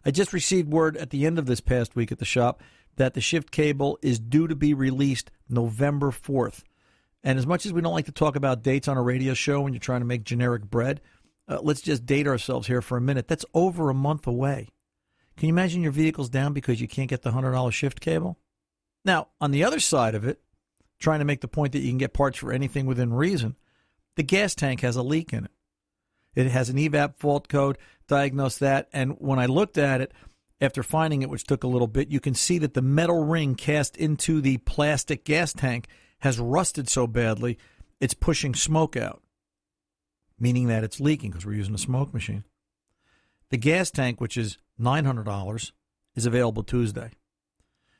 I 0.05 0.11
just 0.11 0.33
received 0.33 0.73
word 0.73 0.97
at 0.97 1.11
the 1.11 1.27
end 1.27 1.39
of 1.39 1.47
this 1.47 1.61
past 1.61 1.95
week 1.95 2.11
at 2.11 2.19
the 2.19 2.25
shop 2.25 2.63
that 2.97 3.15
the 3.15 3.21
shift 3.21 3.51
cable 3.51 3.99
is 4.03 4.19
due 4.19 4.49
to 4.49 4.55
be 4.55 4.73
released 4.73 5.31
November 5.49 6.11
4th. 6.11 6.63
And 7.23 7.39
as 7.39 7.47
much 7.47 7.67
as 7.67 7.73
we 7.73 7.81
don't 7.81 7.93
like 7.93 8.07
to 8.07 8.13
talk 8.13 8.37
about 8.37 8.63
dates 8.63 8.89
on 8.89 8.97
a 8.97 9.03
radio 9.03 9.35
show 9.35 9.61
when 9.61 9.73
you're 9.73 9.81
trying 9.81 10.01
to 10.01 10.07
make 10.07 10.25
generic 10.25 10.63
bread, 10.63 11.01
uh, 11.49 11.59
let's 11.63 11.81
just 11.81 12.07
date 12.07 12.27
ourselves 12.27 12.67
here 12.67 12.83
for 12.83 12.97
a 12.97 13.01
minute. 13.01 13.29
That's 13.29 13.45
over 13.55 13.91
a 13.91 13.95
month 13.95 14.27
away. 14.27 14.69
Can 15.37 15.49
you 15.49 15.55
imagine 15.55 15.83
your 15.83 15.93
vehicle's 15.93 16.31
down 16.31 16.53
because 16.53 16.81
you 16.81 16.89
can't 16.89 17.11
get 17.11 17.23
the 17.23 17.33
$100 17.33 17.73
shift 17.73 18.01
cable? 18.01 18.39
Now, 19.05 19.29
on 19.41 19.51
the 19.51 19.65
other 19.65 19.81
side 19.81 20.15
of 20.15 20.27
it, 20.27 20.41
trying 20.99 21.19
to 21.19 21.25
make 21.25 21.41
the 21.41 21.49
point 21.49 21.73
that 21.73 21.81
you 21.81 21.91
can 21.91 21.99
get 21.99 22.15
parts 22.15 22.39
for 22.39 22.53
anything 22.53 22.87
within 22.87 23.13
reason, 23.13 23.57
the 24.17 24.23
gas 24.23 24.55
tank 24.55 24.81
has 24.81 24.97
a 24.97 25.03
leak 25.03 25.33
in 25.33 25.45
it. 25.45 25.51
It 26.35 26.51
has 26.51 26.69
an 26.69 26.77
EVAP 26.77 27.17
fault 27.17 27.49
code, 27.49 27.79
diagnosed 28.09 28.61
that, 28.61 28.89
and 28.93 29.13
when 29.19 29.39
I 29.39 29.47
looked 29.47 29.79
at 29.79 30.01
it, 30.01 30.13
after 30.61 30.83
finding 30.83 31.23
it, 31.23 31.29
which 31.29 31.45
took 31.45 31.65
a 31.65 31.69
little 31.69 31.87
bit, 31.87 32.11
you 32.11 32.21
can 32.21 32.35
see 32.35 32.59
that 32.59 32.75
the 32.75 32.83
metal 32.83 33.25
ring 33.25 33.55
cast 33.55 33.97
into 33.97 34.41
the 34.41 34.57
plastic 34.59 35.25
gas 35.25 35.53
tank 35.53 35.87
has 36.21 36.39
rusted 36.39 36.89
so 36.89 37.07
badly 37.07 37.59
it's 38.01 38.15
pushing 38.15 38.55
smoke 38.55 38.97
out, 38.97 39.23
meaning 40.39 40.69
that 40.69 40.85
it's 40.85 41.01
leaking 41.01 41.31
because 41.31 41.47
we're 41.47 41.55
using 41.55 41.75
a 41.75 41.79
smoke 41.79 42.13
machine. 42.13 42.45
The 43.51 43.57
gas 43.57 43.91
tank, 43.91 44.21
which 44.21 44.37
is 44.37 44.59
$900, 44.81 45.73
is 46.15 46.27
available 46.27 46.63
Tuesday. 46.63 47.11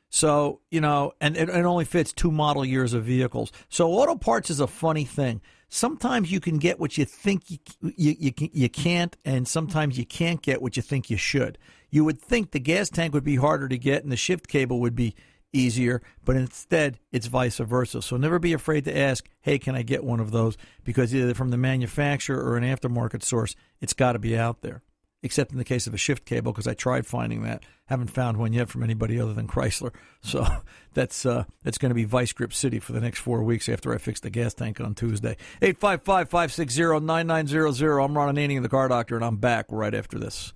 So, 0.09 0.61
you 0.71 0.81
know, 0.81 1.13
and 1.19 1.35
it, 1.35 1.49
it 1.49 1.65
only 1.65 1.85
fits 1.85 2.13
two 2.13 2.31
model 2.31 2.63
years 2.63 2.93
of 2.93 3.03
vehicles. 3.03 3.51
So, 3.69 3.91
auto 3.91 4.15
parts 4.15 4.49
is 4.49 4.59
a 4.59 4.67
funny 4.67 5.03
thing. 5.03 5.41
Sometimes 5.69 6.31
you 6.31 6.39
can 6.39 6.59
get 6.59 6.79
what 6.79 6.97
you 6.97 7.03
think 7.03 7.51
you, 7.51 7.57
you, 7.81 8.15
you, 8.17 8.33
you 8.37 8.69
can't, 8.69 9.17
and 9.25 9.45
sometimes 9.45 9.97
you 9.97 10.05
can't 10.05 10.41
get 10.41 10.61
what 10.61 10.77
you 10.77 10.81
think 10.81 11.09
you 11.09 11.17
should. 11.17 11.57
You 11.89 12.05
would 12.05 12.21
think 12.21 12.51
the 12.51 12.59
gas 12.59 12.89
tank 12.89 13.13
would 13.13 13.25
be 13.25 13.35
harder 13.35 13.67
to 13.67 13.77
get 13.77 14.03
and 14.03 14.11
the 14.11 14.17
shift 14.17 14.47
cable 14.47 14.79
would 14.79 14.95
be 14.95 15.13
easier, 15.53 16.01
but 16.23 16.35
instead 16.35 16.99
it's 17.11 17.27
vice 17.27 17.57
versa. 17.57 18.01
So, 18.01 18.17
never 18.17 18.39
be 18.39 18.53
afraid 18.53 18.85
to 18.85 18.97
ask, 18.97 19.27
hey, 19.41 19.59
can 19.59 19.75
I 19.75 19.81
get 19.81 20.03
one 20.03 20.19
of 20.19 20.31
those? 20.31 20.57
Because 20.83 21.13
either 21.13 21.33
from 21.33 21.49
the 21.49 21.57
manufacturer 21.57 22.43
or 22.43 22.57
an 22.57 22.63
aftermarket 22.63 23.23
source, 23.23 23.55
it's 23.81 23.93
got 23.93 24.13
to 24.13 24.19
be 24.19 24.37
out 24.37 24.61
there 24.61 24.83
except 25.23 25.51
in 25.51 25.57
the 25.57 25.63
case 25.63 25.87
of 25.87 25.93
a 25.93 25.97
shift 25.97 26.25
cable 26.25 26.51
because 26.51 26.67
I 26.67 26.73
tried 26.73 27.05
finding 27.05 27.43
that. 27.43 27.63
Haven't 27.85 28.11
found 28.11 28.37
one 28.37 28.53
yet 28.53 28.69
from 28.69 28.83
anybody 28.83 29.19
other 29.19 29.33
than 29.33 29.47
Chrysler. 29.47 29.93
So 30.21 30.45
that's 30.93 31.25
uh, 31.25 31.45
that's 31.63 31.77
going 31.77 31.91
to 31.91 31.95
be 31.95 32.03
Vice 32.03 32.33
Grip 32.33 32.51
City 32.51 32.79
for 32.79 32.91
the 32.91 32.99
next 32.99 33.19
four 33.19 33.43
weeks 33.43 33.69
after 33.69 33.93
I 33.93 33.97
fix 33.97 34.19
the 34.19 34.29
gas 34.29 34.53
tank 34.53 34.81
on 34.81 34.93
Tuesday. 34.93 35.37
855 35.61 36.29
560 36.29 37.05
9900. 37.05 37.99
I'm 37.99 38.17
Ron 38.17 38.35
Ananian, 38.35 38.61
the 38.61 38.67
car 38.67 38.89
doctor, 38.89 39.15
and 39.15 39.23
I'm 39.23 39.37
back 39.37 39.67
right 39.69 39.93
after 39.93 40.19
this. 40.19 40.53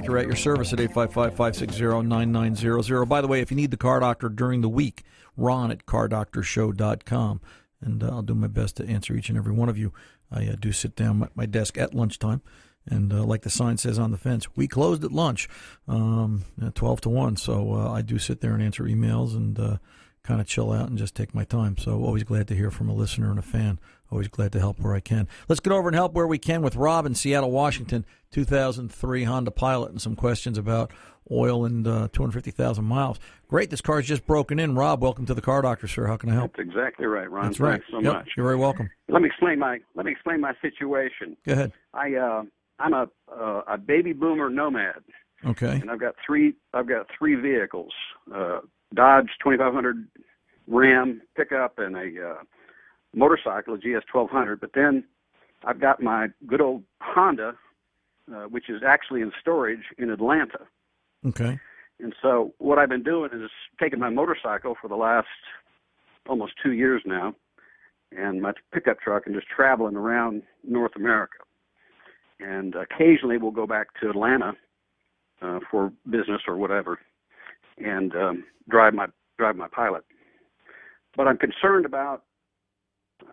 Doctor, 0.00 0.18
at 0.18 0.26
your 0.26 0.36
service 0.36 0.72
at 0.72 0.78
855 0.78 1.34
560 1.34 2.02
9900. 2.06 3.06
By 3.06 3.20
the 3.20 3.26
way, 3.26 3.40
if 3.40 3.50
you 3.50 3.56
need 3.56 3.72
the 3.72 3.76
car 3.76 3.98
doctor 3.98 4.28
during 4.28 4.60
the 4.60 4.68
week, 4.68 5.02
ron 5.36 5.72
at 5.72 5.86
cardoctorshow.com. 5.86 7.40
And 7.80 8.02
uh, 8.02 8.06
I'll 8.06 8.22
do 8.22 8.34
my 8.34 8.46
best 8.46 8.76
to 8.76 8.86
answer 8.86 9.14
each 9.14 9.28
and 9.28 9.36
every 9.36 9.52
one 9.52 9.68
of 9.68 9.76
you. 9.76 9.92
I 10.30 10.46
uh, 10.46 10.56
do 10.58 10.70
sit 10.70 10.94
down 10.94 11.22
at 11.22 11.36
my 11.36 11.46
desk 11.46 11.76
at 11.78 11.94
lunchtime. 11.94 12.42
And 12.86 13.12
uh, 13.12 13.24
like 13.24 13.42
the 13.42 13.50
sign 13.50 13.76
says 13.76 13.98
on 13.98 14.12
the 14.12 14.18
fence, 14.18 14.46
we 14.54 14.68
closed 14.68 15.04
at 15.04 15.12
lunch, 15.12 15.48
um, 15.88 16.44
at 16.64 16.76
12 16.76 17.00
to 17.02 17.08
1. 17.08 17.36
So 17.36 17.74
uh, 17.74 17.92
I 17.92 18.02
do 18.02 18.18
sit 18.18 18.40
there 18.40 18.54
and 18.54 18.62
answer 18.62 18.84
emails 18.84 19.34
and 19.34 19.58
uh, 19.58 19.76
kind 20.22 20.40
of 20.40 20.46
chill 20.46 20.72
out 20.72 20.88
and 20.88 20.96
just 20.96 21.16
take 21.16 21.34
my 21.34 21.44
time. 21.44 21.76
So 21.76 22.04
always 22.04 22.22
glad 22.22 22.46
to 22.48 22.54
hear 22.54 22.70
from 22.70 22.88
a 22.88 22.94
listener 22.94 23.30
and 23.30 23.38
a 23.38 23.42
fan. 23.42 23.80
Always 24.10 24.28
glad 24.28 24.52
to 24.52 24.58
help 24.60 24.80
where 24.80 24.94
I 24.94 25.00
can. 25.00 25.28
Let's 25.48 25.60
get 25.60 25.72
over 25.72 25.88
and 25.88 25.94
help 25.94 26.14
where 26.14 26.26
we 26.26 26.38
can 26.38 26.62
with 26.62 26.76
Rob 26.76 27.04
in 27.04 27.14
Seattle, 27.14 27.50
Washington, 27.50 28.06
2003 28.30 29.24
Honda 29.24 29.50
Pilot, 29.50 29.90
and 29.90 30.00
some 30.00 30.16
questions 30.16 30.56
about 30.56 30.92
oil 31.30 31.66
and 31.66 31.86
uh, 31.86 32.08
250,000 32.12 32.84
miles. 32.86 33.18
Great, 33.48 33.68
this 33.68 33.82
car's 33.82 34.06
just 34.06 34.26
broken 34.26 34.58
in. 34.58 34.74
Rob, 34.74 35.02
welcome 35.02 35.26
to 35.26 35.34
the 35.34 35.42
Car 35.42 35.60
Doctor, 35.60 35.86
sir. 35.86 36.06
How 36.06 36.16
can 36.16 36.30
I 36.30 36.34
help? 36.34 36.56
That's 36.56 36.66
exactly 36.68 37.04
right, 37.04 37.30
Ron. 37.30 37.44
That's 37.48 37.60
right. 37.60 37.72
Thanks 37.82 37.86
so 37.90 38.00
Yep, 38.00 38.12
much. 38.14 38.28
You're 38.34 38.46
very 38.46 38.56
welcome. 38.56 38.88
Let 39.08 39.20
me 39.20 39.28
explain 39.28 39.58
my 39.58 39.78
let 39.94 40.06
me 40.06 40.12
explain 40.12 40.40
my 40.40 40.54
situation. 40.62 41.36
Go 41.46 41.52
ahead. 41.52 41.72
I 41.92 42.14
uh, 42.14 42.42
I'm 42.78 42.94
a 42.94 43.08
uh, 43.30 43.60
a 43.68 43.76
baby 43.76 44.14
boomer 44.14 44.48
nomad, 44.48 45.02
Okay. 45.44 45.72
and 45.82 45.90
I've 45.90 46.00
got 46.00 46.14
three 46.26 46.54
I've 46.72 46.88
got 46.88 47.06
three 47.18 47.34
vehicles: 47.34 47.92
uh, 48.34 48.60
Dodge 48.94 49.28
2500 49.44 50.08
Ram 50.66 51.20
pickup 51.36 51.74
and 51.78 51.94
a 51.94 52.30
uh, 52.30 52.34
motorcycle, 53.14 53.74
a 53.74 53.78
GS 53.78 54.04
1200, 54.12 54.60
but 54.60 54.70
then 54.74 55.04
I've 55.64 55.80
got 55.80 56.02
my 56.02 56.28
good 56.46 56.60
old 56.60 56.84
Honda, 57.00 57.54
uh, 58.32 58.44
which 58.44 58.68
is 58.68 58.82
actually 58.86 59.22
in 59.22 59.32
storage 59.40 59.84
in 59.98 60.10
Atlanta. 60.10 60.60
Okay. 61.26 61.58
And 62.00 62.14
so 62.22 62.54
what 62.58 62.78
I've 62.78 62.88
been 62.88 63.02
doing 63.02 63.30
is 63.32 63.50
taking 63.80 63.98
my 63.98 64.10
motorcycle 64.10 64.76
for 64.80 64.88
the 64.88 64.96
last 64.96 65.26
almost 66.28 66.52
two 66.62 66.72
years 66.72 67.02
now, 67.04 67.34
and 68.12 68.40
my 68.40 68.52
pickup 68.72 69.00
truck, 69.00 69.24
and 69.26 69.34
just 69.34 69.48
traveling 69.48 69.96
around 69.96 70.42
North 70.62 70.92
America. 70.94 71.38
And 72.40 72.74
occasionally 72.76 73.38
we'll 73.38 73.50
go 73.50 73.66
back 73.66 73.88
to 74.00 74.10
Atlanta 74.10 74.52
uh, 75.42 75.58
for 75.70 75.92
business 76.08 76.42
or 76.46 76.56
whatever, 76.56 77.00
and 77.78 78.14
um, 78.14 78.44
drive 78.68 78.94
my 78.94 79.06
drive 79.38 79.56
my 79.56 79.68
pilot. 79.68 80.04
But 81.16 81.26
I'm 81.26 81.38
concerned 81.38 81.84
about 81.84 82.24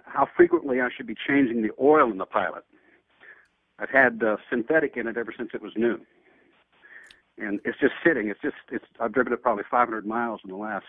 how 0.06 0.28
frequently 0.36 0.82
I 0.82 0.90
should 0.96 1.08
be 1.08 1.16
changing 1.28 1.62
the 1.62 1.72
oil 1.82 2.12
in 2.12 2.18
the 2.18 2.26
pilot. 2.26 2.64
I've 3.80 3.90
had 3.90 4.22
uh, 4.24 4.38
synthetic 4.50 4.96
in 4.96 5.08
it 5.08 5.18
ever 5.18 5.34
since 5.38 5.50
it 5.54 5.62
was 5.62 5.74
new, 5.76 6.00
and 7.38 7.60
it's 7.66 7.78
just 7.80 7.94
sitting. 8.06 8.30
It's 8.30 8.40
just 8.42 8.56
it's. 8.72 8.86
I've 9.00 9.12
driven 9.14 9.34
it 9.34 9.42
probably 9.42 9.64
500 9.70 10.06
miles 10.06 10.40
in 10.44 10.50
the 10.50 10.56
last 10.56 10.86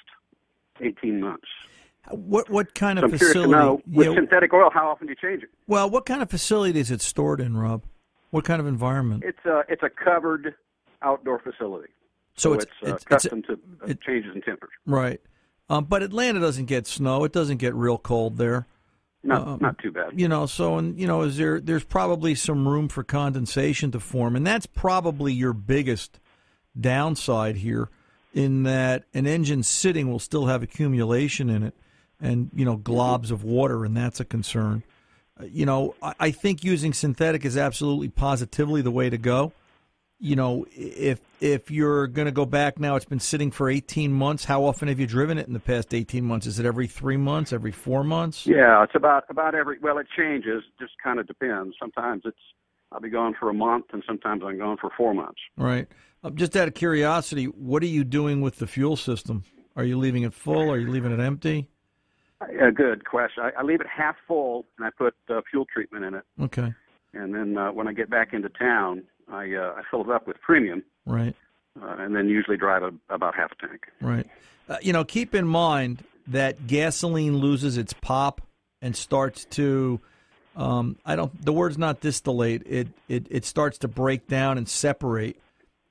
18 0.81 1.21
months. 1.21 1.49
What 2.11 2.49
what 2.49 2.75
kind 2.77 2.99
So 3.01 3.07
of 3.07 3.13
I'm 3.13 3.19
facility? 3.19 3.51
to 3.53 3.59
know 3.59 3.81
with 3.91 4.07
yeah, 4.09 4.15
synthetic 4.15 4.53
oil, 4.53 4.71
how 4.73 4.89
often 4.89 5.09
do 5.09 5.13
you 5.13 5.29
change 5.31 5.43
it? 5.43 5.49
well, 5.67 5.91
what 5.91 6.07
kind 6.07 6.23
of 6.23 6.31
facility 6.31 6.79
is 6.79 6.91
it 6.93 7.01
stored 7.01 7.41
in, 7.41 7.57
Rob? 7.57 7.83
What 8.31 8.45
kind 8.45 8.61
of 8.61 8.67
environment? 8.69 9.25
It's 9.27 9.45
a 9.45 9.65
it's 9.69 9.83
a 9.83 9.91
covered 9.91 10.55
outdoor 11.03 11.41
facility, 11.41 11.89
So 12.37 12.51
so, 12.51 12.55
it's- 12.55 12.67
it's, 12.83 12.83
uh, 12.83 12.95
it's- 12.95 13.25
it's 13.25 13.25
a- 13.25 13.29
to 13.43 13.53
uh, 13.83 13.87
it- 13.89 14.01
changes 14.03 14.33
in 14.35 14.43
temperature. 14.43 14.73
Right. 14.87 15.21
Um, 15.69 15.85
but 15.87 16.05
Atlanta 16.05 16.39
doesn't 16.39 16.67
get 16.67 16.87
snow. 16.87 17.25
It 17.25 17.33
doesn't 17.33 17.57
get 17.57 17.75
real 17.75 17.99
cold 17.99 18.37
there. 18.39 18.69
Not 19.27 19.47
Um, 19.47 19.59
not 19.61 19.79
too 19.79 19.91
bad. 19.91 20.19
You 20.19 20.29
know, 20.29 20.47
so 20.47 20.79
and 20.79 20.99
you 20.99 21.07
know, 21.07 21.23
is 21.23 21.37
there? 21.37 21.61
There's 21.61 21.85
probably 21.85 22.35
some 22.35 22.67
room 22.67 22.89
for 22.89 23.03
condensation 23.03 23.91
to 23.91 24.01
form, 24.01 24.37
and 24.37 24.47
that's 24.47 24.67
probably 24.67 25.33
your 25.33 25.53
biggest 25.53 26.21
downside 26.79 27.57
here. 27.57 27.89
In 28.33 28.65
that 28.65 29.05
an 29.15 29.27
engine 29.27 29.63
sitting 29.63 30.11
will 30.11 30.19
still 30.19 30.47
have 30.47 30.63
accumulation 30.63 31.49
in 31.49 31.63
it, 31.63 31.75
and 32.21 32.51
you 32.55 32.65
know 32.65 32.77
globs 32.77 33.31
of 33.31 33.43
water, 33.43 33.85
and 33.85 33.97
that's 33.97 34.21
a 34.21 34.25
concern. 34.25 34.83
Uh, 35.41 35.47
You 35.47 35.67
know, 35.67 35.95
I, 36.03 36.15
I 36.21 36.31
think 36.31 36.63
using 36.63 36.93
synthetic 36.93 37.45
is 37.45 37.57
absolutely 37.57 38.09
positively 38.11 38.83
the 38.83 38.91
way 38.91 39.11
to 39.11 39.19
go. 39.19 39.53
You 40.19 40.35
know, 40.35 40.65
if 40.73 41.21
if 41.41 41.71
you're 41.71 42.07
going 42.07 42.25
to 42.27 42.33
go 42.33 42.47
back 42.47 42.79
now, 42.81 42.97
it's 42.97 43.05
been 43.05 43.21
sitting 43.21 43.51
for 43.51 43.69
18 43.69 44.11
months. 44.13 44.47
How 44.47 44.65
often 44.65 44.89
have 44.89 44.99
you 44.99 45.07
driven 45.07 45.37
it 45.37 45.47
in 45.47 45.53
the 45.53 45.61
past 45.61 45.93
18 45.93 46.25
months? 46.25 46.47
Is 46.47 46.59
it 46.59 46.65
every 46.65 46.87
three 46.87 47.19
months? 47.19 47.53
Every 47.53 47.71
four 47.73 48.03
months? 48.03 48.47
Yeah, 48.47 48.83
it's 48.83 48.95
about 48.95 49.25
about 49.29 49.55
every. 49.55 49.79
Well, 49.79 49.99
it 49.99 50.07
changes. 50.17 50.63
Just 50.81 50.93
kind 51.05 51.19
of 51.21 51.27
depends. 51.27 51.77
Sometimes 51.79 52.23
it's 52.25 52.39
I'll 52.93 53.01
be 53.01 53.11
gone 53.11 53.35
for 53.39 53.51
a 53.51 53.55
month, 53.55 53.87
and 53.93 54.03
sometimes 54.07 54.43
I'm 54.43 54.57
gone 54.59 54.79
for 54.81 54.91
four 54.97 55.13
months. 55.13 55.41
Right. 55.59 55.87
Um, 56.25 56.35
just 56.35 56.57
out 56.57 56.67
of 56.67 56.73
curiosity, 56.73 57.45
what 57.45 57.83
are 57.83 57.87
you 57.87 58.03
doing 58.03 58.41
with 58.41 58.57
the 58.57 58.67
fuel 58.67 58.97
system? 58.97 59.45
Are 59.77 59.85
you 59.85 59.99
leaving 59.99 60.23
it 60.23 60.33
full? 60.33 60.71
Are 60.71 60.79
you 60.79 60.89
leaving 60.91 61.13
it 61.13 61.21
empty? 61.21 61.69
A 62.61 62.71
good 62.73 63.05
question. 63.05 63.43
I, 63.43 63.61
I 63.61 63.63
leave 63.63 63.83
it 63.83 63.87
half 63.87 64.17
full, 64.27 64.65
and 64.79 64.87
I 64.87 64.91
put 64.97 65.15
uh, 65.29 65.43
fuel 65.51 65.67
treatment 65.71 66.05
in 66.07 66.15
it, 66.15 66.25
Okay. 66.41 66.73
and 67.13 67.35
then 67.35 67.59
uh, 67.59 67.71
when 67.73 67.87
I 67.89 67.93
get 67.93 68.09
back 68.09 68.33
into 68.33 68.49
town, 68.51 69.03
I 69.31 69.53
uh, 69.55 69.75
I 69.77 69.83
fill 69.91 70.03
it 70.03 70.11
up 70.11 70.27
with 70.27 70.41
premium, 70.41 70.83
Right. 71.05 71.35
uh, 71.81 71.97
and 71.99 72.15
then 72.15 72.29
usually 72.29 72.57
drive 72.57 72.83
a, 72.83 72.93
about 73.13 73.35
half 73.35 73.51
a 73.53 73.67
tank. 73.67 73.87
Right. 74.01 74.27
Uh, 74.69 74.77
you 74.83 74.93
know, 74.93 75.05
keep 75.05 75.35
in 75.35 75.47
mind 75.47 76.05
that 76.29 76.67
gasoline 76.67 77.39
loses 77.39 77.77
its 77.77 77.93
pop 77.93 78.41
and 78.83 78.97
starts 78.97 79.45
to. 79.47 80.01
Um, 80.57 80.97
I 81.05 81.17
don't. 81.17 81.45
The 81.45 81.53
word's 81.53 81.77
not 81.79 82.01
distillate. 82.01 82.63
It 82.67 82.89
it 83.09 83.27
it 83.31 83.45
starts 83.45 83.79
to 83.79 83.89
break 83.89 84.27
down 84.29 84.59
and 84.59 84.69
separate 84.69 85.39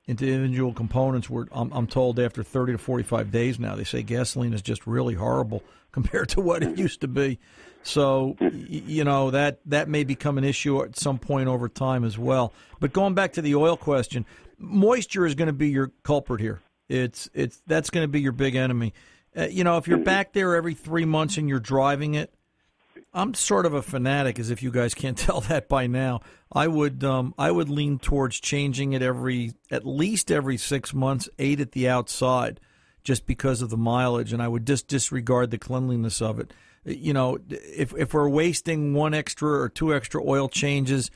into 0.06 0.26
individual 0.26 0.72
components. 0.72 1.28
Where 1.28 1.46
I'm, 1.52 1.72
I'm 1.72 1.86
told 1.86 2.18
after 2.18 2.42
30 2.42 2.72
to 2.72 2.78
45 2.78 3.30
days 3.30 3.58
now, 3.58 3.74
they 3.74 3.84
say 3.84 4.02
gasoline 4.02 4.52
is 4.52 4.62
just 4.62 4.86
really 4.86 5.14
horrible 5.14 5.62
compared 5.92 6.28
to 6.30 6.40
what 6.40 6.62
it 6.62 6.78
used 6.78 7.00
to 7.00 7.08
be. 7.08 7.38
So 7.82 8.36
you 8.52 9.04
know 9.04 9.30
that 9.30 9.60
that 9.66 9.88
may 9.88 10.02
become 10.02 10.38
an 10.38 10.44
issue 10.44 10.82
at 10.82 10.96
some 10.96 11.18
point 11.18 11.48
over 11.48 11.68
time 11.68 12.04
as 12.04 12.18
well. 12.18 12.52
But 12.80 12.92
going 12.92 13.14
back 13.14 13.34
to 13.34 13.42
the 13.42 13.54
oil 13.54 13.76
question, 13.76 14.26
moisture 14.58 15.24
is 15.24 15.36
going 15.36 15.46
to 15.46 15.52
be 15.52 15.68
your 15.68 15.92
culprit 16.02 16.40
here. 16.40 16.60
It's 16.88 17.30
it's 17.32 17.62
that's 17.66 17.90
going 17.90 18.02
to 18.02 18.08
be 18.08 18.20
your 18.20 18.32
big 18.32 18.56
enemy. 18.56 18.92
Uh, 19.36 19.44
you 19.44 19.62
know, 19.64 19.76
if 19.76 19.86
you're 19.86 19.98
back 19.98 20.32
there 20.32 20.56
every 20.56 20.74
three 20.74 21.04
months 21.04 21.36
and 21.36 21.48
you're 21.48 21.60
driving 21.60 22.14
it, 22.14 22.32
I'm 23.12 23.34
sort 23.34 23.64
of 23.64 23.72
a 23.72 23.82
fanatic, 23.82 24.38
as 24.38 24.50
if 24.50 24.62
you 24.62 24.70
guys 24.70 24.94
can't 24.94 25.16
tell 25.18 25.40
that 25.42 25.68
by 25.68 25.86
now. 25.86 26.20
I 26.52 26.68
would 26.68 27.02
um, 27.02 27.34
I 27.38 27.50
would 27.50 27.68
lean 27.68 27.98
towards 27.98 28.40
changing 28.40 28.92
it 28.92 29.02
every 29.02 29.54
at 29.70 29.86
least 29.86 30.30
every 30.30 30.56
six 30.56 30.92
months, 30.94 31.28
eight 31.38 31.60
at 31.60 31.72
the 31.72 31.88
outside, 31.88 32.60
just 33.04 33.26
because 33.26 33.62
of 33.62 33.70
the 33.70 33.76
mileage, 33.76 34.32
and 34.32 34.42
I 34.42 34.48
would 34.48 34.66
just 34.66 34.88
disregard 34.88 35.50
the 35.50 35.58
cleanliness 35.58 36.20
of 36.20 36.38
it. 36.38 36.52
You 36.84 37.12
know, 37.12 37.38
if 37.48 37.94
if 37.96 38.14
we're 38.14 38.28
wasting 38.28 38.94
one 38.94 39.14
extra 39.14 39.60
or 39.60 39.68
two 39.68 39.94
extra 39.94 40.22
oil 40.22 40.48
changes 40.48 41.10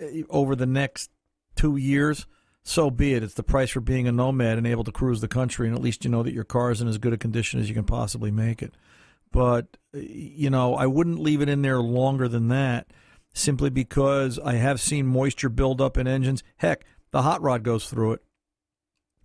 uh, 0.00 0.06
over 0.30 0.56
the 0.56 0.66
next 0.66 1.10
two 1.54 1.76
years, 1.76 2.26
so 2.64 2.90
be 2.90 3.14
it. 3.14 3.22
It's 3.22 3.34
the 3.34 3.42
price 3.42 3.70
for 3.70 3.80
being 3.80 4.06
a 4.06 4.12
nomad 4.12 4.58
and 4.58 4.66
able 4.66 4.84
to 4.84 4.92
cruise 4.92 5.20
the 5.20 5.28
country, 5.28 5.66
and 5.66 5.76
at 5.76 5.82
least 5.82 6.04
you 6.04 6.10
know 6.10 6.22
that 6.22 6.34
your 6.34 6.44
car 6.44 6.70
is 6.70 6.80
in 6.80 6.88
as 6.88 6.98
good 6.98 7.12
a 7.12 7.18
condition 7.18 7.60
as 7.60 7.68
you 7.68 7.74
can 7.74 7.84
possibly 7.84 8.30
make 8.30 8.62
it. 8.62 8.74
But 9.32 9.76
uh, 9.94 9.98
you 9.98 10.50
know, 10.50 10.74
I 10.74 10.86
wouldn't 10.86 11.18
leave 11.18 11.40
it 11.40 11.48
in 11.48 11.62
there 11.62 11.80
longer 11.80 12.28
than 12.28 12.48
that, 12.48 12.86
simply 13.34 13.70
because 13.70 14.38
I 14.38 14.54
have 14.54 14.80
seen 14.80 15.06
moisture 15.06 15.48
build 15.48 15.80
up 15.80 15.96
in 15.96 16.06
engines. 16.06 16.44
Heck, 16.58 16.84
the 17.10 17.22
hot 17.22 17.42
rod 17.42 17.62
goes 17.62 17.88
through 17.88 18.12
it. 18.12 18.22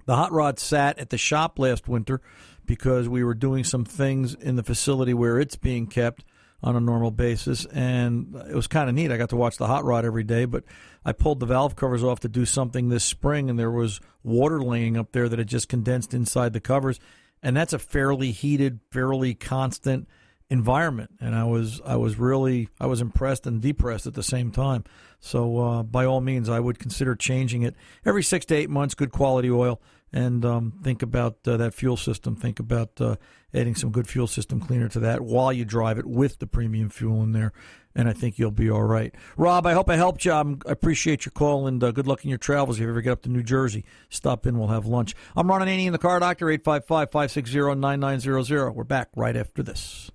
The 0.05 0.15
hot 0.15 0.31
rod 0.31 0.57
sat 0.57 0.97
at 0.99 1.09
the 1.09 1.17
shop 1.17 1.59
last 1.59 1.87
winter 1.87 2.21
because 2.65 3.09
we 3.09 3.23
were 3.23 3.33
doing 3.33 3.63
some 3.63 3.85
things 3.85 4.33
in 4.33 4.55
the 4.55 4.63
facility 4.63 5.13
where 5.13 5.39
it's 5.39 5.55
being 5.55 5.87
kept 5.87 6.23
on 6.63 6.75
a 6.75 6.79
normal 6.79 7.11
basis, 7.11 7.65
and 7.65 8.35
it 8.49 8.55
was 8.55 8.67
kind 8.67 8.89
of 8.89 8.95
neat. 8.95 9.11
I 9.11 9.17
got 9.17 9.29
to 9.29 9.35
watch 9.35 9.57
the 9.57 9.67
hot 9.67 9.83
rod 9.83 10.05
every 10.05 10.23
day, 10.23 10.45
but 10.45 10.63
I 11.05 11.11
pulled 11.11 11.39
the 11.39 11.45
valve 11.45 11.75
covers 11.75 12.03
off 12.03 12.19
to 12.21 12.29
do 12.29 12.45
something 12.45 12.89
this 12.89 13.03
spring, 13.03 13.49
and 13.49 13.59
there 13.59 13.71
was 13.71 14.01
water 14.23 14.61
laying 14.61 14.97
up 14.97 15.11
there 15.11 15.29
that 15.29 15.39
had 15.39 15.47
just 15.47 15.69
condensed 15.69 16.13
inside 16.13 16.53
the 16.53 16.59
covers, 16.59 16.99
and 17.41 17.55
that's 17.55 17.73
a 17.73 17.79
fairly 17.79 18.31
heated, 18.31 18.79
fairly 18.91 19.33
constant 19.33 20.07
environment. 20.49 21.11
And 21.19 21.35
I 21.35 21.43
was 21.43 21.81
I 21.85 21.95
was 21.95 22.17
really 22.17 22.69
I 22.79 22.87
was 22.87 23.01
impressed 23.01 23.45
and 23.47 23.61
depressed 23.61 24.07
at 24.07 24.13
the 24.13 24.23
same 24.23 24.51
time. 24.51 24.83
So 25.19 25.59
uh, 25.59 25.83
by 25.83 26.05
all 26.05 26.21
means, 26.21 26.49
I 26.49 26.59
would 26.59 26.79
consider 26.79 27.15
changing 27.15 27.63
it 27.63 27.75
every 28.05 28.23
six 28.23 28.45
to 28.47 28.55
eight 28.55 28.69
months. 28.69 28.95
Good 28.95 29.11
quality 29.11 29.49
oil, 29.49 29.81
and 30.13 30.45
um, 30.45 30.73
think 30.83 31.01
about 31.01 31.37
uh, 31.47 31.57
that 31.57 31.73
fuel 31.73 31.97
system. 31.97 32.35
Think 32.35 32.59
about 32.59 32.99
uh, 33.01 33.15
adding 33.53 33.75
some 33.75 33.91
good 33.91 34.07
fuel 34.07 34.27
system 34.27 34.59
cleaner 34.59 34.87
to 34.89 34.99
that 35.01 35.21
while 35.21 35.51
you 35.51 35.65
drive 35.65 35.97
it 35.97 36.05
with 36.05 36.39
the 36.39 36.47
premium 36.47 36.89
fuel 36.89 37.23
in 37.23 37.33
there. 37.33 37.51
And 37.95 38.07
I 38.07 38.13
think 38.13 38.37
you'll 38.37 38.51
be 38.51 38.69
all 38.69 38.83
right. 38.83 39.13
Rob, 39.37 39.65
I 39.65 39.73
hope 39.73 39.89
I 39.89 39.95
helped 39.95 40.23
you. 40.23 40.31
I'm, 40.31 40.59
I 40.67 40.71
appreciate 40.71 41.25
your 41.25 41.31
call 41.31 41.65
and 41.65 41.83
uh, 41.83 41.91
good 41.91 42.05
luck 42.05 42.23
in 42.23 42.29
your 42.29 42.37
travels. 42.37 42.77
If 42.77 42.83
you 42.83 42.89
ever 42.89 43.01
get 43.01 43.11
up 43.11 43.23
to 43.23 43.29
New 43.29 43.41
Jersey, 43.41 43.85
stop 44.09 44.45
in. 44.45 44.59
We'll 44.59 44.67
have 44.67 44.85
lunch. 44.85 45.15
I'm 45.35 45.49
Ron 45.49 45.61
Ananian, 45.61 45.93
the 45.93 45.97
car 45.97 46.19
doctor, 46.19 46.49
855 46.49 47.11
560 47.11 47.75
9900. 47.75 48.71
We're 48.71 48.83
back 48.83 49.09
right 49.15 49.35
after 49.35 49.63
this. 49.63 50.11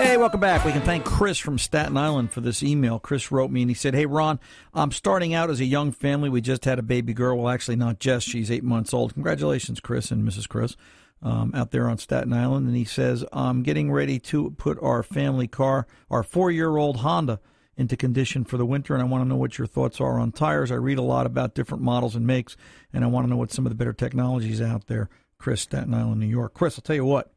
Hey, 0.00 0.16
welcome 0.16 0.38
back. 0.38 0.64
We 0.64 0.70
can 0.70 0.82
thank 0.82 1.04
Chris 1.04 1.38
from 1.38 1.58
Staten 1.58 1.96
Island 1.96 2.30
for 2.30 2.40
this 2.40 2.62
email. 2.62 3.00
Chris 3.00 3.32
wrote 3.32 3.50
me 3.50 3.62
and 3.62 3.70
he 3.70 3.74
said, 3.74 3.94
Hey, 3.94 4.06
Ron, 4.06 4.38
I'm 4.72 4.92
starting 4.92 5.34
out 5.34 5.50
as 5.50 5.58
a 5.58 5.64
young 5.64 5.90
family. 5.90 6.28
We 6.28 6.40
just 6.40 6.64
had 6.66 6.78
a 6.78 6.82
baby 6.82 7.12
girl. 7.12 7.36
Well, 7.36 7.48
actually, 7.48 7.74
not 7.74 7.98
just. 7.98 8.28
She's 8.28 8.48
eight 8.48 8.62
months 8.62 8.94
old. 8.94 9.14
Congratulations, 9.14 9.80
Chris 9.80 10.12
and 10.12 10.26
Mrs. 10.26 10.48
Chris, 10.48 10.76
um, 11.20 11.50
out 11.52 11.72
there 11.72 11.88
on 11.88 11.98
Staten 11.98 12.32
Island. 12.32 12.68
And 12.68 12.76
he 12.76 12.84
says, 12.84 13.24
I'm 13.32 13.64
getting 13.64 13.90
ready 13.90 14.20
to 14.20 14.50
put 14.52 14.78
our 14.80 15.02
family 15.02 15.48
car, 15.48 15.88
our 16.12 16.22
four 16.22 16.52
year 16.52 16.76
old 16.76 16.98
Honda, 16.98 17.40
into 17.76 17.96
condition 17.96 18.44
for 18.44 18.56
the 18.56 18.64
winter. 18.66 18.94
And 18.94 19.02
I 19.02 19.06
want 19.06 19.24
to 19.24 19.28
know 19.28 19.36
what 19.36 19.58
your 19.58 19.66
thoughts 19.66 20.00
are 20.00 20.20
on 20.20 20.30
tires. 20.30 20.70
I 20.70 20.76
read 20.76 20.98
a 20.98 21.02
lot 21.02 21.26
about 21.26 21.56
different 21.56 21.82
models 21.82 22.14
and 22.14 22.24
makes, 22.24 22.56
and 22.92 23.02
I 23.02 23.08
want 23.08 23.26
to 23.26 23.30
know 23.30 23.36
what 23.36 23.50
some 23.50 23.66
of 23.66 23.70
the 23.70 23.76
better 23.76 23.92
technologies 23.92 24.62
out 24.62 24.86
there. 24.86 25.08
Chris, 25.38 25.62
Staten 25.62 25.92
Island, 25.92 26.20
New 26.20 26.26
York. 26.26 26.54
Chris, 26.54 26.78
I'll 26.78 26.82
tell 26.82 26.94
you 26.94 27.04
what. 27.04 27.32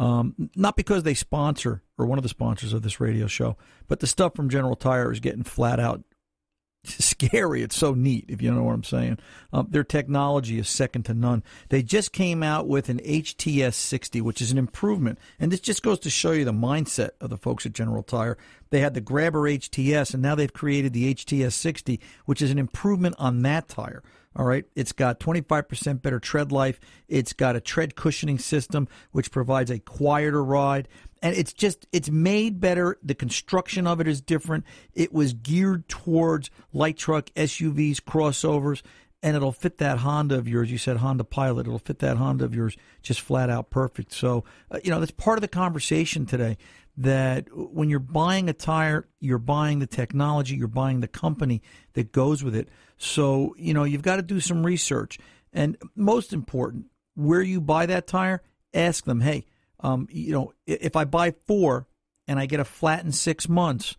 Um, 0.00 0.48
not 0.56 0.76
because 0.76 1.02
they 1.02 1.12
sponsor 1.12 1.82
or 1.98 2.06
one 2.06 2.18
of 2.18 2.22
the 2.22 2.30
sponsors 2.30 2.72
of 2.72 2.80
this 2.80 3.00
radio 3.00 3.26
show, 3.26 3.58
but 3.86 4.00
the 4.00 4.06
stuff 4.06 4.34
from 4.34 4.48
General 4.48 4.74
Tire 4.74 5.12
is 5.12 5.20
getting 5.20 5.42
flat 5.42 5.78
out 5.78 6.02
scary. 6.84 7.62
It's 7.62 7.76
so 7.76 7.92
neat, 7.92 8.24
if 8.26 8.40
you 8.40 8.50
know 8.50 8.62
what 8.62 8.72
I'm 8.72 8.82
saying. 8.82 9.18
Um, 9.52 9.66
their 9.68 9.84
technology 9.84 10.58
is 10.58 10.70
second 10.70 11.02
to 11.02 11.12
none. 11.12 11.42
They 11.68 11.82
just 11.82 12.14
came 12.14 12.42
out 12.42 12.66
with 12.66 12.88
an 12.88 13.00
HTS 13.00 13.74
60, 13.74 14.22
which 14.22 14.40
is 14.40 14.50
an 14.50 14.56
improvement. 14.56 15.18
And 15.38 15.52
this 15.52 15.60
just 15.60 15.82
goes 15.82 15.98
to 15.98 16.08
show 16.08 16.32
you 16.32 16.46
the 16.46 16.52
mindset 16.52 17.10
of 17.20 17.28
the 17.28 17.36
folks 17.36 17.66
at 17.66 17.74
General 17.74 18.02
Tire. 18.02 18.38
They 18.70 18.80
had 18.80 18.94
the 18.94 19.02
Grabber 19.02 19.42
HTS, 19.42 20.14
and 20.14 20.22
now 20.22 20.34
they've 20.34 20.50
created 20.50 20.94
the 20.94 21.14
HTS 21.14 21.52
60, 21.52 22.00
which 22.24 22.40
is 22.40 22.50
an 22.50 22.58
improvement 22.58 23.16
on 23.18 23.42
that 23.42 23.68
tire. 23.68 24.02
All 24.36 24.44
right. 24.44 24.64
It's 24.76 24.92
got 24.92 25.18
25% 25.18 26.02
better 26.02 26.20
tread 26.20 26.52
life. 26.52 26.78
It's 27.08 27.32
got 27.32 27.56
a 27.56 27.60
tread 27.60 27.96
cushioning 27.96 28.38
system, 28.38 28.86
which 29.10 29.32
provides 29.32 29.70
a 29.70 29.80
quieter 29.80 30.42
ride. 30.42 30.88
And 31.20 31.36
it's 31.36 31.52
just, 31.52 31.86
it's 31.92 32.10
made 32.10 32.60
better. 32.60 32.96
The 33.02 33.14
construction 33.14 33.86
of 33.86 34.00
it 34.00 34.06
is 34.06 34.20
different. 34.20 34.64
It 34.94 35.12
was 35.12 35.32
geared 35.32 35.88
towards 35.88 36.50
light 36.72 36.96
truck, 36.96 37.26
SUVs, 37.34 37.96
crossovers, 37.96 38.82
and 39.22 39.36
it'll 39.36 39.52
fit 39.52 39.78
that 39.78 39.98
Honda 39.98 40.36
of 40.36 40.48
yours. 40.48 40.70
You 40.70 40.78
said 40.78 40.98
Honda 40.98 41.24
Pilot. 41.24 41.66
It'll 41.66 41.78
fit 41.78 41.98
that 41.98 42.16
Honda 42.16 42.44
of 42.44 42.54
yours 42.54 42.76
just 43.02 43.20
flat 43.20 43.50
out 43.50 43.68
perfect. 43.68 44.12
So, 44.12 44.44
uh, 44.70 44.78
you 44.82 44.90
know, 44.90 45.00
that's 45.00 45.10
part 45.10 45.36
of 45.38 45.42
the 45.42 45.48
conversation 45.48 46.24
today 46.24 46.56
that 47.00 47.48
when 47.50 47.88
you're 47.88 47.98
buying 47.98 48.50
a 48.50 48.52
tire, 48.52 49.08
you're 49.20 49.38
buying 49.38 49.78
the 49.78 49.86
technology, 49.86 50.54
you're 50.54 50.68
buying 50.68 51.00
the 51.00 51.08
company 51.08 51.62
that 51.94 52.12
goes 52.12 52.44
with 52.44 52.54
it. 52.54 52.68
So, 52.98 53.54
you 53.58 53.72
know, 53.72 53.84
you've 53.84 54.02
got 54.02 54.16
to 54.16 54.22
do 54.22 54.38
some 54.38 54.64
research. 54.64 55.18
And 55.50 55.78
most 55.96 56.34
important, 56.34 56.86
where 57.14 57.40
you 57.40 57.60
buy 57.60 57.86
that 57.86 58.06
tire, 58.06 58.42
ask 58.74 59.04
them, 59.06 59.22
hey, 59.22 59.46
um, 59.80 60.08
you 60.10 60.32
know, 60.32 60.52
if 60.66 60.94
I 60.94 61.04
buy 61.06 61.34
four 61.46 61.86
and 62.28 62.38
I 62.38 62.44
get 62.44 62.60
a 62.60 62.64
flat 62.64 63.02
in 63.02 63.12
six 63.12 63.48
months, 63.48 63.96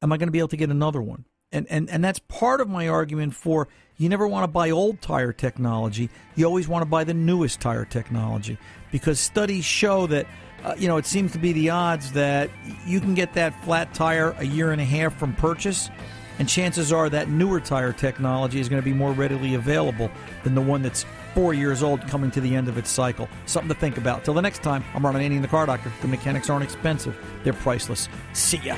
am 0.00 0.12
I 0.12 0.16
going 0.16 0.28
to 0.28 0.32
be 0.32 0.38
able 0.38 0.48
to 0.48 0.56
get 0.56 0.70
another 0.70 1.02
one? 1.02 1.24
And, 1.52 1.66
and 1.68 1.88
and 1.90 2.04
that's 2.04 2.18
part 2.18 2.60
of 2.60 2.68
my 2.68 2.88
argument 2.88 3.34
for 3.34 3.68
you 3.96 4.08
never 4.08 4.26
want 4.26 4.44
to 4.44 4.48
buy 4.48 4.70
old 4.70 5.00
tire 5.00 5.32
technology. 5.32 6.10
You 6.34 6.44
always 6.44 6.68
want 6.68 6.82
to 6.82 6.86
buy 6.86 7.04
the 7.04 7.14
newest 7.14 7.60
tire 7.60 7.84
technology 7.84 8.58
because 8.90 9.20
studies 9.20 9.64
show 9.64 10.06
that 10.08 10.26
uh, 10.64 10.74
you 10.76 10.88
know 10.88 10.96
it 10.96 11.06
seems 11.06 11.32
to 11.32 11.38
be 11.38 11.52
the 11.52 11.70
odds 11.70 12.12
that 12.12 12.50
you 12.84 13.00
can 13.00 13.14
get 13.14 13.34
that 13.34 13.62
flat 13.64 13.92
tire 13.94 14.34
a 14.38 14.44
year 14.44 14.72
and 14.72 14.80
a 14.80 14.84
half 14.84 15.16
from 15.16 15.34
purchase, 15.34 15.90
and 16.38 16.48
chances 16.48 16.92
are 16.92 17.08
that 17.10 17.28
newer 17.28 17.60
tire 17.60 17.92
technology 17.92 18.60
is 18.60 18.68
going 18.68 18.80
to 18.80 18.84
be 18.84 18.92
more 18.92 19.12
readily 19.12 19.54
available 19.54 20.10
than 20.44 20.54
the 20.54 20.60
one 20.60 20.82
that's 20.82 21.04
four 21.34 21.52
years 21.54 21.82
old 21.82 22.00
coming 22.08 22.30
to 22.30 22.40
the 22.40 22.54
end 22.54 22.68
of 22.68 22.78
its 22.78 22.90
cycle. 22.90 23.28
Something 23.44 23.68
to 23.68 23.74
think 23.74 23.98
about. 23.98 24.24
Till 24.24 24.34
the 24.34 24.42
next 24.42 24.62
time, 24.62 24.82
I'm 24.94 25.04
Ron 25.04 25.14
Ananian, 25.14 25.42
the 25.42 25.48
Car 25.48 25.66
Doctor. 25.66 25.92
The 26.00 26.08
mechanics 26.08 26.50
aren't 26.50 26.64
expensive; 26.64 27.16
they're 27.44 27.52
priceless. 27.52 28.08
See 28.32 28.58
ya. 28.58 28.76